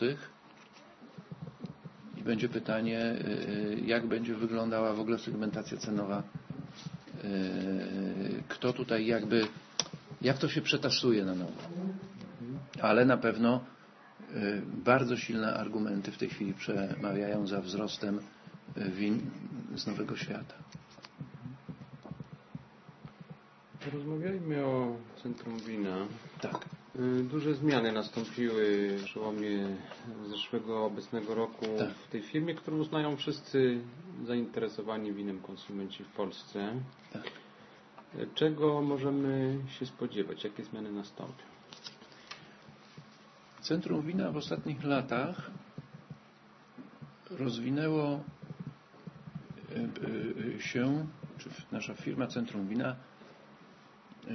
I 2.16 2.22
będzie 2.22 2.48
pytanie, 2.48 3.00
y, 3.00 3.82
jak 3.86 4.06
będzie 4.06 4.34
wyglądała 4.34 4.92
w 4.94 5.00
ogóle 5.00 5.18
segmentacja 5.18 5.78
cenowa. 5.78 6.22
Kto 8.48 8.72
tutaj 8.72 9.06
jakby 9.06 9.46
jak 10.22 10.38
to 10.38 10.48
się 10.48 10.60
przetasuje 10.62 11.24
na 11.24 11.34
nowo. 11.34 11.62
Ale 12.82 13.04
na 13.04 13.16
pewno 13.16 13.60
y, 14.34 14.62
bardzo 14.84 15.16
silne 15.16 15.54
argumenty 15.54 16.12
w 16.12 16.18
tej 16.18 16.28
chwili 16.28 16.54
przemawiają 16.54 17.46
za 17.46 17.60
wzrostem 17.60 18.20
y, 18.76 18.90
win 18.90 19.20
z 19.76 19.86
Nowego 19.86 20.16
Świata. 20.16 20.54
Porozmawiajmy 23.84 24.64
o 24.64 24.96
Centrum 25.22 25.58
Wina. 25.58 25.96
Tak. 26.40 26.68
Y, 26.96 27.24
duże 27.24 27.54
zmiany 27.54 27.92
nastąpiły 27.92 28.88
w 28.98 29.04
przełomie 29.04 29.76
zeszłego, 30.28 30.84
obecnego 30.84 31.34
roku 31.34 31.66
tak. 31.78 31.90
w 31.90 32.08
tej 32.08 32.22
firmie, 32.22 32.54
którą 32.54 32.78
uznają 32.78 33.16
wszyscy 33.16 33.80
zainteresowani 34.26 35.12
winem 35.12 35.38
konsumenci 35.40 36.04
w 36.04 36.08
Polsce. 36.08 36.74
Tak. 37.12 37.41
Czego 38.34 38.82
możemy 38.82 39.58
się 39.78 39.86
spodziewać? 39.86 40.44
Jakie 40.44 40.64
zmiany 40.64 40.92
nastąpią? 40.92 41.44
Centrum 43.60 44.02
Wina 44.02 44.30
w 44.32 44.36
ostatnich 44.36 44.84
latach 44.84 45.50
rozwinęło 47.30 48.20
e, 49.70 49.78
e, 50.56 50.60
się, 50.60 51.06
czy 51.38 51.48
nasza 51.72 51.94
firma 51.94 52.26
Centrum 52.26 52.68
Wina 52.68 52.96
e, 54.28 54.34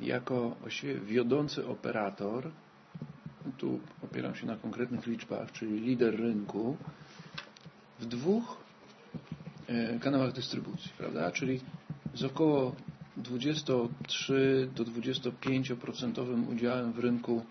jako 0.00 0.56
właściwie 0.60 0.94
wiodący 1.00 1.66
operator, 1.68 2.50
tu 3.58 3.80
opieram 4.04 4.34
się 4.34 4.46
na 4.46 4.56
konkretnych 4.56 5.06
liczbach, 5.06 5.52
czyli 5.52 5.80
lider 5.80 6.16
rynku, 6.20 6.76
w 8.00 8.06
dwóch 8.06 8.56
kanałach 10.00 10.32
dystrybucji, 10.32 10.92
prawda? 10.98 11.30
Czyli 11.32 11.60
z 12.14 12.24
około 12.24 12.74
23 13.16 14.68
do 14.74 14.84
25% 14.84 16.48
udziałem 16.52 16.92
w 16.92 16.98
rynku 16.98 17.44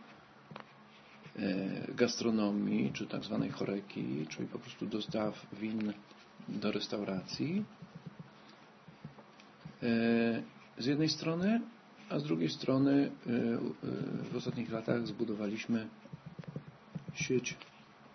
e, 1.35 1.93
gastronomii, 1.95 2.91
czy 2.93 3.07
tak 3.07 3.23
zwanej 3.23 3.49
choreki, 3.49 4.25
czyli 4.29 4.47
po 4.47 4.59
prostu 4.59 4.85
dostaw 4.85 5.45
win 5.53 5.93
do 6.47 6.71
restauracji. 6.71 7.65
E, 9.83 10.43
z 10.77 10.85
jednej 10.85 11.09
strony, 11.09 11.61
a 12.09 12.19
z 12.19 12.23
drugiej 12.23 12.49
strony 12.49 13.11
e, 13.27 13.29
w 14.31 14.35
ostatnich 14.35 14.71
latach 14.71 15.07
zbudowaliśmy 15.07 15.87
sieć 17.13 17.57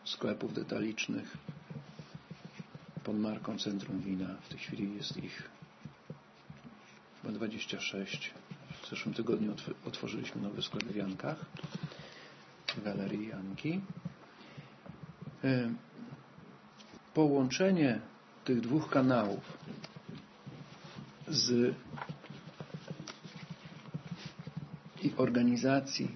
sklepów 0.04 0.54
detalicznych 0.54 1.36
pod 3.04 3.18
marką 3.18 3.58
Centrum 3.58 4.00
Wina. 4.00 4.34
W 4.42 4.48
tej 4.48 4.58
chwili 4.58 4.94
jest 4.96 5.16
ich 5.16 5.53
26. 7.32 8.30
W 8.82 8.88
zeszłym 8.90 9.14
tygodniu 9.14 9.54
otworzyliśmy 9.86 10.42
nowy 10.42 10.62
sklep 10.62 10.84
w 10.84 10.96
Jankach, 10.96 11.46
w 12.76 12.84
Galerii 12.84 13.28
Janki. 13.28 13.80
E, 15.44 15.70
połączenie 17.14 18.00
tych 18.44 18.60
dwóch 18.60 18.90
kanałów 18.90 19.58
z 21.28 21.74
i 25.02 25.12
organizacji 25.16 26.08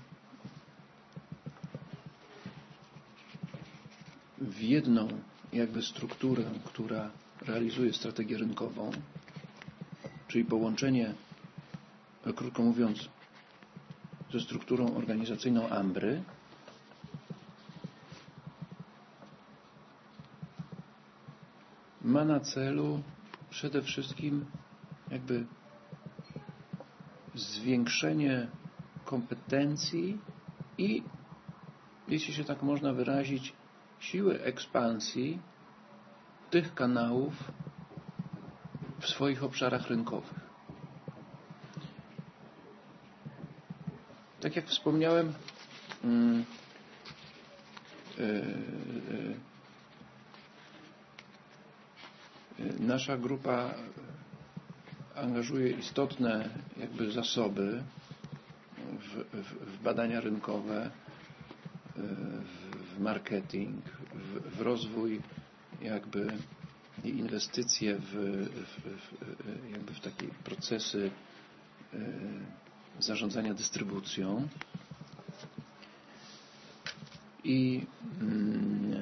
w 4.39 4.61
jedną 4.61 5.09
jakby 5.53 5.83
strukturę, 5.83 6.43
która 6.65 7.11
realizuje 7.47 7.93
strategię 7.93 8.39
rynkową, 8.39 8.91
czyli 10.29 10.45
połączenie, 10.45 11.15
krótko 12.37 12.63
mówiąc, 12.63 13.09
ze 14.33 14.41
strukturą 14.41 14.97
organizacyjną 14.97 15.69
Ambry, 15.69 16.23
ma 22.03 22.25
na 22.25 22.41
celu 22.41 23.03
przede 23.51 23.83
wszystkim 23.83 24.45
jakby 25.11 25.45
zwiększenie 27.35 28.49
kompetencji 29.05 30.19
i, 30.79 31.03
jeśli 32.09 32.35
się 32.35 32.45
tak 32.45 32.63
można 32.63 32.93
wyrazić, 32.93 33.53
siły 34.01 34.43
ekspansji 34.43 35.39
tych 36.51 36.75
kanałów, 36.75 37.51
w 39.01 39.07
swoich 39.09 39.45
obszarach 39.45 39.87
rynkowych. 39.89 40.41
Tak 44.41 44.57
jak 44.57 44.67
wspomniałem, 44.67 45.33
mm, 46.05 46.45
e, 48.19 48.23
e, 48.23 48.29
e, 52.59 52.73
nasza 52.81 53.17
grupa 53.17 53.75
angażuje 55.15 55.71
istotne 55.71 56.49
jakby 56.77 57.11
zasoby 57.13 57.83
w, 59.01 59.25
w, 59.33 59.55
w 59.77 59.83
badania 59.83 60.21
rynkowe, 60.21 60.91
w, 61.97 62.97
w 62.97 63.01
marketing, 63.01 63.85
w, 64.15 64.61
rozwój 64.61 65.21
jakby 65.83 66.33
inwestycje 67.05 67.97
w, 67.99 68.05
w, 68.05 68.83
w, 68.83 69.71
jakby 69.71 69.95
w 69.95 70.01
takie 70.01 70.27
procesy 70.45 71.11
e, 71.95 71.99
zarządzania 72.99 73.55
dystrybucją 73.55 74.49
i 77.45 77.87
mm, 78.21 78.93
e, 78.93 78.99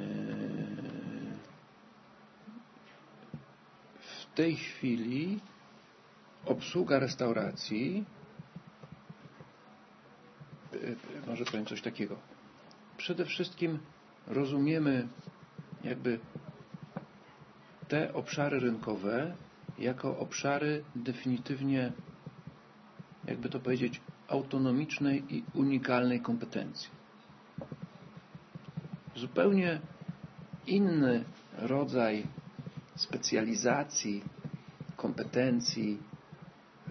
w 4.01 4.35
tej 4.35 4.57
chwili 4.57 5.41
obsługa 6.45 6.99
restauracji 6.99 8.05
e, 10.73 10.77
może 11.27 11.45
powiem 11.45 11.67
coś 11.67 11.83
takiego. 11.83 12.17
Przede 12.97 13.25
wszystkim 13.25 13.79
rozumiemy 14.27 15.09
jakby 15.85 16.19
te 17.89 18.13
obszary 18.15 18.61
rynkowe 18.61 19.35
jako 19.79 20.19
obszary 20.19 20.85
definitywnie, 20.97 21.93
jakby 23.25 23.49
to 23.49 23.61
powiedzieć, 23.61 24.01
autonomicznej 24.29 25.23
i 25.37 25.45
unikalnej 25.55 26.21
kompetencji. 26.21 26.91
Zupełnie 29.17 29.81
inny 30.67 31.25
rodzaj 31.59 32.27
specjalizacji, 32.97 34.23
kompetencji, 34.97 35.99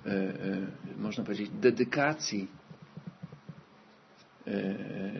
e, 0.05 0.09
e, 0.11 0.33
można 0.97 1.23
powiedzieć, 1.23 1.49
dedykacji 1.49 2.47
e, 4.47 4.51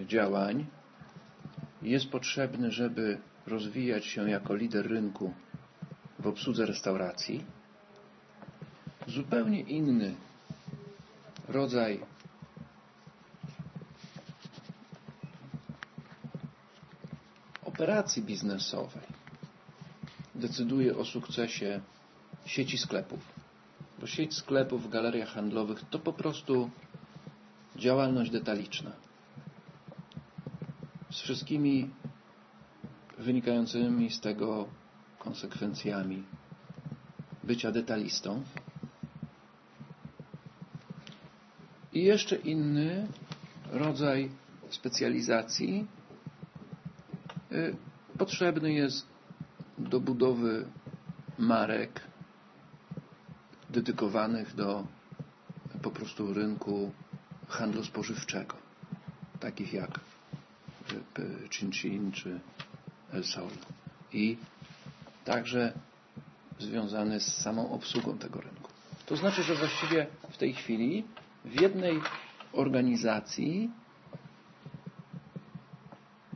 działań 0.07 0.65
jest 1.81 2.09
potrzebny, 2.09 2.71
żeby 2.71 3.17
rozwijać 3.47 4.05
się 4.05 4.29
jako 4.29 4.55
lider 4.55 4.87
rynku 4.87 5.33
w 6.25 6.27
obsłudze 6.27 6.65
restauracji. 6.65 7.45
Zupełnie 9.07 9.61
inny 9.61 10.15
rodzaj 11.47 11.99
operacji 17.65 18.23
biznesowej 18.23 19.07
decyduje 20.35 20.97
o 20.97 21.05
sukcesie 21.05 21.81
sieci 22.45 22.77
sklepów. 22.77 23.19
Bo 23.99 24.07
sieć 24.07 24.33
sklepów 24.33 24.83
w 24.83 24.89
galeriach 24.89 25.29
handlowych 25.29 25.89
to 25.89 25.99
po 25.99 26.13
prostu 26.13 26.69
działalność 27.75 28.31
detaliczna. 28.31 28.91
Z 31.11 31.19
wszystkimi 31.19 31.89
wynikającymi 33.17 34.11
z 34.11 34.21
tego 34.21 34.67
konsekwencjami 35.25 36.23
bycia 37.43 37.71
detalistą. 37.71 38.43
I 41.93 42.03
jeszcze 42.03 42.35
inny 42.35 43.07
rodzaj 43.71 44.31
specjalizacji 44.69 45.87
y, 47.51 47.75
potrzebny 48.17 48.73
jest 48.73 49.07
do 49.77 49.99
budowy 49.99 50.65
marek 51.37 52.01
dedykowanych 53.69 54.55
do 54.55 54.87
po 55.81 55.91
prostu 55.91 56.33
rynku 56.33 56.91
handlu 57.47 57.83
spożywczego, 57.83 58.55
takich 59.39 59.73
jak 59.73 59.99
Chin 61.51 62.11
czy 62.11 62.39
El 63.13 63.23
Sol. 63.23 63.49
I 64.13 64.37
także 65.25 65.73
związany 66.59 67.19
z 67.19 67.33
samą 67.37 67.71
obsługą 67.71 68.17
tego 68.17 68.41
rynku. 68.41 68.71
To 69.05 69.15
znaczy, 69.15 69.43
że 69.43 69.55
właściwie 69.55 70.07
w 70.29 70.37
tej 70.37 70.53
chwili 70.53 71.03
w 71.45 71.61
jednej 71.61 72.01
organizacji 72.53 73.71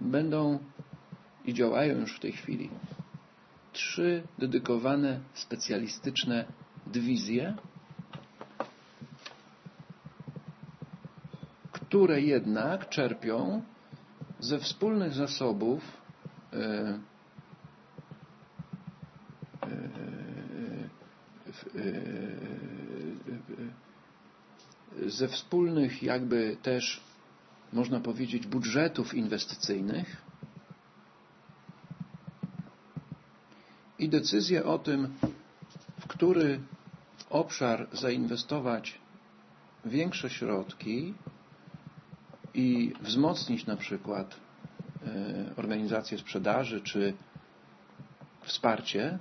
będą 0.01 0.59
i 1.45 1.53
działają 1.53 1.97
już 1.99 2.15
w 2.15 2.19
tej 2.19 2.31
chwili 2.31 2.69
trzy 3.73 4.23
dedykowane 4.37 5.19
specjalistyczne 5.33 6.45
dywizje, 6.87 7.55
które 11.71 12.21
jednak 12.21 12.89
czerpią 12.89 13.61
ze 14.39 14.59
wspólnych 14.59 15.13
zasobów 15.13 15.83
e, 16.53 16.99
ze 25.11 25.27
wspólnych 25.27 26.03
jakby 26.03 26.57
też 26.61 27.01
można 27.73 27.99
powiedzieć 27.99 28.47
budżetów 28.47 29.13
inwestycyjnych 29.13 30.21
i 33.99 34.09
decyzję 34.09 34.65
o 34.65 34.79
tym, 34.79 35.13
w 35.99 36.07
który 36.07 36.59
obszar 37.29 37.87
zainwestować 37.93 38.99
większe 39.85 40.29
środki 40.29 41.13
i 42.53 42.93
wzmocnić 43.01 43.65
na 43.65 43.77
przykład 43.77 44.35
e, 45.05 45.53
organizację 45.55 46.17
sprzedaży 46.17 46.81
czy 46.81 47.13
wsparcie, 48.43 49.19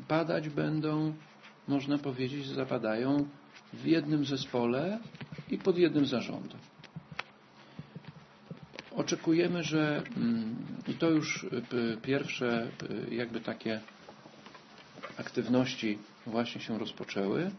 zapadać 0.00 0.48
będą, 0.48 1.14
można 1.68 1.98
powiedzieć, 1.98 2.46
zapadają 2.46 3.28
w 3.72 3.84
jednym 3.84 4.24
zespole 4.24 4.98
i 5.50 5.58
pod 5.58 5.78
jednym 5.78 6.06
zarządem. 6.06 6.58
Oczekujemy, 8.96 9.64
że 9.64 10.02
mm, 10.16 10.56
i 10.88 10.94
to 10.94 11.10
już 11.10 11.46
pierwsze 12.02 12.68
jakby 13.10 13.40
takie 13.40 13.80
aktywności 15.18 15.98
właśnie 16.26 16.60
się 16.60 16.78
rozpoczęły, 16.78 17.50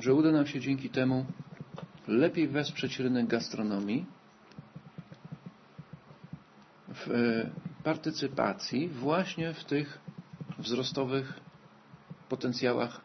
że 0.00 0.14
uda 0.14 0.32
nam 0.32 0.46
się 0.46 0.60
dzięki 0.60 0.88
temu 0.88 1.26
lepiej 2.08 2.48
wesprzeć 2.48 2.98
rynek 2.98 3.26
gastronomii 3.26 4.06
w 6.88 7.08
partycypacji 7.84 8.88
właśnie 8.88 9.54
w 9.54 9.64
tych 9.64 9.98
wzrostowych 10.58 11.40
potencjałach 12.28 13.00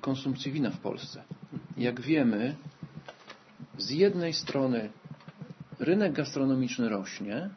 konsumpcji 0.00 0.52
wina 0.52 0.70
w 0.70 0.78
Polsce. 0.78 1.22
Jak 1.76 2.00
wiemy, 2.00 2.56
z 3.78 3.90
jednej 3.90 4.32
strony 4.32 4.90
rynek 5.78 6.12
gastronomiczny 6.12 6.88
rośnie 6.88 7.50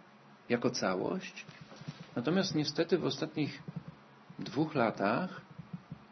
jako 0.50 0.70
całość, 0.70 1.46
natomiast 2.16 2.56
niestety 2.56 2.98
w 2.98 3.06
ostatnich 3.06 3.62
dwóch 4.40 4.76
latach 4.76 5.42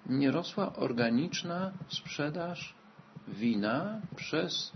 nie 0.10 0.32
rosła 0.32 0.76
organiczna 0.76 1.72
sprzedaż 1.88 2.74
wina 3.28 4.02
przez 4.16 4.72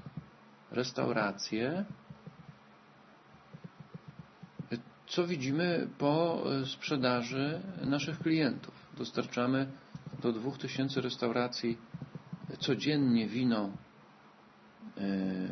restauracje 0.72 1.86
co 5.18 5.28
widzimy 5.28 5.88
po 5.98 6.44
e, 6.62 6.66
sprzedaży 6.66 7.62
naszych 7.86 8.20
klientów. 8.20 8.74
Dostarczamy 8.98 9.68
do 10.22 10.32
2000 10.34 11.02
restauracji 11.02 11.78
codziennie 12.60 13.28
wino 13.28 13.66
e, 13.66 13.70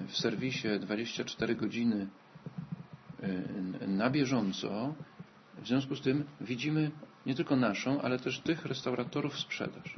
w 0.08 0.18
serwisie 0.18 0.68
24 0.80 1.56
godziny 1.56 2.08
e, 3.82 3.88
na 3.88 4.10
bieżąco. 4.10 4.96
W 5.62 5.68
związku 5.68 5.96
z 5.96 6.02
tym 6.02 6.26
widzimy 6.42 6.92
nie 7.26 7.36
tylko 7.36 7.56
naszą, 7.56 8.02
ale 8.02 8.20
też 8.20 8.40
tych 8.40 8.66
restauratorów 8.66 9.40
sprzedaż. 9.40 9.96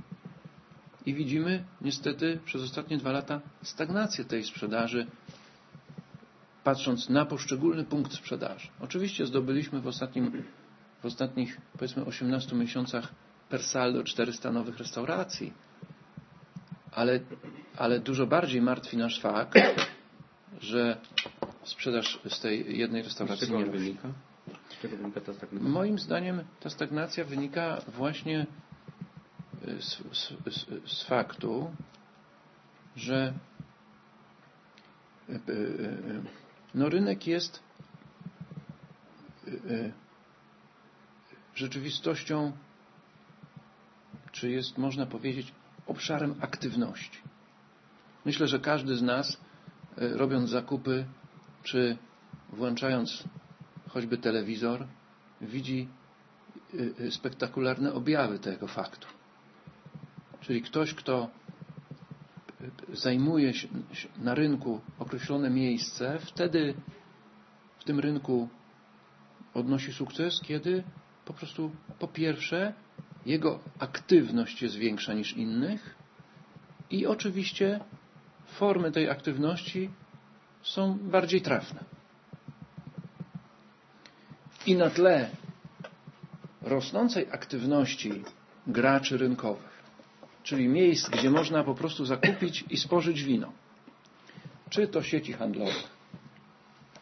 I 1.05 1.13
widzimy 1.13 1.63
niestety 1.81 2.39
przez 2.45 2.61
ostatnie 2.61 2.97
dwa 2.97 3.11
lata 3.11 3.41
stagnację 3.63 4.25
tej 4.25 4.43
sprzedaży 4.43 5.07
patrząc 6.67 7.09
na 7.09 7.25
poszczególny 7.25 7.83
punkt 7.83 8.13
sprzedaży. 8.13 8.67
Oczywiście 8.79 9.25
zdobyliśmy 9.25 9.81
w, 9.81 9.87
ostatnim, 9.87 10.43
w 11.01 11.05
ostatnich, 11.05 11.61
powiedzmy, 11.73 12.05
18 12.05 12.55
miesiącach 12.55 13.13
per 13.49 13.63
saldo 13.63 14.03
400 14.03 14.51
nowych 14.51 14.77
restauracji, 14.77 15.53
ale, 16.91 17.19
ale 17.77 17.99
dużo 17.99 18.27
bardziej 18.27 18.61
martwi 18.61 18.97
nasz 18.97 19.19
fakt, 19.19 19.59
że 20.61 20.97
sprzedaż 21.63 22.19
z 22.29 22.39
tej 22.39 22.77
jednej 22.77 23.03
restauracji 23.03 23.53
nie 23.53 23.65
wynika? 23.65 24.09
Z 24.69 24.81
czego 24.81 24.97
wynika 24.97 25.21
ta 25.21 25.33
stagnacja? 25.33 25.69
Moim 25.69 25.99
zdaniem 25.99 26.43
ta 26.59 26.69
stagnacja 26.69 27.23
wynika 27.23 27.81
właśnie 27.87 28.45
y, 29.67 29.81
z, 29.81 29.97
z, 30.11 30.33
z, 30.55 30.91
z 30.91 31.03
faktu, 31.03 31.71
że 32.95 33.33
y, 35.29 35.33
y, 35.49 36.46
no 36.77 36.89
rynek 36.89 37.27
jest 37.27 37.59
y, 39.47 39.51
y, 39.51 39.93
rzeczywistością, 41.55 42.51
czy 44.31 44.49
jest, 44.51 44.77
można 44.77 45.05
powiedzieć, 45.05 45.53
obszarem 45.87 46.35
aktywności. 46.41 47.19
Myślę, 48.25 48.47
że 48.47 48.59
każdy 48.59 48.95
z 48.95 49.01
nas, 49.01 49.37
y, 50.01 50.17
robiąc 50.17 50.49
zakupy, 50.49 51.05
czy 51.63 51.97
włączając 52.49 53.23
choćby 53.89 54.17
telewizor, 54.17 54.87
widzi 55.41 55.87
spektakularne 57.09 57.93
objawy 57.93 58.39
tego 58.39 58.67
faktu. 58.67 59.07
czyli 60.41 60.61
ktoś, 60.61 60.93
kto 60.93 61.29
zajmuje 62.93 63.53
się 63.53 63.67
na 64.17 64.35
rynku 64.35 64.81
określone 65.07 65.49
miejsce, 65.49 66.19
wtedy 66.19 66.73
w 67.79 67.83
tym 67.83 67.99
rynku 67.99 68.49
odnosi 69.53 69.93
sukces, 69.93 70.41
kiedy 70.41 70.83
po 71.25 71.33
prostu 71.33 71.71
po 71.99 72.07
pierwsze 72.07 72.73
jego 73.25 73.59
aktywność 73.79 74.61
jest 74.61 74.75
większa 74.75 75.13
niż 75.13 75.33
innych 75.37 75.95
i 76.89 77.05
oczywiście 77.05 77.79
formy 78.45 78.91
tej 78.91 79.09
aktywności 79.09 79.89
są 80.63 80.97
bardziej 80.97 81.41
trafne. 81.41 81.83
I 84.65 84.75
na 84.75 84.89
tle 84.89 85.29
rosnącej 86.61 87.27
aktywności 87.31 88.23
graczy 88.67 89.17
rynkowych, 89.17 89.83
czyli 90.43 90.67
miejsc, 90.67 91.09
gdzie 91.09 91.29
można 91.29 91.63
po 91.63 91.75
prostu 91.75 92.05
zakupić 92.05 92.63
i 92.69 92.77
spożyć 92.77 93.23
wino, 93.23 93.51
czy 94.69 94.87
to 94.87 95.03
sieci 95.03 95.33
handlowych, 95.33 95.89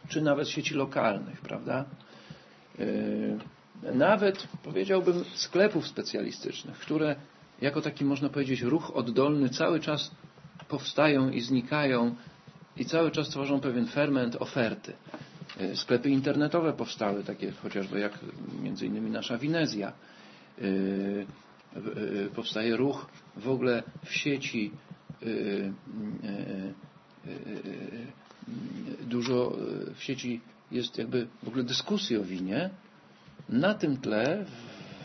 czy 0.08 0.22
nawet 0.22 0.48
sieci 0.48 0.74
lokalnych, 0.74 1.40
prawda? 1.40 1.84
Yy, 2.78 3.38
nawet 3.94 4.48
powiedziałbym 4.62 5.24
sklepów 5.34 5.86
specjalistycznych, 5.86 6.78
które 6.78 7.16
jako 7.60 7.82
taki 7.82 8.04
można 8.04 8.28
powiedzieć 8.28 8.62
ruch 8.62 8.96
oddolny 8.96 9.48
cały 9.48 9.80
czas 9.80 10.10
powstają 10.68 11.30
i 11.30 11.40
znikają 11.40 12.14
i 12.76 12.84
cały 12.84 13.10
czas 13.10 13.28
tworzą 13.28 13.60
pewien 13.60 13.86
ferment 13.86 14.36
oferty. 14.36 14.92
E, 15.60 15.76
sklepy 15.76 16.10
internetowe 16.10 16.72
powstały, 16.72 17.24
takie 17.24 17.52
chociażby 17.52 18.00
jak 18.00 18.18
między 18.62 18.86
innymi 18.86 19.10
nasza 19.10 19.38
Winezja. 19.38 19.92
E, 19.92 20.62
e, 20.62 22.28
powstaje 22.34 22.76
ruch 22.76 23.06
w 23.36 23.48
ogóle 23.48 23.82
w 24.04 24.12
sieci 24.14 24.70
dużo 29.00 29.56
w 29.94 30.02
sieci 30.02 30.40
jest 30.70 30.98
jakby 30.98 31.26
w 31.42 31.48
ogóle 31.48 31.64
dyskusji 31.64 32.16
o 32.16 32.24
winie. 32.24 32.70
Na 33.48 33.74
tym 33.74 33.96
tle 33.96 34.44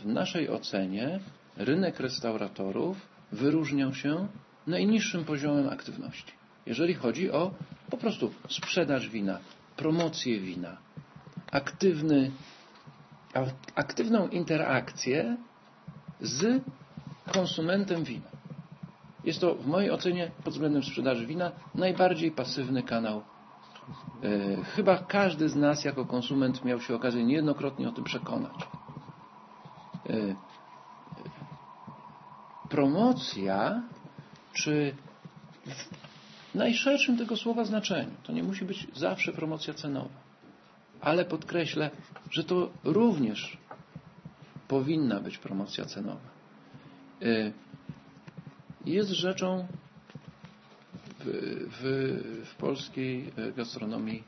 w 0.03 0.05
naszej 0.05 0.49
ocenie 0.49 1.19
rynek 1.57 1.99
restauratorów 1.99 2.97
wyróżniał 3.31 3.93
się 3.93 4.27
najniższym 4.67 5.25
poziomem 5.25 5.69
aktywności. 5.69 6.33
Jeżeli 6.65 6.93
chodzi 6.93 7.31
o 7.31 7.53
po 7.89 7.97
prostu 7.97 8.31
sprzedaż 8.49 9.09
wina, 9.09 9.39
promocję 9.77 10.39
wina, 10.39 10.77
aktywny, 11.51 12.31
aktywną 13.75 14.27
interakcję 14.27 15.37
z 16.21 16.63
konsumentem 17.33 18.03
wina. 18.03 18.40
Jest 19.23 19.41
to 19.41 19.55
w 19.55 19.67
mojej 19.67 19.91
ocenie 19.91 20.31
pod 20.43 20.53
względem 20.53 20.83
sprzedaży 20.83 21.25
wina 21.25 21.51
najbardziej 21.75 22.31
pasywny 22.31 22.83
kanał. 22.83 23.21
E, 24.23 24.63
chyba 24.63 24.97
każdy 24.97 25.49
z 25.49 25.55
nas 25.55 25.85
jako 25.85 26.05
konsument 26.05 26.65
miał 26.65 26.81
się 26.81 26.95
okazję 26.95 27.23
niejednokrotnie 27.23 27.89
o 27.89 27.91
tym 27.91 28.03
przekonać. 28.03 28.55
E, 30.09 30.35
promocja, 32.69 33.81
czy 34.53 34.95
w 36.51 36.55
najszerszym 36.55 37.17
tego 37.17 37.37
słowa 37.37 37.65
znaczeniu, 37.65 38.11
to 38.23 38.33
nie 38.33 38.43
musi 38.43 38.65
być 38.65 38.87
zawsze 38.95 39.33
promocja 39.33 39.73
cenowa, 39.73 40.09
ale 41.01 41.25
podkreślę, 41.25 41.89
że 42.31 42.43
to 42.43 42.69
również 42.83 43.57
powinna 44.67 45.19
być 45.19 45.37
promocja 45.37 45.85
cenowa. 45.85 46.29
Y, 47.21 47.53
jest 48.93 49.09
rzeczą 49.09 49.67
w, 51.19 51.25
w, 51.71 52.45
w 52.49 52.55
polskiej 52.55 53.31
gastronomii 53.57 54.23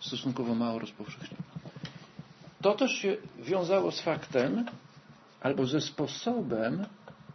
stosunkowo 0.00 0.54
mało 0.54 0.78
rozpowszechnioną. 0.78 1.42
To 2.62 2.74
też 2.74 2.92
się 2.92 3.16
wiązało 3.38 3.90
z 3.92 4.00
faktem, 4.00 4.64
albo 5.40 5.66
ze 5.66 5.80
sposobem 5.80 6.86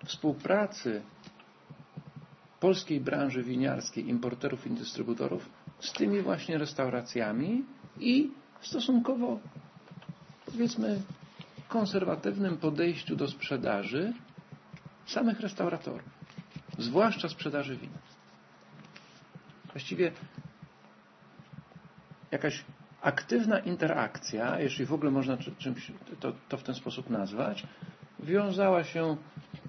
współpracy 0.06 1.02
polskiej 2.60 3.00
branży 3.02 3.44
winiarskiej, 3.44 4.08
importerów 4.10 4.68
i 4.68 4.70
dystrybutorów 4.70 5.50
z 5.80 5.92
tymi 5.92 6.22
właśnie 6.22 6.58
restauracjami 6.58 7.64
i 8.00 8.30
stosunkowo, 8.62 9.40
powiedzmy, 10.46 11.02
konserwatywnym 11.70 12.58
podejściu 12.58 13.16
do 13.16 13.28
sprzedaży 13.28 14.14
samych 15.08 15.40
restauratorów, 15.40 16.10
zwłaszcza 16.78 17.30
sprzedaży 17.30 17.78
wina. 17.78 17.98
Właściwie 19.72 20.12
jakaś 22.32 22.64
aktywna 23.02 23.60
interakcja, 23.60 24.60
jeśli 24.60 24.86
w 24.86 24.94
ogóle 24.94 25.12
można 25.12 25.38
czymś 25.58 25.92
to, 26.20 26.34
to 26.50 26.58
w 26.58 26.64
ten 26.64 26.76
sposób 26.76 27.10
nazwać, 27.10 27.64
wiązała 28.20 28.84
się, 28.84 29.18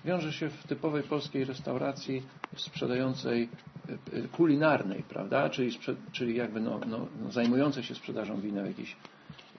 wiąże 0.05 0.33
się 0.33 0.51
w 0.51 0.67
typowej 0.67 1.03
polskiej 1.03 1.45
restauracji 1.45 2.23
sprzedającej 2.57 3.49
e, 3.89 4.19
e, 4.19 4.29
kulinarnej, 4.29 5.03
prawda? 5.03 5.51
Czyli, 5.51 5.79
czyli 6.13 6.37
jakby 6.37 6.61
no, 6.61 6.81
no, 6.87 7.07
no, 7.23 7.31
zajmującej 7.31 7.83
się 7.83 7.95
sprzedażą 7.95 8.41
wina 8.41 8.63
w 8.63 8.67
jakiś 8.67 8.97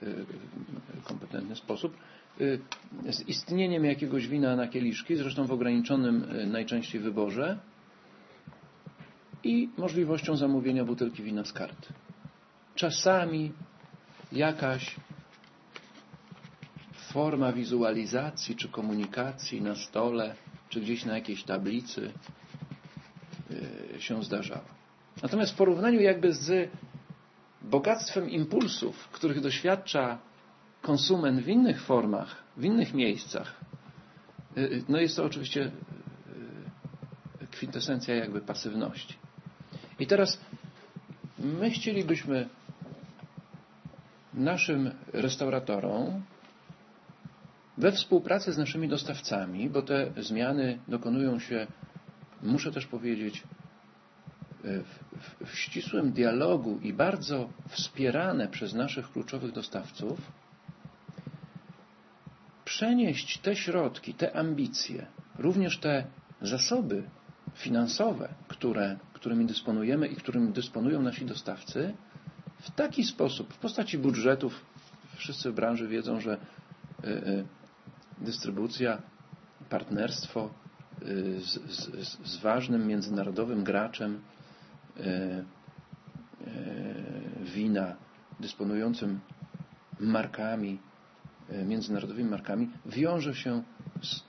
e, 0.04 0.06
kompetentny 1.04 1.56
sposób, 1.56 1.98
z 3.10 3.28
istnieniem 3.28 3.86
jakiegoś 3.86 4.28
wina 4.28 4.56
na 4.56 4.68
kieliszki, 4.68 5.16
zresztą 5.16 5.46
w 5.46 5.52
ograniczonym 5.52 6.26
najczęściej 6.52 7.02
wyborze 7.02 7.60
i 9.44 9.70
możliwością 9.78 10.36
zamówienia 10.36 10.86
butelki 10.86 11.24
wina 11.24 11.46
z 11.46 11.54
karty. 11.54 11.94
Czasami 12.76 13.52
jakaś 14.32 14.96
forma 16.94 17.52
wizualizacji 17.54 18.56
czy 18.56 18.70
komunikacji 18.70 19.62
na 19.62 19.76
stole, 19.76 20.36
czy 20.70 20.82
gdzieś 20.82 21.06
na 21.06 21.16
jakiejś 21.16 21.44
tablicy 21.44 22.12
y, 23.52 24.02
się 24.02 24.24
zdarzała. 24.24 24.66
Natomiast 25.24 25.54
w 25.54 25.56
porównaniu 25.56 26.02
jakby 26.02 26.34
z 26.34 26.70
bogactwem 27.62 28.30
impulsów, 28.30 29.08
których 29.08 29.42
doświadcza 29.42 30.20
konsument 30.82 31.40
w 31.42 31.48
innych 31.48 31.82
formach, 31.82 32.36
w 32.58 32.64
innych 32.66 32.94
miejscach, 32.94 33.54
y, 34.58 34.62
y, 34.62 34.84
no 34.90 34.98
jest 35.00 35.16
to 35.16 35.24
oczywiście 35.26 35.72
kwintesencja 37.52 38.16
jakby 38.16 38.42
pasywności. 38.42 39.16
I 40.00 40.08
teraz 40.08 40.40
my 41.40 41.70
chcielibyśmy 41.72 42.50
naszym 44.34 44.92
restauratorom 45.14 46.22
we 47.78 47.92
współpracy 47.92 48.54
z 48.54 48.58
naszymi 48.58 48.88
dostawcami, 48.88 49.70
bo 49.70 49.82
te 49.82 50.12
zmiany 50.18 50.80
dokonują 50.88 51.40
się, 51.40 51.68
muszę 52.44 52.72
też 52.72 52.86
powiedzieć, 52.88 53.44
w, 54.64 55.00
w, 55.42 55.46
w 55.46 55.58
ścisłym 55.58 56.12
dialogu 56.12 56.80
i 56.84 56.94
bardzo 56.94 57.50
wspierane 57.68 58.48
przez 58.48 58.74
naszych 58.74 59.12
kluczowych 59.12 59.52
dostawców, 59.52 60.20
przenieść 62.70 63.38
te 63.38 63.56
środki, 63.56 64.14
te 64.14 64.36
ambicje, 64.36 65.06
również 65.40 65.78
te 65.78 66.06
zasoby 66.42 67.04
finansowe, 67.54 68.30
które, 68.48 68.98
którymi 69.14 69.46
dysponujemy 69.46 70.08
i 70.08 70.16
którymi 70.16 70.54
dysponują 70.54 71.02
nasi 71.02 71.26
dostawcy, 71.26 71.94
w 72.60 72.72
taki 72.72 73.04
sposób, 73.04 73.54
w 73.54 73.58
postaci 73.58 73.98
budżetów, 73.98 74.66
wszyscy 75.16 75.52
w 75.52 75.56
branży 75.56 75.88
wiedzą, 75.88 76.20
że 76.20 76.38
y, 77.04 77.08
y, 77.08 77.46
dystrybucja, 78.22 79.02
partnerstwo 79.70 80.50
y, 81.02 81.40
z, 81.40 81.54
z, 81.72 82.28
z 82.28 82.38
ważnym 82.38 82.88
międzynarodowym 82.88 83.64
graczem 83.64 84.22
wina 87.42 87.96
dysponującym 88.40 89.20
markami, 90.00 90.80
międzynarodowymi 91.66 92.30
markami, 92.30 92.70
wiąże 92.86 93.36
się 93.36 93.64
z, 94.02 94.24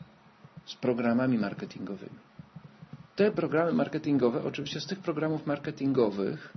z 0.65 0.75
programami 0.75 1.39
marketingowymi. 1.39 2.19
Te 3.17 3.31
programy 3.33 3.73
marketingowe, 3.73 4.45
oczywiście 4.45 4.81
z 4.81 4.87
tych 4.87 5.01
programów 5.01 5.47
marketingowych, 5.47 6.55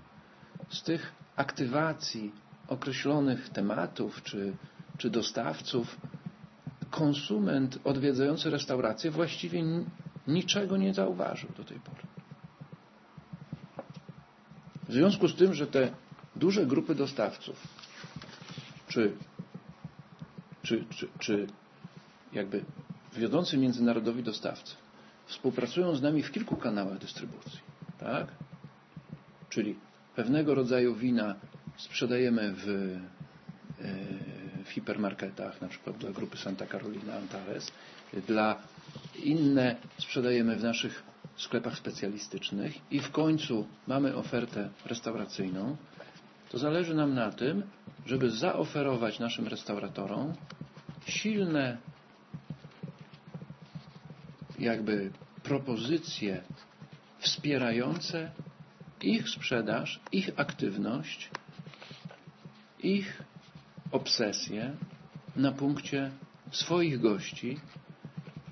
z 0.70 0.84
tych 0.84 1.14
aktywacji 1.36 2.32
określonych 2.68 3.50
tematów 3.50 4.24
czy, 4.24 4.54
czy 4.98 5.10
dostawców, 5.10 6.00
konsument 6.90 7.80
odwiedzający 7.84 8.50
restaurację 8.50 9.12
właściwie 9.12 9.64
niczego 10.28 10.78
nie 10.78 10.94
zauważył 10.94 11.50
do 11.54 11.64
tej 11.64 11.80
pory. 11.80 12.04
W 14.88 14.94
związku 14.94 15.28
z 15.28 15.36
tym, 15.36 15.54
że 15.54 15.68
te 15.68 15.94
duże 16.36 16.66
grupy 16.66 16.96
dostawców, 16.96 17.68
czy, 18.88 19.18
czy, 20.64 20.86
czy, 20.90 21.08
czy 21.20 21.48
jakby 22.34 22.64
wiodący 23.14 23.58
międzynarodowi 23.58 24.24
dostawcy, 24.24 24.76
współpracują 25.26 25.96
z 25.96 26.02
nami 26.02 26.24
w 26.24 26.32
kilku 26.32 26.56
kanałach 26.56 26.98
dystrybucji. 26.98 27.60
Tak? 28.00 28.28
Czyli 29.50 29.76
pewnego 30.16 30.56
rodzaju 30.56 30.96
wina 30.96 31.36
sprzedajemy 31.78 32.54
w, 32.54 32.68
e, 32.68 32.94
w 34.64 34.70
hipermarketach, 34.70 35.62
na 35.62 35.68
przykład 35.68 35.98
dla 35.98 36.12
grupy 36.12 36.38
Santa 36.38 36.68
Carolina 36.68 37.14
Antares, 37.14 37.72
dla 38.28 38.60
inne 39.24 39.76
sprzedajemy 39.98 40.56
w 40.56 40.64
naszych 40.64 41.04
sklepach 41.36 41.78
specjalistycznych 41.78 42.92
i 42.92 43.00
w 43.00 43.12
końcu 43.12 43.68
mamy 43.88 44.16
ofertę 44.16 44.70
restauracyjną, 44.86 45.78
to 46.50 46.58
zależy 46.58 46.94
nam 46.94 47.14
na 47.14 47.32
tym, 47.32 47.64
żeby 48.06 48.32
zaoferować 48.32 49.20
naszym 49.20 49.48
restauratorom 49.48 50.34
silne 51.06 51.78
jakby 54.60 55.12
propozycje 55.44 56.44
wspierające 57.20 58.32
ich 59.02 59.30
sprzedaż, 59.30 60.00
ich 60.12 60.30
aktywność, 60.36 61.30
ich 62.84 63.24
obsesję 63.92 64.76
na 65.36 65.52
punkcie 65.52 66.12
swoich 66.52 67.00
gości, 67.00 67.60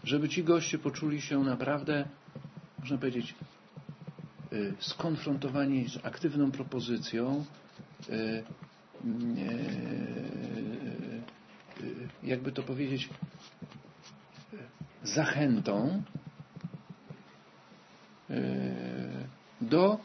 żeby 0.04 0.30
ci 0.30 0.44
goście 0.44 0.78
poczuli 0.80 1.22
się 1.22 1.44
naprawdę, 1.44 2.06
można 2.80 2.98
powiedzieć, 2.98 3.36
y, 4.54 4.74
skonfrontowani 4.80 5.90
z 5.90 6.06
aktywną 6.06 6.52
propozycją, 6.52 7.46
y, 8.10 8.44
jakby 12.24 12.52
to 12.52 12.64
powiedzieć, 12.64 13.10
zachętą 15.04 16.04
do 19.62 20.00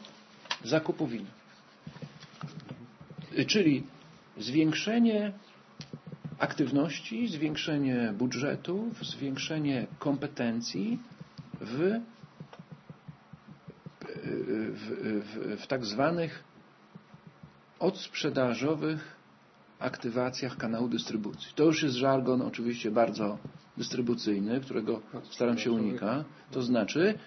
zakupu 0.63 1.07
wina. 1.07 1.29
Czyli 3.47 3.83
zwiększenie 4.37 5.33
aktywności, 6.39 7.27
zwiększenie 7.27 8.13
budżetów, 8.17 9.05
zwiększenie 9.05 9.87
kompetencji 9.99 10.99
w, 11.61 11.99
w, 14.01 14.81
w, 15.23 15.61
w 15.61 15.67
tak 15.67 15.85
zwanych 15.85 16.43
odsprzedażowych 17.79 19.17
aktywacjach 19.79 20.57
kanału 20.57 20.87
dystrybucji. 20.87 21.51
To 21.55 21.63
już 21.63 21.83
jest 21.83 21.95
żargon 21.95 22.41
oczywiście 22.41 22.91
bardzo 22.91 23.37
dystrybucyjny, 23.77 24.61
którego 24.61 25.01
staram 25.31 25.57
się 25.57 25.71
unikać. 25.71 26.25
To 26.51 26.61
znaczy 26.61 27.19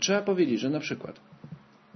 trzeba 0.00 0.22
powiedzieć, 0.22 0.60
że 0.60 0.70
na 0.70 0.80
przykład 0.80 1.20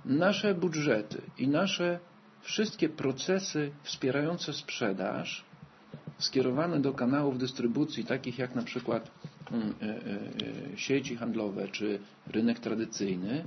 nasze 0.05 0.55
budżety 0.55 1.23
i 1.39 1.49
nasze 1.49 1.99
wszystkie 2.41 2.89
procesy 2.89 3.73
wspierające 3.83 4.53
sprzedaż 4.53 5.45
skierowane 6.19 6.81
do 6.81 6.93
kanałów 6.93 7.39
dystrybucji, 7.39 8.05
takich 8.05 8.39
jak 8.39 8.55
na 8.55 8.63
przykład 8.63 9.11
mm, 9.53 9.75
e, 9.83 9.85
e, 9.85 9.91
e, 10.73 10.77
sieci 10.77 11.17
handlowe 11.17 11.69
czy 11.69 11.99
rynek 12.27 12.59
tradycyjny, 12.59 13.45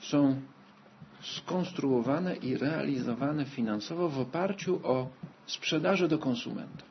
są 0.00 0.40
skonstruowane 1.22 2.36
i 2.36 2.56
realizowane 2.56 3.44
finansowo 3.44 4.08
w 4.08 4.18
oparciu 4.20 4.80
o 4.84 5.08
sprzedaży 5.46 6.08
do 6.08 6.18
konsumenta. 6.18 6.84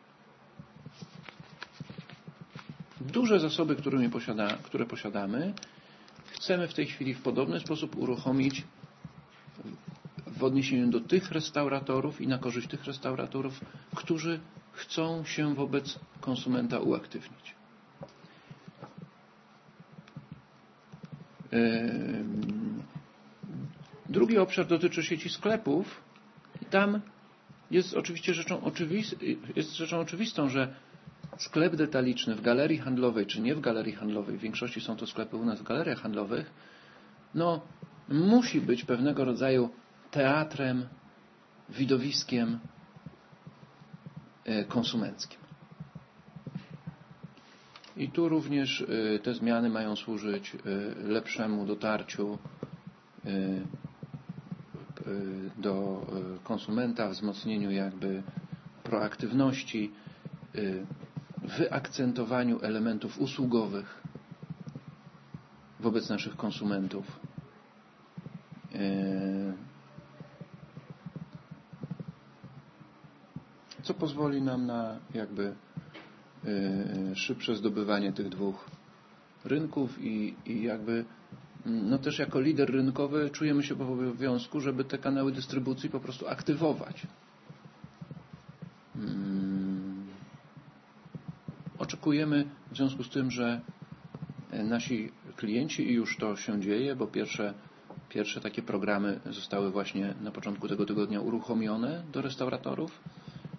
Duże 3.02 3.40
zasoby, 3.40 3.76
posiada, 4.12 4.48
które 4.64 4.86
posiadamy, 4.86 5.54
chcemy 6.28 6.68
w 6.68 6.74
tej 6.74 6.86
chwili 6.86 7.14
w 7.14 7.22
podobny 7.22 7.60
sposób 7.60 7.96
uruchomić 7.96 8.64
w 10.28 10.44
odniesieniu 10.44 10.88
do 10.88 11.00
tych 11.02 11.32
restauratorów 11.32 12.22
i 12.22 12.28
na 12.28 12.38
korzyść 12.38 12.68
tych 12.68 12.84
restauratorów, 12.86 13.60
którzy 13.96 14.40
chcą 14.72 15.24
się 15.26 15.56
wobec 15.56 16.00
konsumenta 16.22 16.80
uaktywnić. 16.80 17.56
Drugi 24.16 24.38
obszar 24.38 24.66
dotyczy 24.68 25.04
sieci 25.04 25.30
sklepów 25.30 26.02
tam 26.70 27.02
jest 27.72 27.94
oczywiście 27.94 28.34
rzeczą, 28.34 28.72
jest 29.56 29.76
rzeczą 29.76 30.00
oczywistą, 30.00 30.50
że 30.50 30.76
sklep 31.38 31.76
detaliczny 31.76 32.36
w 32.36 32.42
galerii 32.42 32.78
handlowej, 32.78 33.26
czy 33.26 33.42
nie 33.42 33.56
w 33.56 33.60
galerii 33.60 33.94
handlowej, 33.94 34.38
w 34.38 34.42
większości 34.42 34.82
są 34.82 34.96
to 34.96 35.08
sklepy 35.08 35.38
u 35.38 35.46
nas 35.46 35.60
w 35.60 35.64
galeriach 35.64 36.00
handlowych, 36.02 36.52
no 37.34 37.62
musi 38.10 38.62
być 38.62 38.86
pewnego 38.86 39.26
rodzaju 39.26 39.70
teatrem, 40.12 40.86
widowiskiem 41.70 42.60
e, 44.46 44.64
konsumenckim. 44.64 45.40
I 47.98 48.10
tu 48.10 48.30
również 48.30 48.82
e, 48.82 49.20
te 49.20 49.34
zmiany 49.34 49.70
mają 49.70 49.96
służyć 49.96 50.56
e, 50.56 50.60
lepszemu 51.08 51.66
dotarciu 51.66 52.38
do 55.58 56.06
konsumenta, 56.44 57.10
wzmocnieniu 57.10 57.72
jakby 57.72 58.24
proaktywności, 58.84 59.92
wyakcentowaniu 61.58 62.60
elementów 62.62 63.20
usługowych 63.20 64.02
wobec 65.80 66.10
naszych 66.10 66.36
konsumentów. 66.36 67.20
Co 73.84 73.94
pozwoli 73.94 74.42
nam 74.42 74.66
na 74.66 75.00
jakby 75.14 75.56
szybsze 77.16 77.56
zdobywanie 77.56 78.14
tych 78.14 78.30
dwóch 78.30 78.66
rynków 79.46 79.98
i, 80.04 80.36
i 80.46 80.64
jakby 80.64 81.06
no 81.66 81.98
też 81.98 82.20
jako 82.20 82.40
lider 82.40 82.70
rynkowy 82.72 83.30
czujemy 83.30 83.64
się 83.64 83.76
w 83.76 83.82
obowiązku, 83.82 84.62
żeby 84.62 84.84
te 84.84 84.98
kanały 84.98 85.32
dystrybucji 85.32 85.90
po 85.90 86.00
prostu 86.00 86.28
aktywować. 86.28 87.08
oczekujemy 91.86 92.46
w 92.72 92.76
związku 92.76 93.04
z 93.04 93.10
tym, 93.10 93.32
że 93.32 93.62
e, 94.52 94.64
nasi 94.64 95.12
klienci, 95.36 95.90
i 95.90 95.94
już 95.94 96.18
to 96.18 96.36
się 96.36 96.62
dzieje, 96.62 96.96
bo 96.96 97.08
pierwsze, 97.08 97.54
pierwsze 98.10 98.42
takie 98.42 98.62
programy 98.62 99.20
zostały 99.26 99.72
właśnie 99.72 100.14
na 100.22 100.32
początku 100.32 100.68
tego 100.68 100.86
tygodnia 100.86 101.22
uruchomione 101.22 102.04
do 102.12 102.22
restauratorów, 102.22 102.92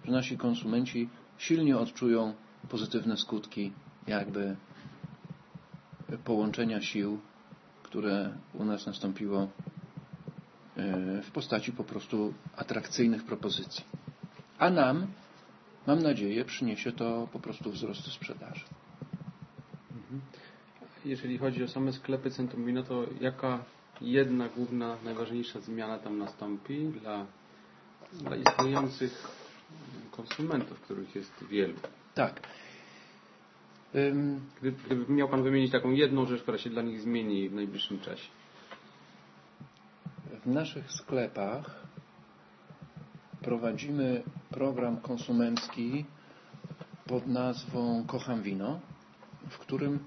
że 0.05 0.11
nasi 0.11 0.37
konsumenci 0.37 1.09
silnie 1.37 1.77
odczują 1.77 2.33
pozytywne 2.69 3.17
skutki 3.17 3.71
jakby 4.07 4.55
połączenia 6.23 6.81
sił, 6.81 7.19
które 7.87 8.33
u 8.53 8.65
nas 8.65 8.85
nastąpiło 8.85 9.47
e, 10.77 11.21
w 11.21 11.31
postaci 11.31 11.71
po 11.71 11.83
prostu 11.83 12.33
atrakcyjnych 12.55 13.23
propozycji. 13.23 13.83
A 14.59 14.69
nam 14.69 15.07
mam 15.87 15.99
nadzieję, 16.03 16.45
przyniesie 16.45 16.91
to 16.91 17.27
po 17.33 17.39
prostu 17.39 17.71
wzrost 17.71 18.11
sprzedaży. 18.11 18.65
Mhm. 19.95 20.21
Jeżeli 21.05 21.37
chodzi 21.37 21.63
o 21.63 21.67
same 21.67 21.93
sklepy 21.93 22.31
Centrum 22.31 22.65
Wino, 22.65 22.83
to 22.83 23.03
jaka 23.21 23.63
jedna 24.01 24.49
główna, 24.49 24.97
najważniejsza 25.03 25.61
zmiana 25.61 25.99
tam 25.99 26.17
nastąpi 26.17 26.85
dla, 27.01 27.25
dla 28.13 28.35
istniejących 28.35 29.27
konsumentów, 30.11 30.81
których 30.81 31.15
jest 31.15 31.43
wielu? 31.49 31.73
Tak. 32.15 32.41
Gdyby, 34.61 35.13
miał 35.13 35.29
Pan 35.29 35.43
wymienić 35.43 35.71
taką 35.71 35.91
jedną 35.91 36.25
rzecz, 36.25 36.41
która 36.41 36.57
się 36.57 36.69
dla 36.69 36.81
nich 36.81 37.01
zmieni 37.01 37.49
w 37.49 37.53
najbliższym 37.53 37.99
czasie. 37.99 38.27
W 40.43 40.47
naszych 40.47 40.91
sklepach 40.91 41.87
prowadzimy 43.41 44.23
program 44.49 44.97
konsumencki 44.97 46.05
pod 47.05 47.27
nazwą 47.27 48.03
Kocham 48.07 48.41
Wino, 48.41 48.79
w 49.49 49.57
którym 49.57 49.99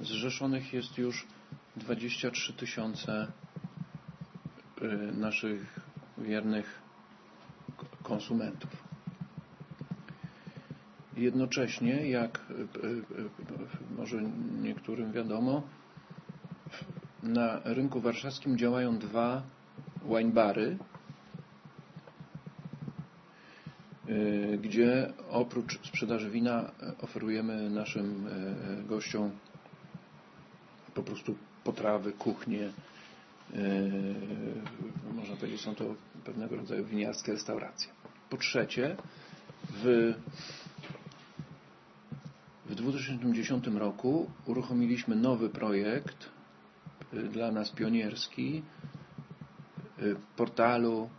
zrzeszonych 0.00 0.72
jest 0.72 0.98
już 0.98 1.26
23 1.76 2.52
tysiące 2.52 3.32
y, 4.82 4.86
naszych 5.12 5.80
wiernych 6.18 6.80
konsumentów. 8.02 8.85
Jednocześnie, 11.16 12.10
jak 12.10 12.40
y, 12.50 12.86
y, 12.86 13.02
może 13.96 14.22
niektórym 14.62 15.12
wiadomo, 15.12 15.62
na 17.22 17.60
rynku 17.64 18.00
warszawskim 18.00 18.58
działają 18.58 18.98
dwa 18.98 19.42
wine 20.08 20.32
bary, 20.32 20.78
gdzie 24.62 25.12
oprócz 25.30 25.88
sprzedaży 25.88 26.30
wina 26.30 26.70
oferujemy 27.00 27.70
naszym 27.70 28.26
gościom 28.88 29.30
po 30.94 31.02
prostu 31.02 31.36
potrawy, 31.64 32.12
kuchnie. 32.12 32.72
Można 35.14 35.36
powiedzieć, 35.36 35.60
są 35.60 35.74
to 35.74 35.84
pewnego 36.24 36.56
rodzaju 36.56 36.84
winiarskie 36.84 37.32
restauracje. 37.32 37.88
Po 38.30 38.36
trzecie, 38.36 38.96
w, 39.70 40.14
w 42.68 42.74
2010 42.74 43.66
roku 43.66 44.30
uruchomiliśmy 44.46 45.16
nowy 45.16 45.48
projekt 45.48 46.30
dla 47.32 47.52
nas 47.52 47.70
pionierski 47.70 48.62
portalu 50.36 51.10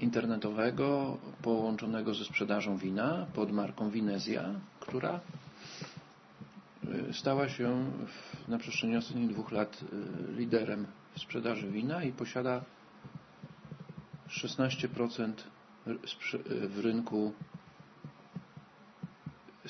internetowego 0.00 1.18
połączonego 1.42 2.14
ze 2.14 2.24
sprzedażą 2.24 2.76
wina 2.76 3.26
pod 3.34 3.52
marką 3.52 3.90
Winezja, 3.90 4.60
która 4.80 5.20
stała 7.12 7.48
się 7.48 7.92
na 8.48 8.58
przestrzeni 8.58 8.96
ostatnich 8.96 9.28
dwóch 9.28 9.52
lat 9.52 9.84
liderem 10.36 10.86
w 11.14 11.20
sprzedaży 11.20 11.70
wina 11.70 12.04
i 12.04 12.12
posiada 12.12 12.64
16% 14.28 15.32
w 16.68 16.78
rynku 16.78 17.32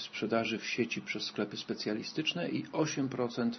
sprzedaży 0.00 0.58
w 0.58 0.66
sieci 0.66 1.00
przez 1.00 1.22
sklepy 1.22 1.56
specjalistyczne 1.56 2.48
i 2.48 2.64
8% 2.64 3.50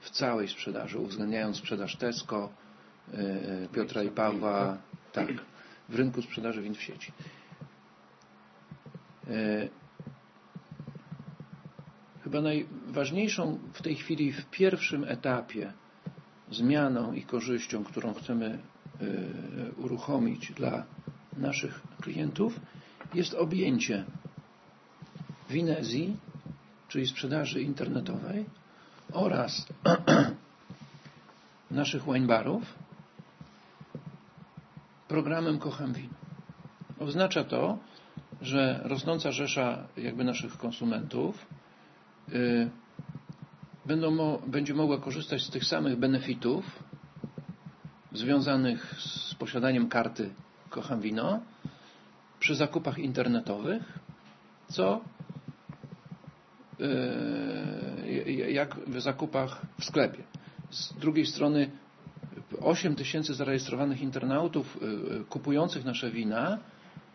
w 0.00 0.10
całej 0.10 0.48
sprzedaży, 0.48 0.98
uwzględniając 0.98 1.56
sprzedaż 1.56 1.96
Tesco, 1.96 2.52
e, 3.12 3.68
Piotra 3.72 4.02
i 4.02 4.10
Pawła, 4.10 4.78
tak, 5.12 5.28
w 5.88 5.94
rynku 5.94 6.22
sprzedaży 6.22 6.62
win 6.62 6.74
w 6.74 6.82
sieci. 6.82 7.12
E, 9.28 9.68
chyba 12.24 12.40
najważniejszą 12.40 13.58
w 13.72 13.82
tej 13.82 13.94
chwili, 13.94 14.32
w 14.32 14.46
pierwszym 14.50 15.04
etapie 15.04 15.72
zmianą 16.50 17.12
i 17.12 17.22
korzyścią, 17.22 17.84
którą 17.84 18.14
chcemy 18.14 18.46
e, 18.48 18.58
uruchomić 19.72 20.52
dla 20.52 20.84
naszych 21.36 21.82
klientów, 22.00 22.60
jest 23.14 23.34
objęcie 23.34 24.04
Winezji, 25.54 26.16
czyli 26.88 27.06
sprzedaży 27.06 27.62
internetowej 27.62 28.44
oraz 29.12 29.66
naszych 31.70 32.04
winebarów 32.04 32.62
programem 35.08 35.58
Kocham 35.58 35.92
Wino. 35.92 36.18
Oznacza 37.00 37.44
to, 37.44 37.78
że 38.42 38.80
rosnąca 38.84 39.32
rzesza 39.32 39.86
jakby 39.96 40.24
naszych 40.24 40.56
konsumentów 40.58 41.46
yy, 42.32 42.70
będą 43.86 44.38
będzie 44.46 44.74
mogła 44.74 44.98
korzystać 44.98 45.42
z 45.42 45.50
tych 45.50 45.64
samych 45.64 45.96
benefitów 45.98 46.82
związanych 48.12 48.94
z 48.98 49.34
posiadaniem 49.34 49.88
karty 49.88 50.30
Kocham 50.70 51.00
Wino 51.00 51.40
przy 52.40 52.54
zakupach 52.54 52.98
internetowych, 52.98 53.82
co 54.68 55.00
jak 58.48 58.74
w 58.86 59.00
zakupach 59.00 59.62
w 59.80 59.84
sklepie. 59.84 60.22
Z 60.70 60.92
drugiej 60.92 61.26
strony 61.26 61.70
8 62.60 62.94
tysięcy 62.94 63.34
zarejestrowanych 63.34 64.00
internautów 64.00 64.78
yy, 64.82 65.24
kupujących 65.24 65.84
nasze 65.84 66.10
wina 66.10 66.58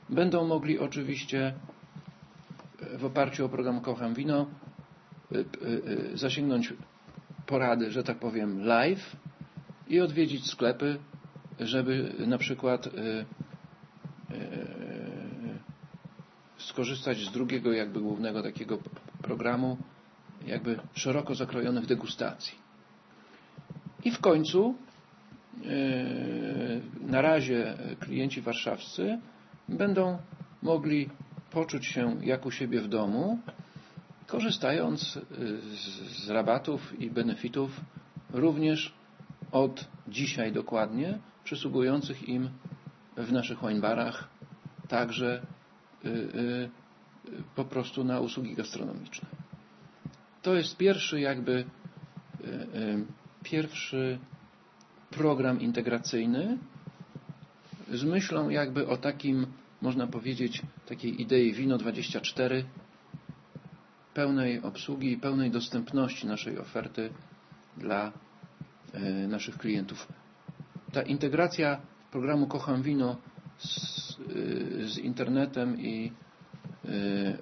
będą 0.10 0.48
mogli 0.48 0.80
oczywiście 0.80 1.54
w 2.98 3.06
oparciu 3.06 3.46
o 3.46 3.50
program 3.50 3.82
Kocham 3.82 4.14
Wino 4.14 4.46
zasięgnąć 6.14 6.74
porady, 7.46 7.91
że 7.91 8.04
tak 8.04 8.18
powiem, 8.20 8.66
live 8.66 9.16
i 9.88 10.00
odwiedzić 10.00 10.48
sklepy, 10.52 11.00
żeby 11.60 12.14
na 12.28 12.38
przykład 12.38 12.90
skorzystać 16.58 17.18
z 17.18 17.32
drugiego 17.32 17.74
jakby 17.74 18.00
głównego 18.00 18.44
takiego 18.44 18.78
programu 19.22 19.78
jakby 20.46 20.80
szeroko 20.94 21.36
zakrojonych 21.36 21.86
degustacji. 21.86 22.58
I 24.04 24.12
w 24.12 24.20
końcu 24.20 24.76
na 27.02 27.22
razie 27.22 27.78
klienci 28.00 28.41
warszawscy 28.41 29.20
będą 29.70 30.18
mogli 30.62 31.10
poczuć 31.52 31.86
się 31.86 32.16
jak 32.24 32.46
u 32.46 32.52
siebie 32.52 32.82
w 32.82 32.88
domu, 32.88 33.40
korzystając 34.28 35.20
z 36.10 36.30
rabatów 36.30 37.00
i 37.00 37.12
benefitów 37.12 37.82
również 38.34 38.94
od 39.52 39.88
dzisiaj 40.08 40.52
dokładnie 40.52 41.20
przysługujących 41.44 42.30
im 42.30 42.50
w 43.18 43.32
naszych 43.32 43.60
winebarach 43.60 44.28
także 44.88 45.41
y, 46.06 46.70
po 47.56 47.66
prostu 47.66 48.04
na 48.04 48.20
usługi 48.20 48.56
gastronomiczne. 48.56 49.28
To 50.41 50.56
jest 50.56 50.78
pierwszy 50.78 51.20
jakby 51.20 51.52
y, 51.52 53.06
pierwszy 53.44 54.20
program 55.12 55.62
integracyjny 55.62 56.58
z 57.94 58.04
myślą 58.04 58.50
jakby 58.50 58.88
o 58.88 58.98
takim, 58.98 59.48
można 59.82 60.08
powiedzieć, 60.08 60.62
takiej 60.88 61.22
idei 61.22 61.54
Wino 61.54 61.78
24 61.78 62.66
pełnej 64.14 64.62
obsługi 64.62 65.12
i 65.12 65.18
pełnej 65.18 65.52
dostępności 65.52 66.28
naszej 66.28 66.58
oferty 66.58 67.10
dla 67.78 68.12
naszych 69.28 69.58
klientów. 69.58 70.08
Ta 70.91 71.02
integracja 71.02 71.82
programu 72.12 72.48
Kocham 72.48 72.82
Wino 72.82 73.18
z, 73.58 74.16
z 74.94 74.98
internetem 74.98 75.80
i 75.82 76.12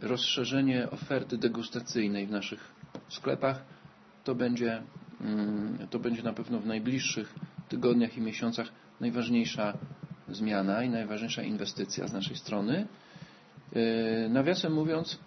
rozszerzenie 0.01 0.89
oferty 0.91 1.37
degustacyjnej 1.37 2.27
w 2.27 2.31
naszych 2.31 2.71
sklepach 3.09 3.63
to 4.23 4.35
będzie, 4.35 4.83
mm, 5.21 5.77
to 5.89 5.99
będzie 5.99 6.23
na 6.23 6.33
pewno 6.33 6.59
w 6.59 6.65
najbliższych 6.65 7.35
tygodniach 7.69 8.17
i 8.17 8.21
miesiącach 8.21 8.67
najważniejsza 9.01 9.77
zmiana 10.29 10.83
i 10.83 10.89
najważniejsza 10.89 11.41
inwestycja 11.43 12.07
z 12.07 12.13
naszej 12.13 12.35
strony. 12.35 12.87
Nawiasem 14.29 14.73
mówiąc, 14.73 15.19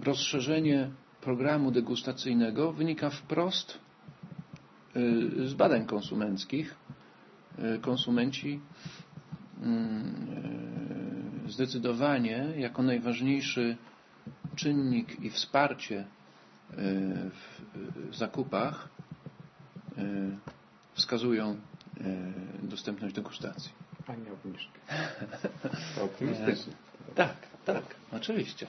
rozszerzenie 0.00 0.90
programu 1.20 1.70
degustacyjnego 1.70 2.72
wynika 2.72 3.10
wprost 3.10 3.78
z 5.44 5.54
badań 5.54 5.86
konsumenckich. 5.86 6.74
Konsumenci 7.80 8.60
mm, 9.62 10.59
zdecydowanie 11.50 12.46
jako 12.56 12.82
najważniejszy 12.82 13.76
czynnik 14.56 15.20
i 15.22 15.30
wsparcie 15.30 16.04
w 18.10 18.16
zakupach 18.16 18.88
wskazują 20.94 21.56
dostępność 22.62 23.14
degustacji. 23.14 23.72
Obniżkę. 24.44 24.78
To 25.94 26.04
optymistycznie. 26.08 26.72
Tak, 27.14 27.36
tak, 27.64 27.82
oczywiście. 28.12 28.66